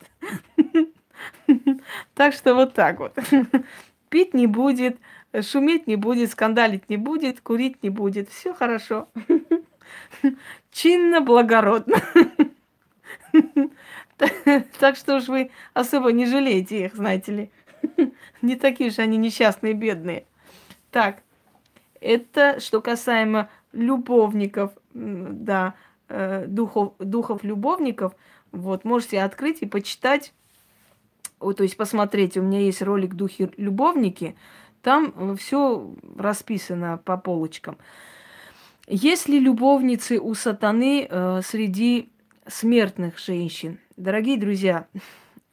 [2.15, 3.17] Так что вот так вот.
[4.09, 4.99] Пить не будет,
[5.43, 8.31] шуметь не будет, скандалить не будет, курить не будет.
[8.31, 9.09] Все хорошо.
[10.73, 11.97] Чинно, благородно.
[14.79, 17.51] Так что уж вы особо не жалеете их, знаете ли.
[18.43, 20.25] Не такие же они несчастные, бедные.
[20.91, 21.23] Так,
[22.01, 25.75] это что касаемо любовников, да,
[26.09, 28.15] э, духов, духов любовников.
[28.53, 30.33] Вот, можете открыть и почитать,
[31.39, 32.37] то есть посмотреть.
[32.37, 34.37] У меня есть ролик «Духи любовники».
[34.83, 37.77] Там все расписано по полочкам.
[38.87, 42.09] Есть ли любовницы у сатаны э, среди
[42.49, 43.79] смертных женщин?
[43.97, 44.87] Дорогие друзья,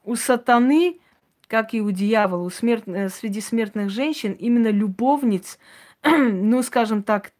[0.03, 0.99] у сатаны,
[1.47, 2.87] как и у дьявола, у смерт...
[2.87, 5.59] Э, среди смертных женщин именно любовниц,
[6.03, 7.31] ну, скажем так,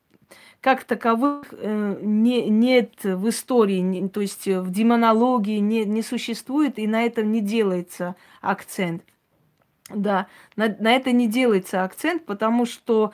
[0.62, 6.80] как таковых э, не, нет в истории, не, то есть в демонологии не, не существует,
[6.80, 9.04] и на этом не делается акцент.
[9.90, 13.12] Да, на, на это не делается акцент, потому что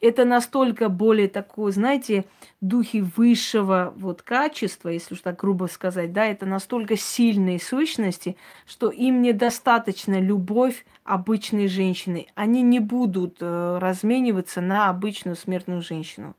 [0.00, 2.24] это настолько более такое, знаете,
[2.60, 8.90] духи высшего вот качества, если уж так грубо сказать, да, это настолько сильные сущности, что
[8.90, 12.26] им недостаточно любовь обычной женщины.
[12.34, 16.36] Они не будут э, размениваться на обычную смертную женщину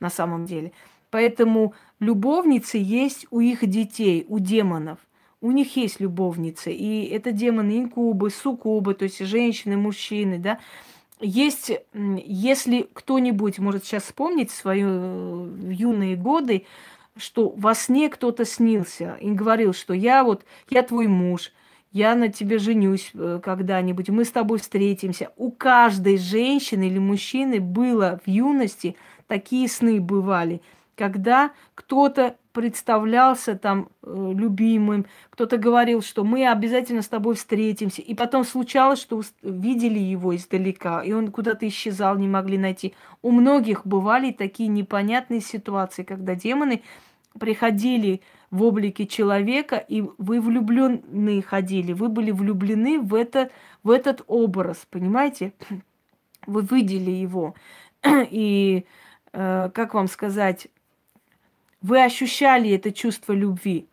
[0.00, 0.72] на самом деле.
[1.10, 4.98] Поэтому любовницы есть у их детей, у демонов.
[5.40, 6.72] У них есть любовницы.
[6.72, 10.58] И это демоны инкубы, суккубы, то есть женщины, мужчины, да.
[11.24, 16.66] Есть, если кто-нибудь может сейчас вспомнить свои э, юные годы,
[17.16, 21.52] что во сне кто-то снился и говорил, что я вот, я твой муж,
[21.92, 25.30] я на тебе женюсь э, когда-нибудь, мы с тобой встретимся.
[25.36, 28.96] У каждой женщины или мужчины было в юности–
[29.26, 30.60] такие сны бывали,
[30.96, 38.00] когда кто-то представлялся там э, любимым, кто-то говорил, что мы обязательно с тобой встретимся.
[38.00, 42.94] И потом случалось, что видели его издалека, и он куда-то исчезал, не могли найти.
[43.20, 46.82] У многих бывали такие непонятные ситуации, когда демоны
[47.38, 53.50] приходили в облике человека, и вы влюбленные ходили, вы были влюблены в, это,
[53.82, 55.52] в этот образ, понимаете?
[56.46, 57.54] Вы видели его.
[58.30, 58.84] И
[59.36, 60.68] Э, как вам сказать,
[61.84, 63.86] вы ощущали это чувство любви.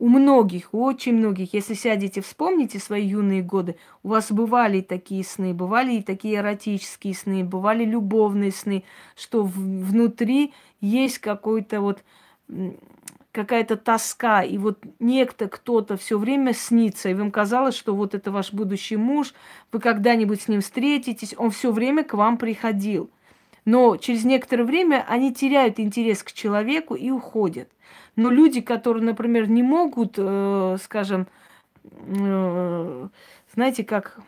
[0.00, 5.22] У многих, у очень многих, если сядете, вспомните свои юные годы, у вас бывали такие
[5.22, 8.82] сны, бывали и такие эротические сны, бывали любовные сны,
[9.14, 12.02] что внутри есть какой-то вот
[13.30, 18.32] какая-то тоска, и вот некто, кто-то все время снится, и вам казалось, что вот это
[18.32, 19.34] ваш будущий муж,
[19.70, 23.08] вы когда-нибудь с ним встретитесь, он все время к вам приходил
[23.66, 27.68] но через некоторое время они теряют интерес к человеку и уходят.
[28.14, 31.26] Но люди, которые, например, не могут, э, скажем,
[31.84, 33.08] э,
[33.52, 34.20] знаете, как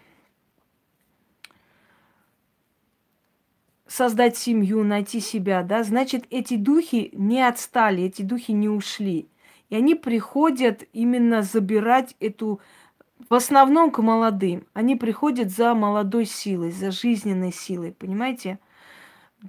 [3.86, 9.28] создать семью, найти себя, да, значит, эти духи не отстали, эти духи не ушли.
[9.70, 12.60] И они приходят именно забирать эту,
[13.28, 14.66] в основном к молодым.
[14.74, 18.59] Они приходят за молодой силой, за жизненной силой, понимаете?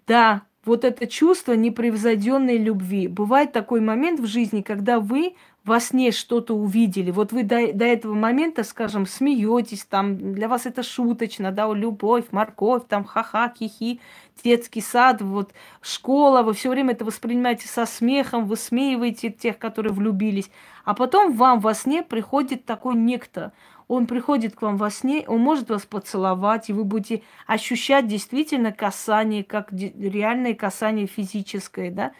[0.07, 3.07] Да, вот это чувство непревзойденной любви.
[3.07, 7.11] Бывает такой момент в жизни, когда вы во сне что-то увидели.
[7.11, 12.26] Вот вы до, до этого момента, скажем, смеетесь, там для вас это шуточно, да, любовь,
[12.32, 13.99] морковь, там ха-ха, хихи,
[14.44, 20.49] детский сад, вот школа, вы все время это воспринимаете со смехом, высмеиваете тех, которые влюбились.
[20.86, 23.52] А потом вам во сне приходит такой некто,
[23.90, 28.72] он приходит к вам во сне, он может вас поцеловать, и вы будете ощущать действительно
[28.72, 32.11] касание, как реальное касание физическое, да,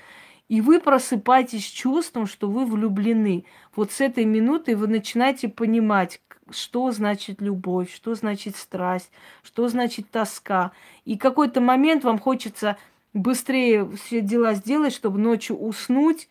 [0.49, 3.45] и вы просыпаетесь чувством, что вы влюблены.
[3.75, 9.11] Вот с этой минуты вы начинаете понимать, что значит любовь, что значит страсть,
[9.43, 10.71] что значит тоска.
[11.05, 12.77] И какой-то момент вам хочется
[13.13, 16.29] быстрее все дела сделать, чтобы ночью уснуть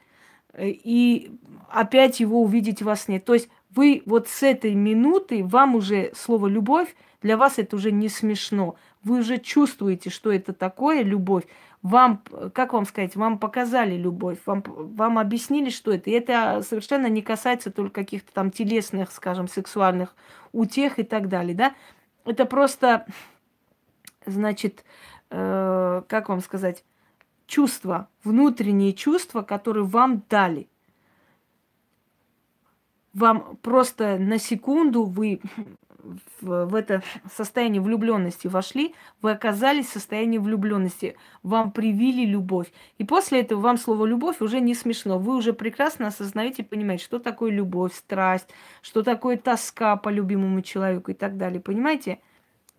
[0.53, 1.31] э, и
[1.71, 3.21] опять его увидеть во сне.
[3.21, 3.49] То есть
[3.79, 8.75] вы вот с этой минуты, вам уже слово «любовь», для вас это уже не смешно.
[9.05, 11.45] Вы уже чувствуете, что это такое любовь.
[11.83, 12.21] Вам,
[12.55, 16.11] как вам сказать, вам показали любовь, вам, вам объяснили, что это.
[16.11, 20.17] И это совершенно не касается только каких-то там телесных, скажем, сексуальных
[20.51, 21.73] утех и так далее, да.
[22.25, 23.07] Это просто,
[24.27, 24.83] значит,
[25.31, 26.85] э, как вам сказать,
[27.47, 30.69] чувства, внутренние чувства, которые вам дали–
[33.19, 35.41] вам просто на секунду вы
[36.41, 42.73] в, это состояние влюбленности вошли, вы оказались в состоянии влюбленности, вам привили любовь.
[42.99, 45.19] И после этого вам слово любовь уже не смешно.
[45.19, 48.49] Вы уже прекрасно осознаете, понимаете, что такое любовь, страсть,
[48.83, 51.61] что такое тоска по любимому человеку и так далее.
[51.61, 52.21] Понимаете?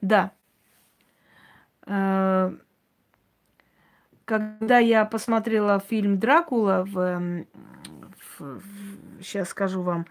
[0.02, 0.32] Да.
[1.86, 2.56] Э,
[4.26, 7.45] когда я посмотрела фильм Дракула в,
[8.38, 8.61] в,
[9.22, 10.06] сейчас скажу вам,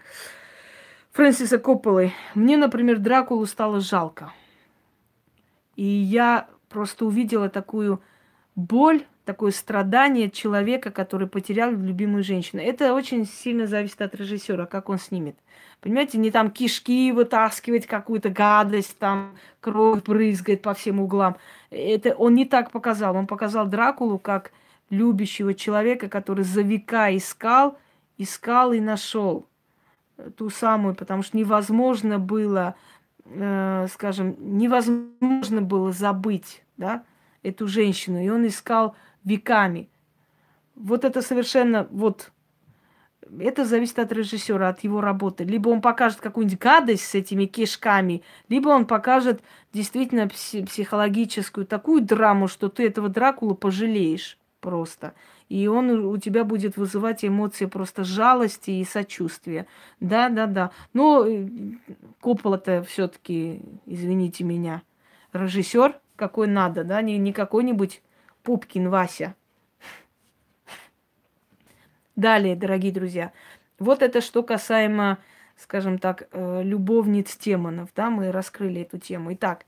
[1.11, 2.13] Фрэнсиса Копполы.
[2.35, 4.31] Мне, например, Дракулу стало жалко.
[5.75, 8.01] И я просто увидела такую
[8.55, 12.61] боль, такое страдание человека, который потерял любимую женщину.
[12.61, 15.35] Это очень сильно зависит от режиссера, как он снимет.
[15.81, 21.37] Понимаете, не там кишки вытаскивать, какую-то гадость, там кровь брызгает по всем углам.
[21.69, 23.15] Это он не так показал.
[23.15, 24.51] Он показал Дракулу как
[24.89, 27.77] любящего человека, который за века искал
[28.19, 29.47] искал и нашел
[30.37, 32.75] ту самую, потому что невозможно было
[33.29, 37.03] э, скажем, невозможно было забыть, да,
[37.43, 39.89] эту женщину, и он искал веками.
[40.75, 42.31] Вот это совершенно, вот,
[43.39, 45.43] это зависит от режиссера, от его работы.
[45.43, 49.41] Либо он покажет какую-нибудь гадость с этими кишками, либо он покажет
[49.73, 55.13] действительно психологическую такую драму, что ты этого Дракула пожалеешь просто.
[55.49, 59.65] И он у тебя будет вызывать эмоции просто жалости и сочувствия.
[59.99, 60.71] Да, да, да.
[60.93, 61.47] Но э,
[62.21, 64.83] Коппола-то все-таки, извините меня,
[65.33, 68.01] режиссер какой надо, да, не, не какой-нибудь
[68.43, 69.35] Пупкин Вася.
[72.15, 73.31] Далее, дорогие друзья,
[73.79, 75.17] вот это что касаемо,
[75.55, 79.33] скажем так, э, любовниц демонов, да, мы раскрыли эту тему.
[79.33, 79.65] Итак,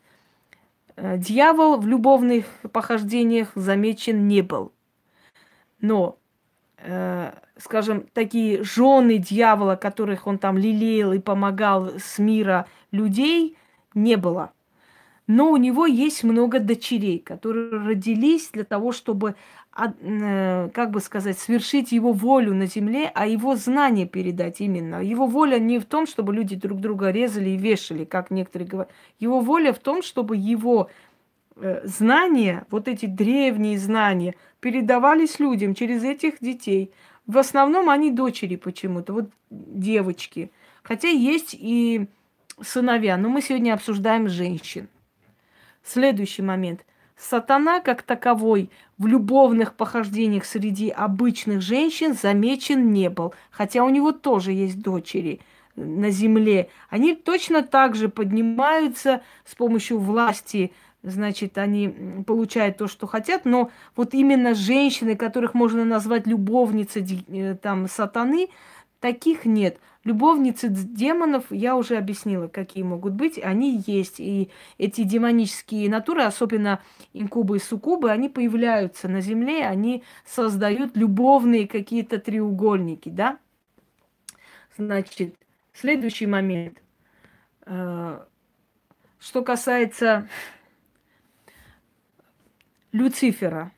[0.97, 4.73] э, дьявол в любовных похождениях замечен не был.
[5.81, 6.19] Но,
[6.77, 13.57] э, скажем, такие жены дьявола, которых он там лелеял и помогал с мира людей,
[13.93, 14.51] не было.
[15.27, 19.35] Но у него есть много дочерей, которые родились для того, чтобы,
[19.77, 25.01] э, как бы сказать, свершить его волю на земле, а его знания передать именно.
[25.01, 28.91] Его воля не в том, чтобы люди друг друга резали и вешали, как некоторые говорят.
[29.19, 30.89] Его воля в том, чтобы его
[31.83, 36.91] знания, вот эти древние знания, передавались людям через этих детей.
[37.27, 40.51] В основном они дочери почему-то, вот девочки.
[40.83, 42.07] Хотя есть и
[42.61, 44.88] сыновья, но мы сегодня обсуждаем женщин.
[45.83, 46.85] Следующий момент.
[47.17, 54.11] Сатана как таковой в любовных похождениях среди обычных женщин замечен не был, хотя у него
[54.11, 55.39] тоже есть дочери
[55.75, 56.69] на земле.
[56.89, 60.71] Они точно так же поднимаются с помощью власти
[61.03, 67.55] значит, они получают то, что хотят, но вот именно женщины, которых можно назвать любовницей э,
[67.55, 68.49] там сатаны,
[68.99, 69.79] таких нет.
[70.03, 74.19] Любовницы демонов, я уже объяснила, какие могут быть, они есть.
[74.19, 74.49] И
[74.79, 76.81] эти демонические натуры, особенно
[77.13, 83.37] инкубы и суккубы, они появляются на Земле, они создают любовные какие-то треугольники, да?
[84.77, 85.35] Значит,
[85.73, 86.81] следующий момент.
[87.67, 88.21] Э,
[89.19, 90.27] что касается
[92.91, 93.72] Люцифера.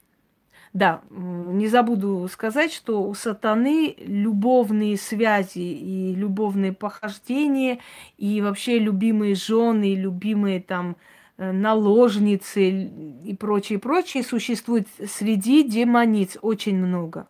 [0.74, 7.78] Да, не забуду сказать, что у сатаны любовные связи и любовные похождения,
[8.18, 10.96] и вообще любимые жены, любимые там
[11.38, 17.28] э, наложницы и прочее, прочее существует среди демониц очень много.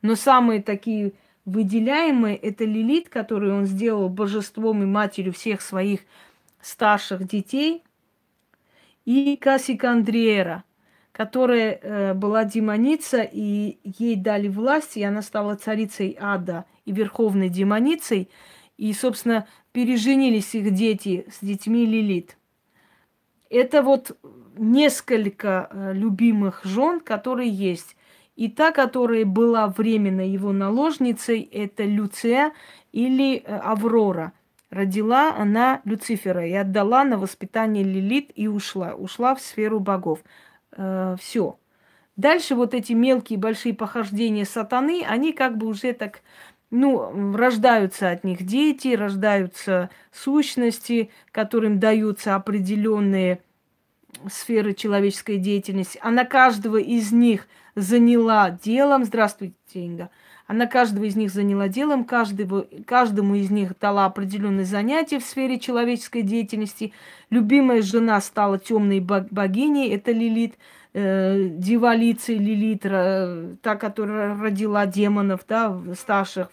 [0.00, 1.14] Но самые такие
[1.44, 6.02] выделяемые это Лилит, которую он сделал божеством и матерью всех своих
[6.60, 7.82] старших детей,
[9.04, 10.62] и Кассикандриера–
[11.12, 17.50] которая э, была демоница, и ей дали власть, и она стала царицей ада и верховной
[17.50, 18.30] демоницей.
[18.78, 22.36] И, собственно, переженились их дети с детьми Лилит.
[23.50, 24.18] Это вот
[24.56, 27.96] несколько э, любимых жен, которые есть.
[28.34, 32.52] И та, которая была временно его наложницей, это Люция
[32.92, 34.32] или э, Аврора.
[34.70, 38.94] Родила она Люцифера и отдала на воспитание Лилит и ушла.
[38.94, 40.20] Ушла в сферу богов
[40.76, 41.58] э, все.
[42.16, 46.20] Дальше вот эти мелкие большие похождения сатаны, они как бы уже так,
[46.70, 53.40] ну, рождаются от них дети, рождаются сущности, которым даются определенные
[54.30, 55.98] сферы человеческой деятельности.
[56.02, 59.04] Она каждого из них заняла делом.
[59.04, 60.10] Здравствуйте, Инга.
[60.52, 65.58] Она каждого из них заняла делом, каждого, каждому из них дала определенные занятия в сфере
[65.58, 66.92] человеческой деятельности.
[67.30, 70.56] Любимая жена стала темной богиней, это Лилит,
[70.92, 76.50] э, дивалицей Лилит, та, которая родила демонов, да, старших.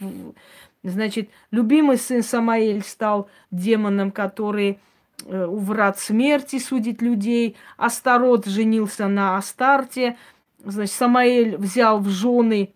[0.81, 4.79] Значит, любимый сын Самаэль стал демоном, который
[5.25, 7.57] э, у врат смерти судит людей.
[7.75, 10.15] Астарот женился на Астарте.
[10.63, 12.71] Значит, Самаэль взял в жены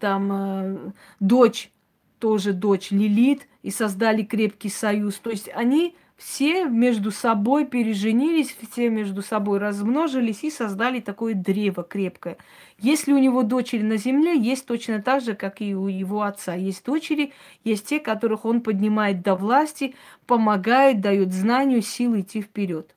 [0.00, 1.70] там э, дочь,
[2.18, 5.16] тоже дочь Лилит, и создали крепкий союз.
[5.16, 11.82] То есть они все между собой переженились, все между собой размножились и создали такое древо
[11.82, 12.36] крепкое.
[12.78, 16.54] Если у него дочери на земле, есть точно так же, как и у его отца.
[16.54, 17.32] Есть дочери,
[17.64, 19.94] есть те, которых он поднимает до власти,
[20.26, 22.94] помогает, дает знанию, силы идти вперед.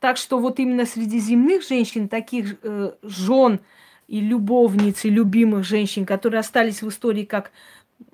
[0.00, 3.60] Так что вот именно среди земных женщин, таких э, жен,
[4.08, 7.52] и любовницы любимых женщин, которые остались в истории как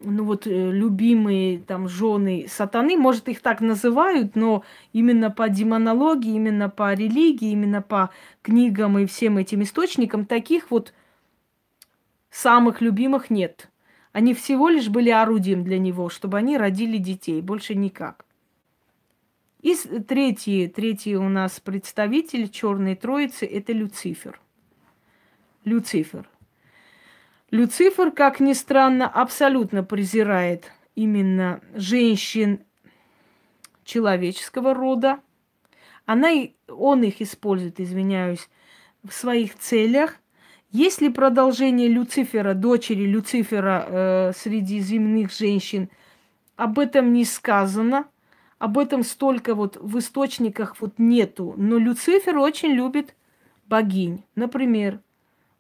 [0.03, 6.35] ну вот э, любимые там жены сатаны, может их так называют, но именно по демонологии,
[6.35, 8.11] именно по религии, именно по
[8.43, 10.95] книгам и всем этим источникам таких вот
[12.31, 13.71] самых любимых нет.
[14.13, 18.25] Они всего лишь были орудием для него, чтобы они родили детей, больше никак.
[19.61, 24.41] И третий, третий у нас представитель черной троицы– это Люцифер.
[25.65, 26.29] Люцифер.
[27.51, 32.61] Люцифер, как ни странно, абсолютно презирает именно женщин
[33.85, 35.21] человеческого рода.
[36.07, 36.31] Она,
[36.69, 38.49] он их использует, извиняюсь,
[39.03, 40.17] в своих целях.
[40.71, 45.89] Есть ли продолжение Люцифера, дочери Люцифера э, среди земных женщин,
[46.57, 48.07] об этом не сказано.
[48.59, 51.55] Об этом столько вот в источниках вот нету.
[51.57, 53.15] Но Люцифер очень любит
[53.67, 54.25] богинь.
[54.35, 55.01] Например,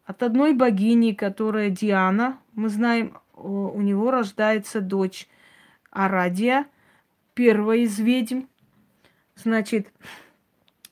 [0.05, 5.29] от одной богини, которая Диана, мы знаем, у него рождается дочь
[5.91, 6.67] Арадия,
[7.35, 8.43] первая из ведьм.
[9.35, 9.89] Значит,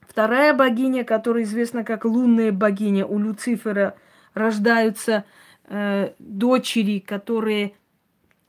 [0.00, 3.94] вторая богиня, которая известна как лунная богиня, у Люцифера
[4.34, 5.24] рождаются
[5.64, 7.74] э, дочери, которые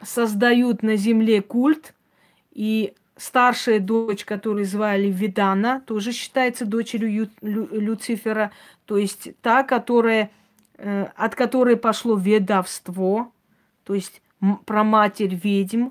[0.02, 1.94] создают на земле культ,
[2.52, 8.52] и старшая дочь, которую звали Видана, тоже считается дочерью Ю, Лю, Люцифера,
[8.86, 10.32] то есть та, которая,
[10.78, 13.32] от которой пошло ведовство,
[13.84, 14.22] то есть
[14.66, 15.90] про матерь ведьм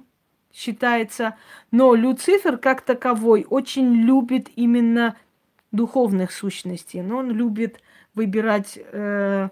[0.52, 1.36] считается.
[1.70, 5.16] Но Люцифер как таковой очень любит именно
[5.70, 7.00] духовных сущностей.
[7.02, 7.80] Но он любит
[8.14, 9.48] выбирать э,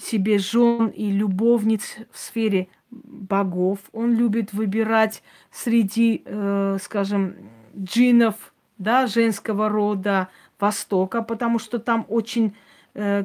[0.00, 3.80] себе жен и любовниц в сфере богов.
[3.92, 7.34] Он любит выбирать среди, э, скажем,
[7.76, 12.52] джинов, да, женского рода Востока, потому что там очень э,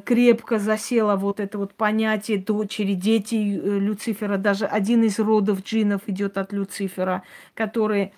[0.04, 4.36] крепко засело вот это вот понятие дочери, дети э, Люцифера.
[4.36, 7.22] Даже один из родов джинов идет от Люцифера,
[7.54, 8.12] которые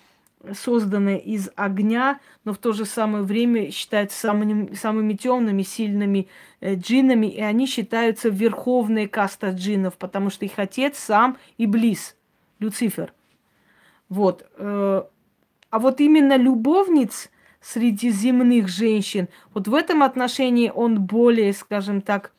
[0.53, 6.27] созданы из огня, но в то же самое время считаются самыми, самыми темными, сильными
[6.59, 12.15] э, джиннами, и они считаются верховной каста джиннов, потому что их отец сам Иблис,
[12.59, 13.13] Люцифер.
[14.09, 14.45] Вот.
[14.57, 15.03] Э,
[15.69, 17.29] а вот именно любовниц
[17.65, 22.31] среди земных женщин, вот в этом отношении он более, скажем так,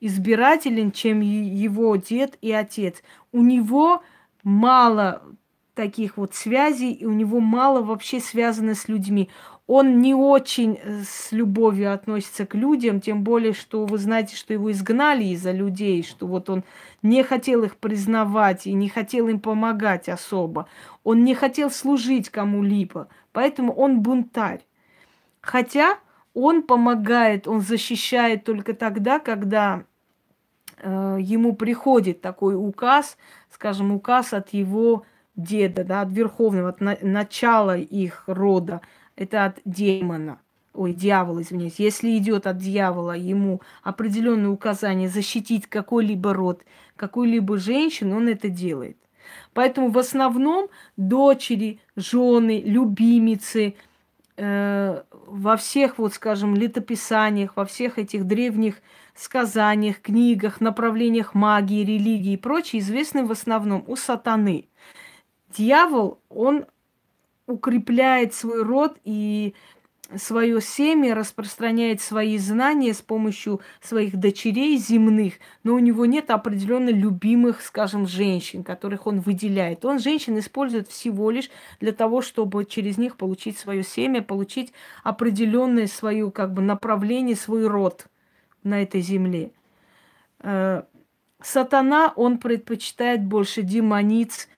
[0.00, 3.02] избирателен, чем его дед и отец.
[3.32, 4.02] У него
[4.44, 5.22] мало
[5.74, 9.30] таких вот связей, и у него мало вообще связано с людьми.
[9.66, 14.52] Он не очень э, с любовью относится к людям, тем более, что вы знаете, что
[14.52, 16.62] его изгнали из-за людей, что вот он
[17.00, 20.68] не хотел их признавать и не хотел им помогать особо.
[21.04, 24.64] Он не хотел служить кому-либо, поэтому он бунтарь.
[25.40, 25.98] Хотя
[26.34, 29.84] он помогает, он защищает только тогда, когда
[30.78, 33.18] э, ему приходит такой указ,
[33.50, 35.04] скажем, указ от его
[35.36, 38.80] деда, да, от верховного, от на, начала их рода,
[39.16, 40.40] это от демона,
[40.72, 41.78] ой, дьявола, извиняюсь.
[41.78, 46.62] Если идет от дьявола ему определенное указание защитить какой-либо род,
[46.96, 48.96] какую-либо женщину, он это делает.
[49.54, 53.74] Поэтому в основном дочери, жены, любимицы
[54.36, 58.76] э, во всех, вот скажем, летописаниях, во всех этих древних
[59.14, 64.68] сказаниях, книгах, направлениях магии, религии и прочее известны в основном у сатаны–
[65.56, 66.66] дьявол, он
[67.46, 69.54] укрепляет свой род и
[70.16, 75.34] свое семя, распространяет свои знания с помощью своих дочерей земных,
[75.64, 79.84] но у него нет определенно любимых, скажем, женщин, которых он выделяет.
[79.84, 84.72] Он женщин использует всего лишь для того, чтобы через них получить свое семя, получить
[85.02, 88.06] определенное свое как бы направление, свой род
[88.62, 89.50] на этой земле.
[90.40, 90.82] Э,
[91.40, 94.48] сатана, он предпочитает больше демониц,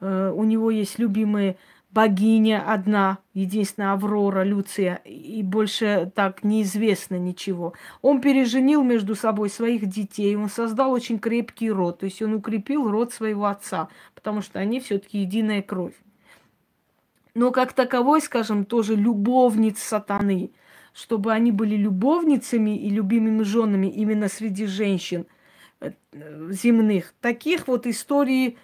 [0.00, 1.56] Э, у него есть любимая
[1.90, 7.74] богиня одна, единственная Аврора, Люция, и больше так неизвестно ничего.
[8.00, 12.90] Он переженил между собой своих детей, он создал очень крепкий род, то есть он укрепил
[12.90, 15.94] род своего отца, потому что они все-таки единая кровь.
[17.34, 20.50] Но как таковой, скажем, тоже любовниц сатаны,
[20.92, 25.26] чтобы они были любовницами и любимыми женами именно среди женщин
[25.80, 25.92] э,
[26.50, 27.14] земных.
[27.20, 28.58] Таких вот историй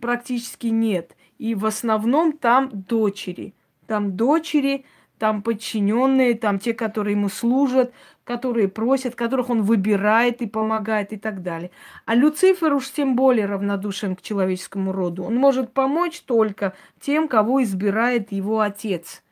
[0.00, 1.14] практически нет.
[1.38, 3.54] И в основном там дочери.
[3.86, 4.84] Там дочери,
[5.18, 7.92] там подчиненные, там те, которые ему служат,
[8.24, 11.70] которые просят, которых он выбирает и помогает и так далее.
[12.04, 15.24] А Люцифер уж тем более равнодушен к человеческому роду.
[15.24, 19.22] Он может помочь только тем, кого избирает его отец.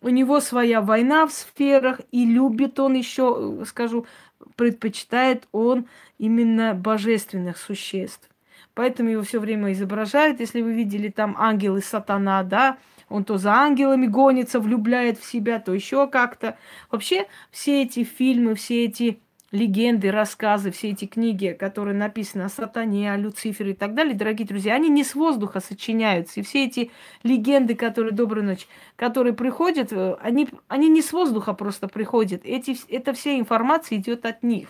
[0.00, 4.06] У него своя война в сферах, и любит он еще, скажу,
[4.56, 5.86] предпочитает он
[6.18, 8.30] именно божественных существ.
[8.78, 10.38] Поэтому его все время изображают.
[10.38, 12.78] Если вы видели там ангел и сатана, да,
[13.08, 16.56] он то за ангелами гонится, влюбляет в себя, то еще как-то.
[16.88, 19.18] Вообще все эти фильмы, все эти
[19.50, 24.46] легенды, рассказы, все эти книги, которые написаны о сатане, о Люцифере и так далее, дорогие
[24.46, 26.38] друзья, они не с воздуха сочиняются.
[26.38, 26.92] И все эти
[27.24, 32.42] легенды, которые, доброй ночи, которые приходят, э, они, они не с воздуха просто приходят.
[32.44, 34.68] Эти, эта вся информация идет от них.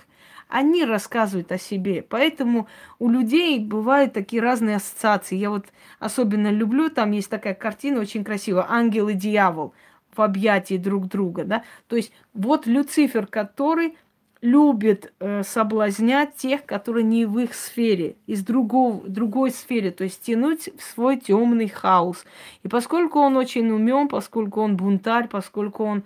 [0.49, 2.03] Они рассказывают о себе.
[2.09, 2.69] Поэтому
[2.99, 5.37] у людей бывают такие разные ассоциации.
[5.37, 5.67] Я вот
[5.99, 9.75] особенно люблю, там есть такая картина очень красивая, ангел и дьявол
[10.15, 11.63] в объятии друг друга, да.
[11.87, 13.97] То есть вот Люцифер, который
[14.41, 20.23] любит э, соблазнять тех, которые не в их сфере, из другого, другой сфере, то есть
[20.23, 22.25] тянуть в свой темный хаос.
[22.63, 26.05] И поскольку он очень умен, поскольку он бунтарь, поскольку он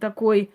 [0.00, 0.50] такой,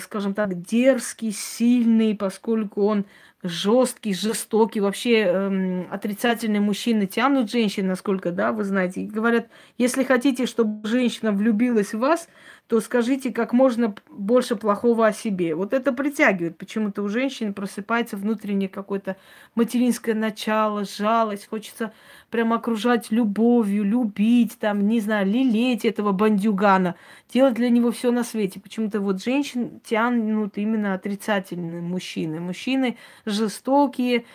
[0.00, 3.04] скажем так, дерзкий, сильный, поскольку он
[3.42, 9.02] жесткий, жестокий, вообще эм, отрицательные мужчины тянут женщин, насколько, да, вы знаете.
[9.02, 9.48] И говорят,
[9.78, 12.28] если хотите, чтобы женщина влюбилась в вас,
[12.70, 15.56] то скажите как можно больше плохого о себе.
[15.56, 16.56] Вот это притягивает.
[16.56, 19.16] Почему-то у женщин просыпается внутреннее какое-то
[19.56, 21.48] материнское начало, жалость.
[21.48, 21.92] Хочется
[22.30, 26.94] прям окружать любовью, любить, там, не знаю, лелеять этого бандюгана,
[27.34, 28.60] делать для него все на свете.
[28.60, 32.38] Почему-то вот женщин тянут именно отрицательные мужчины.
[32.38, 34.26] Мужчины жестокие,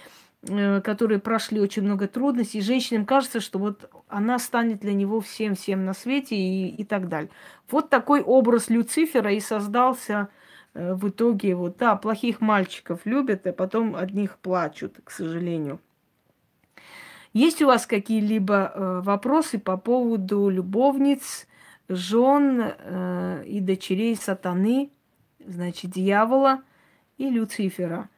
[0.45, 5.85] которые прошли очень много трудностей, и женщинам кажется, что вот она станет для него всем-всем
[5.85, 7.31] на свете и, и так далее.
[7.69, 10.29] Вот такой образ Люцифера и создался
[10.73, 11.55] э, в итоге.
[11.55, 15.79] Вот, да, плохих мальчиков любят, а потом от них плачут, к сожалению.
[17.33, 21.47] Есть у вас какие-либо э, вопросы по поводу любовниц,
[21.89, 24.91] жен э, и дочерей сатаны,
[25.39, 26.61] значит, дьявола
[27.17, 28.09] и Люцифера?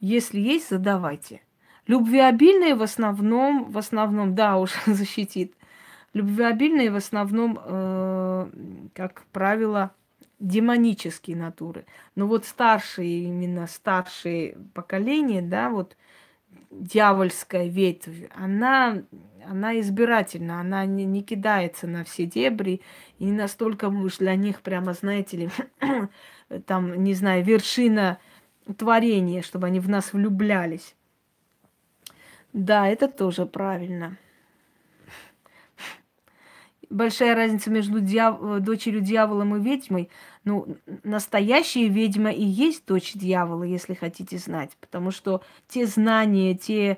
[0.00, 1.40] Если есть, задавайте.
[1.86, 5.54] Любвеобильные в основном, в основном, да, уж защитит.
[6.12, 8.50] Любвеобильные в основном, э,
[8.94, 9.92] как правило,
[10.38, 11.84] демонические натуры.
[12.14, 15.96] Но вот старшие, именно старшие поколения, да, вот
[16.70, 19.02] дьявольская ветвь, она,
[19.46, 22.82] она избирательна, она не, не кидается на все дебри
[23.18, 25.50] и не настолько уж для них прямо, знаете ли,
[26.66, 28.18] там, не знаю, вершина
[28.76, 30.94] творение, чтобы они в нас влюблялись.
[32.52, 34.16] Да, это тоже правильно.
[36.90, 38.40] Большая разница между дьяв...
[38.60, 40.08] дочерью дьяволом и ведьмой.
[40.44, 44.70] Ну, настоящая ведьма и есть дочь дьявола, если хотите знать.
[44.80, 46.96] Потому что те знания, те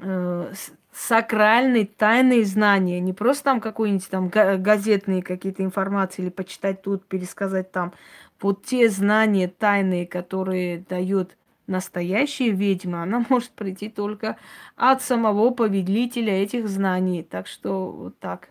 [0.00, 0.52] э,
[0.92, 7.72] сакральные, тайные знания, не просто там какой-нибудь там газетные какие-то информации или почитать тут, пересказать
[7.72, 7.94] там,
[8.44, 14.36] вот те знания тайные, которые дает настоящая ведьма, она может прийти только
[14.76, 17.22] от самого повелителя этих знаний.
[17.22, 18.50] Так что вот так.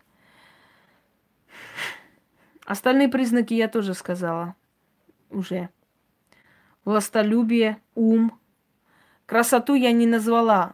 [2.66, 4.56] Остальные признаки я тоже сказала
[5.30, 5.70] уже.
[6.86, 8.40] Властолюбие, ум.
[9.28, 10.74] Красоту я не назвала.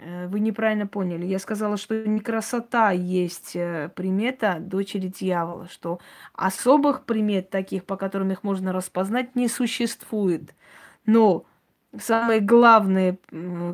[0.00, 1.26] Э, вы неправильно поняли.
[1.26, 6.00] Я сказала, что не красота есть э, примета дочери дьявола, что
[6.32, 10.54] особых примет таких, по которым их можно распознать, не существует.
[11.06, 11.44] Но
[11.98, 13.18] самое главное,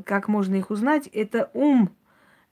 [0.05, 1.91] как можно их узнать, это ум,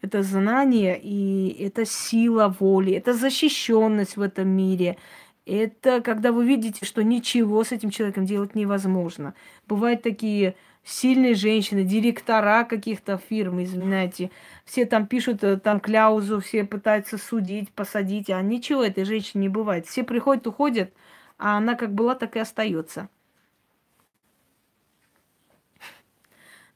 [0.00, 4.98] это знание и это сила воли, это защищенность в этом мире.
[5.46, 9.34] Это когда вы видите, что ничего с этим человеком делать невозможно.
[9.66, 14.30] Бывают такие сильные женщины, директора каких-то фирм, извиняйте,
[14.64, 19.48] все там пишут э, там кляузу, все пытаются судить, посадить, а ничего этой женщины не
[19.48, 19.86] бывает.
[19.86, 20.92] Все приходят, уходят,
[21.38, 23.08] а она как была, так и остается.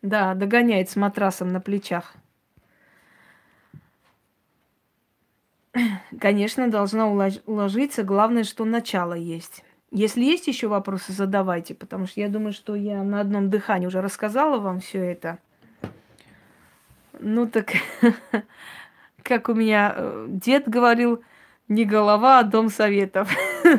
[0.03, 2.15] Да, догоняет с матрасом на плечах.
[6.21, 8.03] Конечно, должна уложиться.
[8.03, 9.65] Главное, что начало есть.
[9.91, 14.03] Если есть еще вопросы, задавайте, потому что я думаю, что я на одном дыхании уже
[14.03, 15.39] рассказала вам все это.
[17.21, 17.73] Ну так,
[19.23, 21.23] как у меня э, дед говорил,
[21.69, 23.31] не голова, а дом советов.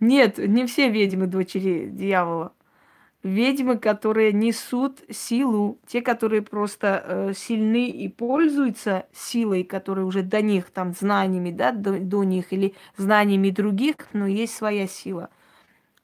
[0.00, 2.52] Нет, не все ведьмы дочери дьявола
[3.22, 10.42] ведьмы, которые несут силу, те, которые просто э, сильны и пользуются силой, которая уже до
[10.42, 15.30] них, там, знаниями, да, до, до них, или знаниями других, но есть своя сила.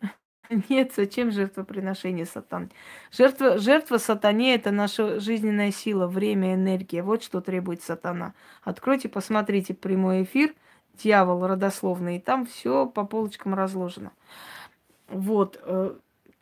[0.69, 2.71] Нет, зачем жертвоприношение сатан?
[3.11, 7.03] Жертва, жертва сатане– это наша жизненная сила, время, энергия.
[7.03, 8.35] Вот что требует сатана.
[8.63, 10.55] Откройте, посмотрите прямой эфир
[10.95, 14.13] «Дьявол родословный», и там все по полочкам разложено.
[15.09, 15.61] Вот.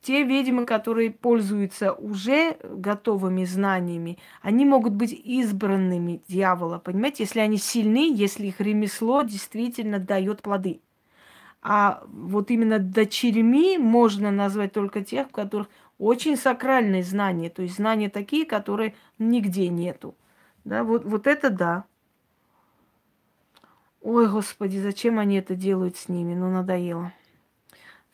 [0.07, 7.57] Те ведьмы, которые пользуются уже готовыми знаниями, они могут быть избранными дьявола, понимаете, если они
[7.57, 10.81] сильны, если их ремесло действительно дает плоды.
[11.61, 15.69] А вот именно дочерьми можно назвать только тех, у которых
[15.99, 20.15] очень сакральные знания, то есть знания такие, которые нигде нету.
[20.65, 21.85] Да, вот, вот это да.
[24.03, 26.37] Ой, господи, зачем они это делают с ними?
[26.37, 27.13] Ну, надоело.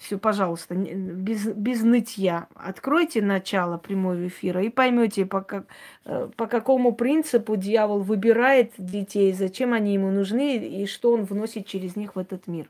[0.02, 2.48] Все, пожалуйста, без, без нытья.
[2.56, 5.66] Откройте начало прямого эфира и поймете, по, как,
[6.04, 11.66] э, по какому принципу дьявол выбирает детей, зачем они ему нужны и что он вносит
[11.66, 12.68] через них в этот мир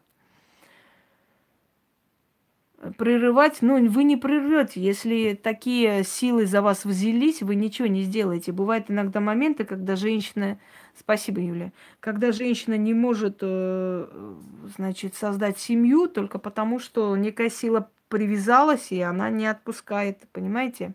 [2.98, 4.80] прерывать, ну, вы не прервете.
[4.80, 8.50] Если такие силы за вас взялись, вы ничего не сделаете.
[8.50, 10.58] Бывают иногда моменты, когда женщина...
[10.98, 11.72] Спасибо, Юля.
[12.00, 14.34] Когда женщина не может, э,
[14.76, 20.18] значит, создать семью только потому, что некая сила привязалась, и она не отпускает.
[20.32, 20.92] Понимаете?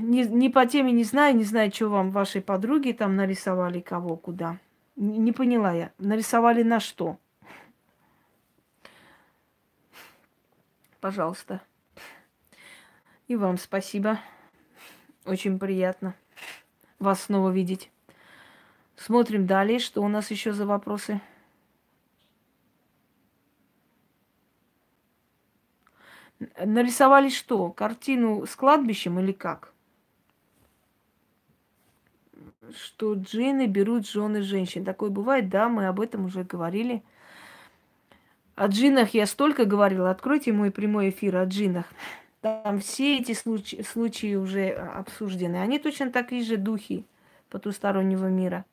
[0.00, 4.16] Не, не по теме не знаю, не знаю, что вам ваши подруги там нарисовали, кого,
[4.16, 4.58] куда.
[4.96, 5.92] Не поняла я.
[5.98, 7.18] Нарисовали на что?
[11.00, 11.60] Пожалуйста.
[13.28, 14.18] И вам спасибо.
[15.28, 16.14] Очень приятно
[16.98, 17.90] вас снова видеть.
[18.96, 21.20] Смотрим далее, что у нас еще за вопросы.
[26.64, 27.70] Нарисовали что?
[27.70, 29.72] Картину с кладбищем или как?
[32.74, 34.84] что джинны берут жены женщин.
[34.84, 37.02] Такое бывает, да, мы об этом уже говорили.
[38.56, 40.10] О джиннах я столько говорила.
[40.10, 41.86] Откройте мой прямой эфир о джиннах.
[42.40, 45.56] Там все эти случаи, случаи уже обсуждены.
[45.56, 47.04] Они точно такие же духи
[47.50, 48.64] потустороннего мира.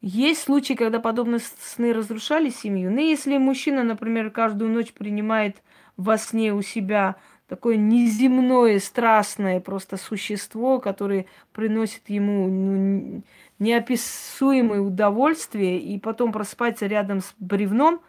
[0.00, 2.90] Есть случаи, когда подобные сны разрушали семью.
[2.90, 5.56] Но если мужчина, например, каждую ночь принимает
[5.96, 7.16] во сне у себя
[7.48, 13.22] такое неземное, страстное просто существо, которое приносит ему ну,
[13.58, 18.00] неописуемое удовольствие, и потом просыпается рядом с бревном,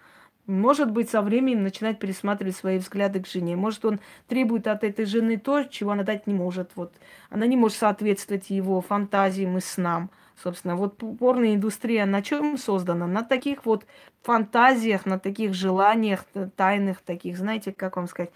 [0.49, 3.55] может быть, со временем начинать пересматривать свои взгляды к жене.
[3.55, 6.71] Может, он требует от этой жены то, чего она дать не может.
[6.76, 6.91] Вот.
[7.30, 10.09] Она не может соответствовать его фантазиям и снам.
[10.41, 13.05] Собственно, вот порная индустрия на чем создана?
[13.05, 13.85] На таких вот
[14.23, 18.31] фантазиях, на таких желаниях тайных, таких, знаете, как вам сказать,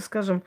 [0.00, 0.42] скажем,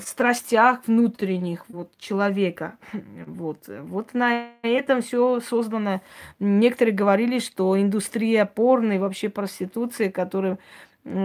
[0.00, 2.78] страстях внутренних вот, человека.
[3.26, 3.68] Вот.
[3.68, 6.00] вот на этом все создано.
[6.38, 10.58] Некоторые говорили, что индустрия порной, вообще проституции, которая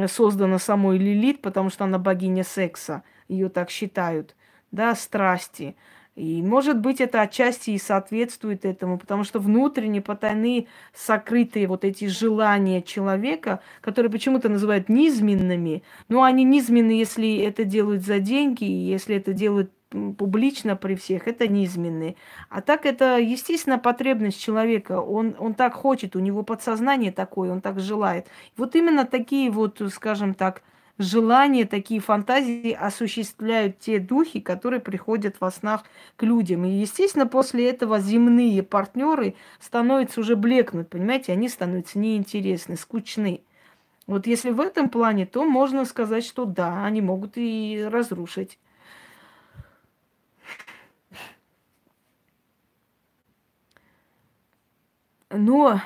[0.08, 4.36] создана самой Лилит, потому что она богиня секса, ее так считают,
[4.72, 5.76] да, страсти–
[6.16, 12.06] и, может быть, это отчасти и соответствует этому, потому что внутренне потайные, сокрытые вот эти
[12.06, 19.16] желания человека, которые почему-то называют низменными, но они низменны, если это делают за деньги, если
[19.16, 19.72] это делают
[20.18, 22.16] публично при всех, это низменные.
[22.50, 25.02] А так это, естественно, потребность человека.
[25.02, 28.28] Он, он так хочет, у него подсознание такое, он так желает.
[28.58, 30.62] Вот именно такие вот, скажем так,
[31.02, 35.84] желания, такие фантазии осуществляют те духи, которые приходят во снах
[36.16, 36.66] к людям.
[36.66, 43.42] И, естественно, после этого земные партнеры становятся уже блекнуть, понимаете, они становятся неинтересны, скучны.
[44.08, 48.58] Вот если в этом плане, то можно сказать, что да, они могут и разрушить.
[55.30, 55.82] Но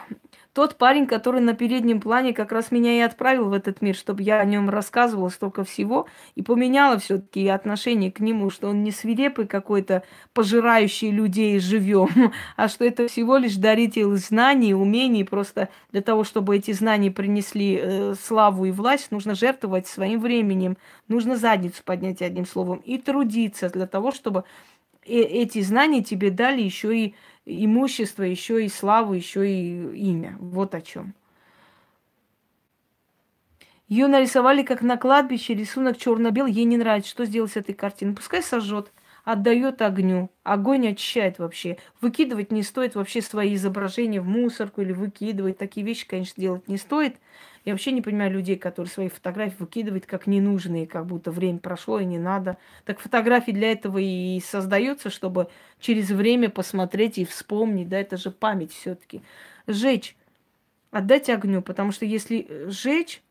[0.55, 4.23] тот парень, который на переднем плане как раз меня и отправил в этот мир, чтобы
[4.23, 8.91] я о нем рассказывала столько всего и поменяла все-таки отношение к нему, что он не
[8.91, 10.03] свирепый какой-то,
[10.33, 15.25] пожирающий людей живем, а что это всего лишь даритель знаний, умений.
[15.25, 20.77] Просто для того, чтобы эти знания принесли э, славу и власть, нужно жертвовать своим временем,
[21.09, 24.45] нужно задницу поднять одним словом и трудиться для того, чтобы
[25.05, 27.15] э эти знания тебе дали еще и
[27.45, 30.35] имущество, еще и славу, еще и имя.
[30.39, 31.13] Вот о чем.
[33.87, 36.51] Ее нарисовали как на кладбище, рисунок черно-белый.
[36.51, 38.15] Ей не нравится, что сделать с этой картиной.
[38.15, 38.91] Пускай сожжет,
[39.23, 40.31] отдает огню.
[40.43, 41.77] Огонь очищает вообще.
[42.01, 45.59] Выкидывать не стоит вообще свои изображения в мусорку или выкидывать.
[45.59, 47.17] Такие вещи, конечно, делать не стоит.
[47.65, 51.99] Я вообще не понимаю людей, которые свои фотографии выкидывают как ненужные, как будто время прошло
[51.99, 52.57] и не надо.
[52.85, 57.89] Так фотографии для этого и создаются, чтобы через время посмотреть и вспомнить.
[57.89, 59.23] Да, это же память все-таки.
[59.65, 60.15] Сжечь.
[60.91, 63.23] Отдать огню, потому что если сжечь,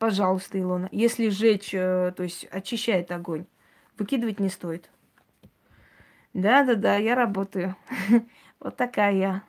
[0.00, 3.46] пожалуйста, Илона, если сжечь, э, то есть очищает огонь,
[3.96, 4.90] выкидывать не стоит.
[6.34, 7.76] Да-да-да, я работаю.
[8.58, 9.42] Вот такая я.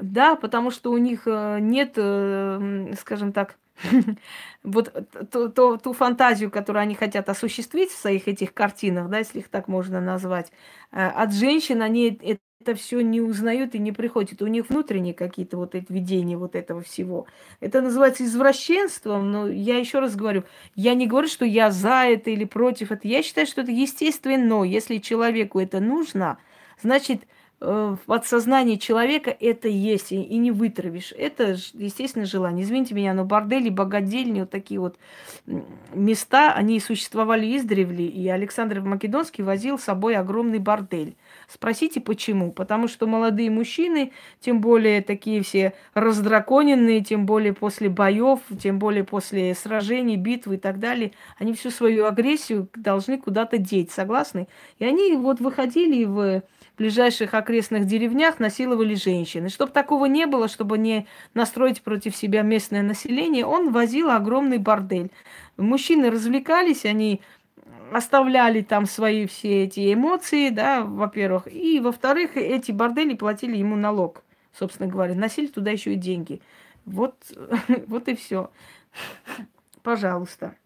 [0.00, 3.56] Да, потому что у них э, нет, э, скажем так,
[4.64, 4.92] вот
[5.30, 9.48] ту, ту, ту фантазию, которую они хотят осуществить в своих этих картинах, да, если их
[9.48, 10.50] так можно назвать,
[10.92, 12.18] э, от женщин они
[12.60, 14.40] это все не узнают и не приходят.
[14.42, 17.26] У них внутренние какие-то вот эти видения вот этого всего.
[17.60, 20.44] Это называется извращенством, но я еще раз говорю,
[20.74, 23.06] я не говорю, что я за это или против это.
[23.06, 24.62] Я считаю, что это естественно.
[24.64, 26.38] Если человеку это нужно,
[26.82, 27.24] значит,
[27.64, 31.12] в подсознании человека это есть, и, не вытравишь.
[31.16, 32.64] Это, естественно, желание.
[32.64, 34.96] Извините меня, но бордели, богадельни, вот такие вот
[35.92, 41.16] места, они существовали издревле, и Александр Македонский возил с собой огромный бордель.
[41.48, 42.52] Спросите, почему?
[42.52, 49.04] Потому что молодые мужчины, тем более такие все раздраконенные, тем более после боев, тем более
[49.04, 54.48] после сражений, битв и так далее, они всю свою агрессию должны куда-то деть, согласны?
[54.78, 56.42] И они вот выходили в
[56.76, 59.46] ближайших окрестных деревнях насиловали женщин.
[59.46, 64.58] И чтобы такого не было, чтобы не настроить против себя местное население, он возил огромный
[64.58, 65.10] бордель.
[65.56, 67.20] Мужчины развлекались, они
[67.92, 71.46] оставляли там свои все эти эмоции, да, во-первых.
[71.52, 74.22] И, во-вторых, эти бордели платили ему налог,
[74.52, 75.14] собственно говоря.
[75.14, 76.40] Носили туда еще и деньги.
[76.84, 77.14] Вот,
[77.86, 78.50] вот и все.
[79.82, 80.56] Пожалуйста.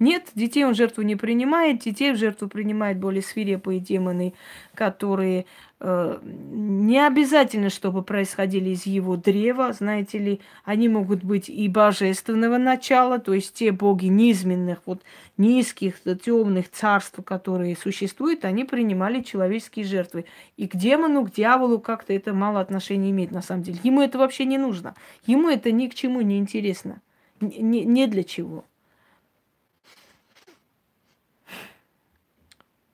[0.00, 4.32] Нет, детей он жертву не принимает, детей в жертву принимает более свирепые демоны,
[4.74, 5.44] которые
[5.78, 12.56] э, не обязательно, чтобы происходили из его древа, знаете ли, они могут быть и божественного
[12.56, 15.02] начала, то есть те боги низменных, вот
[15.36, 20.24] низких, темных царств, которые существуют, они принимали человеческие жертвы.
[20.56, 23.78] И к демону, к дьяволу как-то это мало отношения имеет на самом деле.
[23.82, 24.94] Ему это вообще не нужно.
[25.26, 27.02] Ему это ни к чему не интересно.
[27.42, 28.64] Не, не для чего.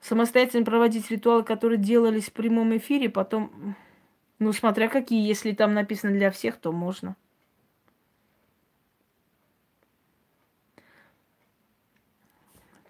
[0.07, 3.75] Самостоятельно проводить ритуалы, которые делались в прямом эфире, потом,
[4.39, 7.15] ну, смотря какие, если там написано для всех, то можно.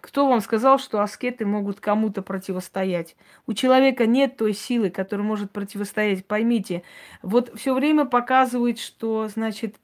[0.00, 3.14] Кто вам сказал, что аскеты могут кому-то противостоять?
[3.46, 6.24] У человека нет той силы, которая может противостоять.
[6.24, 6.82] Поймите,
[7.20, 9.76] вот все время показывают, что, значит,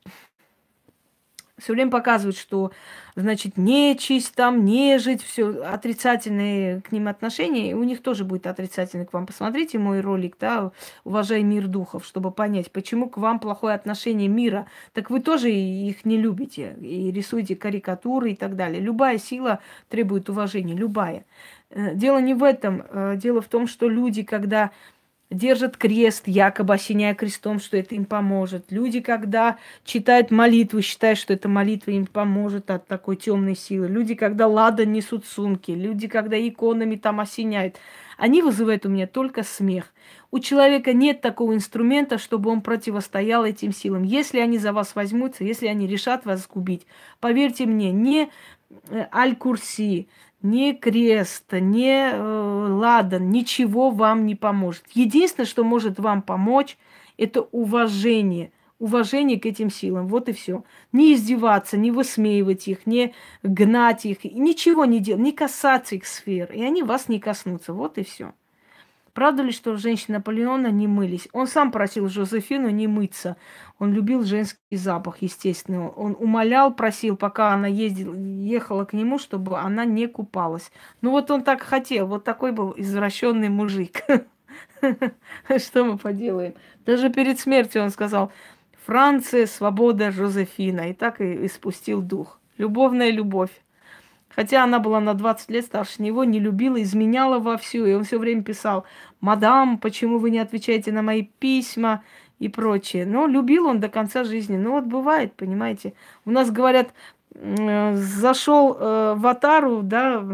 [1.58, 2.72] все время показывают, что,
[3.14, 9.06] значит, нечисть там, нежить, все отрицательные к ним отношения, и у них тоже будет отрицательный
[9.06, 9.26] к вам.
[9.26, 10.72] Посмотрите мой ролик, да,
[11.04, 14.66] «Уважай мир духов», чтобы понять, почему к вам плохое отношение мира.
[14.92, 18.80] Так вы тоже их не любите, и рисуете карикатуры и так далее.
[18.80, 21.24] Любая сила требует уважения, любая.
[21.70, 22.84] Э, дело не в этом.
[22.88, 24.70] Э, дело в том, что люди, когда
[25.34, 28.70] держат крест, якобы осеняя крестом, что это им поможет.
[28.70, 33.88] Люди, когда читают молитву, считают, что эта молитва им поможет от такой темной силы.
[33.88, 37.76] Люди, когда лада несут сумки, люди, когда иконами там осеняют,
[38.16, 39.92] они вызывают у меня только смех.
[40.30, 44.02] У человека нет такого инструмента, чтобы он противостоял этим силам.
[44.02, 46.86] Если они за вас возьмутся, если они решат вас сгубить,
[47.20, 48.30] поверьте мне, не
[48.90, 50.08] э, Аль-Курси,
[50.44, 54.84] ни крест, ни э, ладан, ничего вам не поможет.
[54.92, 56.76] Единственное, что может вам помочь,
[57.16, 58.52] это уважение.
[58.78, 60.06] Уважение к этим силам.
[60.08, 60.64] Вот и все.
[60.92, 66.52] Не издеваться, не высмеивать их, не гнать их, ничего не делать, не касаться их сфер.
[66.52, 67.72] И они вас не коснутся.
[67.72, 68.34] Вот и все.
[69.14, 71.28] Правда ли, что женщины Наполеона не мылись?
[71.32, 73.36] Он сам просил Жозефину не мыться.
[73.78, 75.88] Он любил женский запах, естественно.
[75.88, 80.72] Он умолял, просил, пока она ездила, ехала к нему, чтобы она не купалась.
[81.00, 82.08] Ну вот он так хотел.
[82.08, 84.02] Вот такой был извращенный мужик.
[85.58, 86.54] Что мы поделаем?
[86.84, 88.32] Даже перед смертью он сказал,
[88.84, 90.90] Франция, свобода, Жозефина.
[90.90, 92.40] И так и испустил дух.
[92.58, 93.50] Любовная любовь.
[94.36, 97.86] Хотя она была на 20 лет старше него, не любила, изменяла вовсю.
[97.86, 98.84] И он все время писал,
[99.20, 102.02] мадам, почему вы не отвечаете на мои письма
[102.38, 103.06] и прочее.
[103.06, 104.56] Но любил он до конца жизни.
[104.56, 105.94] Ну вот бывает, понимаете.
[106.24, 106.92] У нас говорят,
[107.34, 110.24] зашел э, в Атару, да,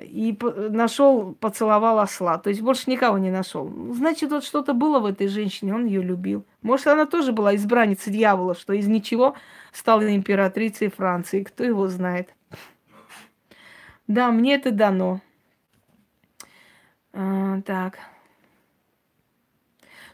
[0.00, 0.36] и
[0.70, 2.38] нашел, поцеловал осла.
[2.38, 3.70] То есть больше никого не нашел.
[3.92, 6.44] Значит, вот что-то было в этой женщине, он ее любил.
[6.62, 9.36] Может, она тоже была избранницей дьявола, что из ничего
[9.72, 11.42] стала императрицей Франции.
[11.42, 12.35] Кто его знает.
[14.08, 15.20] Да, мне это дано.
[17.12, 17.98] А, так.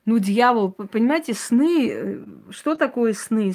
[0.04, 3.52] Ну, дьявол, понимаете, сны, э, что такое сны?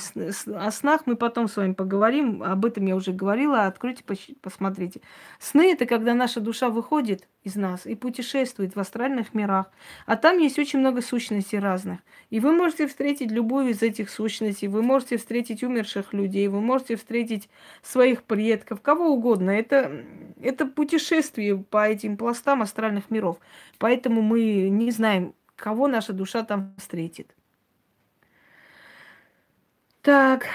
[0.55, 4.01] О снах мы потом с вами поговорим, об этом я уже говорила, откройте,
[4.41, 5.01] посмотрите.
[5.39, 9.69] Сны– это когда наша душа выходит из нас и путешествует в астральных мирах,
[10.05, 11.99] а там есть очень много сущностей разных.
[12.29, 16.95] И вы можете встретить любую из этих сущностей, вы можете встретить умерших людей, вы можете
[16.95, 17.49] встретить
[17.81, 19.51] своих предков, кого угодно.
[19.51, 20.05] Это,
[20.41, 23.37] это путешествие по этим пластам астральных миров.
[23.79, 27.35] Поэтому мы не знаем, кого наша душа там встретит.
[30.01, 30.45] Так.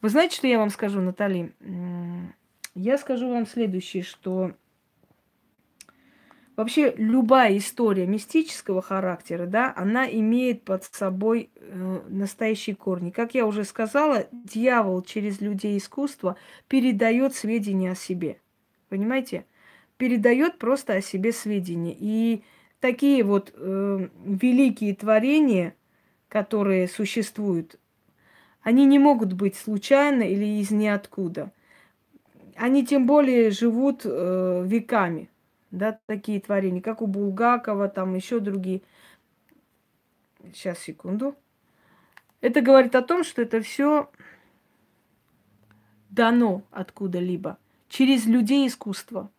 [0.00, 1.52] Вы знаете, что я вам скажу, Натали?
[2.74, 4.52] Я скажу вам следующее, что
[6.56, 13.10] вообще любая история мистического характера, да, она имеет под собой э, настоящие корни.
[13.10, 16.36] Как я уже сказала, дьявол через людей искусства
[16.66, 18.40] передает сведения о себе.
[18.88, 19.44] Понимаете?
[20.02, 21.96] Передает просто о себе сведения.
[21.96, 22.42] И
[22.80, 25.76] такие вот э, великие творения,
[26.28, 27.78] которые существуют,
[28.62, 31.52] они не могут быть случайно или из ниоткуда.
[32.56, 35.30] Они тем более живут э, веками,
[35.70, 38.82] да, такие творения, как у Булгакова, там еще другие.
[40.52, 41.36] Сейчас, секунду.
[42.40, 44.10] Это говорит о том, что это все
[46.10, 47.56] дано откуда-либо,
[47.88, 49.30] через людей искусства.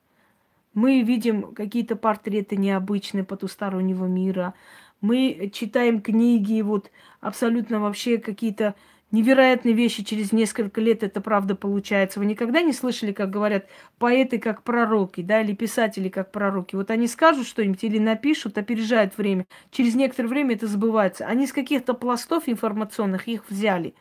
[0.73, 4.53] Мы видим какие-то портреты необычные потустороннего мира.
[5.01, 6.91] Мы читаем книги, вот
[7.21, 8.75] абсолютно вообще какие-то
[9.11, 12.19] невероятные вещи через несколько лет это правда получается.
[12.19, 13.67] Вы никогда не слышали, как говорят
[13.99, 16.75] поэты как пророки, да, или писатели как пророки?
[16.75, 19.45] Вот они скажут что-нибудь или напишут, опережают время.
[19.69, 21.27] Через некоторое время это забывается.
[21.27, 23.93] Они с каких-то пластов информационных их взяли.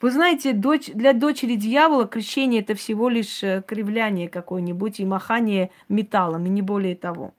[0.00, 5.70] Вы знаете, дочь, для дочери дьявола крещение это всего лишь э, кривляние какое-нибудь и махание
[5.88, 7.32] металлом, и не более того.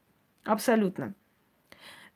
[0.43, 1.13] Абсолютно.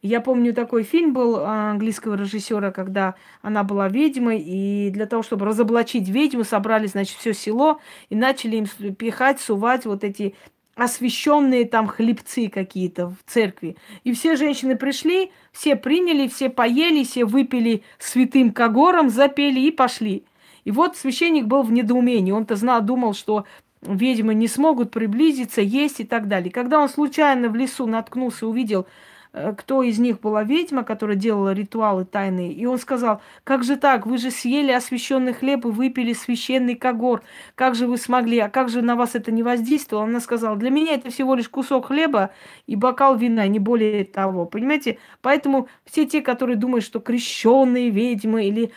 [0.01, 3.13] Я помню, такой фильм был английского режиссера, когда
[3.43, 8.57] она была ведьмой, и для того, чтобы разоблачить ведьму, собрали, значит, все село и начали
[8.57, 10.33] им пихать, сувать вот эти
[10.73, 13.77] освященные там хлебцы какие-то в церкви.
[14.03, 20.23] И все женщины пришли, все приняли, все поели, все выпили святым когором, запели и пошли.
[20.65, 22.31] И вот священник был в недоумении.
[22.31, 23.45] Он-то знал, думал, что
[23.81, 26.51] ведьмы не смогут приблизиться, есть и так далее.
[26.51, 28.87] Когда он случайно в лесу наткнулся, увидел
[29.33, 32.51] Э, кто из них была ведьма, которая делала ритуалы тайные.
[32.51, 37.23] И он сказал, как же так, вы же съели освященный хлеб и выпили священный когор.
[37.55, 40.05] Как же вы смогли, а как же на вас это не воздействовало?
[40.05, 42.31] Она сказала, для меня это всего лишь кусок хлеба
[42.67, 44.45] и бокал вина, не более того.
[44.45, 44.97] Понимаете?
[45.21, 48.71] Поэтому все те, которые думают, что крещенные ведьмы или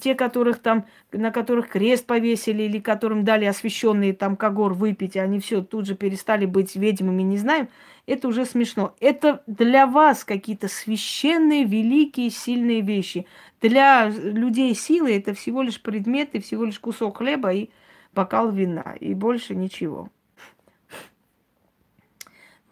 [0.00, 5.40] те, которых там, на которых крест повесили или которым дали освященный там когор выпить, они
[5.40, 7.68] все тут же перестали быть ведьмами, не знаем,
[8.06, 8.94] это уже смешно.
[9.00, 13.26] Это для вас какие-то священные, великие, сильные вещи.
[13.60, 17.70] Для людей силы это всего лишь предметы, всего лишь кусок хлеба и
[18.12, 20.10] бокал вина, и больше ничего.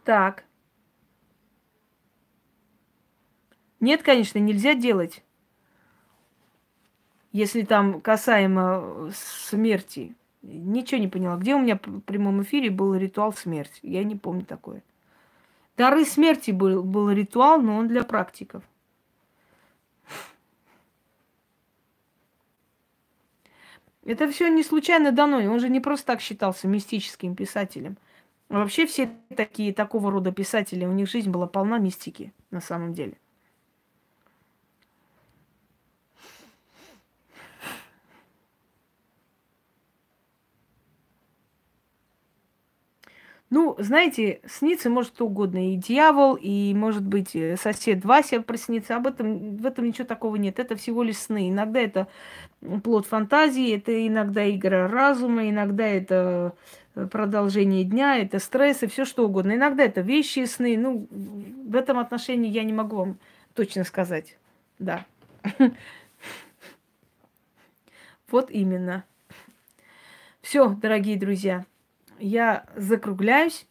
[0.05, 0.45] Так.
[3.81, 5.23] Нет, конечно, нельзя делать
[7.33, 10.15] если там касаемо смерти.
[10.43, 11.37] Ничего не поняла.
[11.37, 13.81] Где у меня в прямом эфире был ритуал смерти?
[13.83, 14.83] Я не помню такое.
[15.77, 18.63] Дары смерти был, был ритуал, но он для практиков.
[24.05, 27.97] Это все не случайно дано, он же не просто так считался мистическим писателем.
[28.49, 33.17] вообще все такие, такого рода писатели, у них жизнь была полна мистики на самом деле.
[43.53, 45.74] Ну, знаете, снится может кто угодно.
[45.74, 48.97] И дьявол, и, может быть, э, сосед Вася проснится.
[48.97, 50.59] Об этом, в этом ничего такого нет.
[50.59, 51.51] Это всего лишь сны.
[51.51, 52.09] Иногда это
[52.83, 56.55] плод фантазии, это иногда игра разума, иногда это
[56.95, 59.53] э, продолжение дня, это стресс и все что угодно.
[59.53, 60.79] Иногда это вещи и сны.
[60.79, 63.19] Ну, в этом отношении я не могу вам
[63.55, 64.39] точно сказать.
[64.79, 65.05] Да.
[68.31, 69.05] Вот именно.
[70.41, 71.66] Все, дорогие друзья
[72.23, 73.66] я закругляюсь,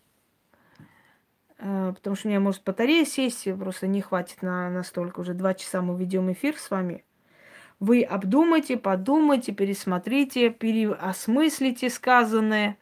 [1.58, 5.22] э, потому что у меня может батарея сесть, просто не хватит на настолько.
[5.22, 7.06] Уже два часа мы ведем эфир с вами.
[7.80, 12.78] Вы обдумайте, подумайте, пересмотрите, переосмыслите сказанное.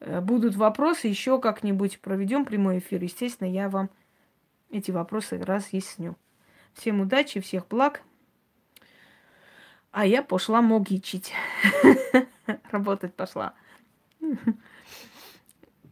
[0.00, 3.02] Э, будут вопросы, еще как-нибудь проведем прямой эфир.
[3.02, 3.88] Естественно, я вам
[4.70, 6.16] эти вопросы разъясню.
[6.74, 8.02] Всем удачи, всех благ.
[9.90, 11.32] А я пошла могичить.
[12.70, 13.54] Работать пошла.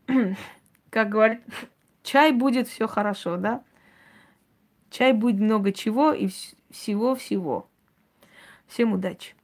[0.91, 1.41] как говорят,
[2.03, 3.63] чай будет все хорошо, да?
[4.91, 6.29] Чай будет много чего и
[6.71, 7.69] всего-всего.
[8.67, 9.35] Всем удачи!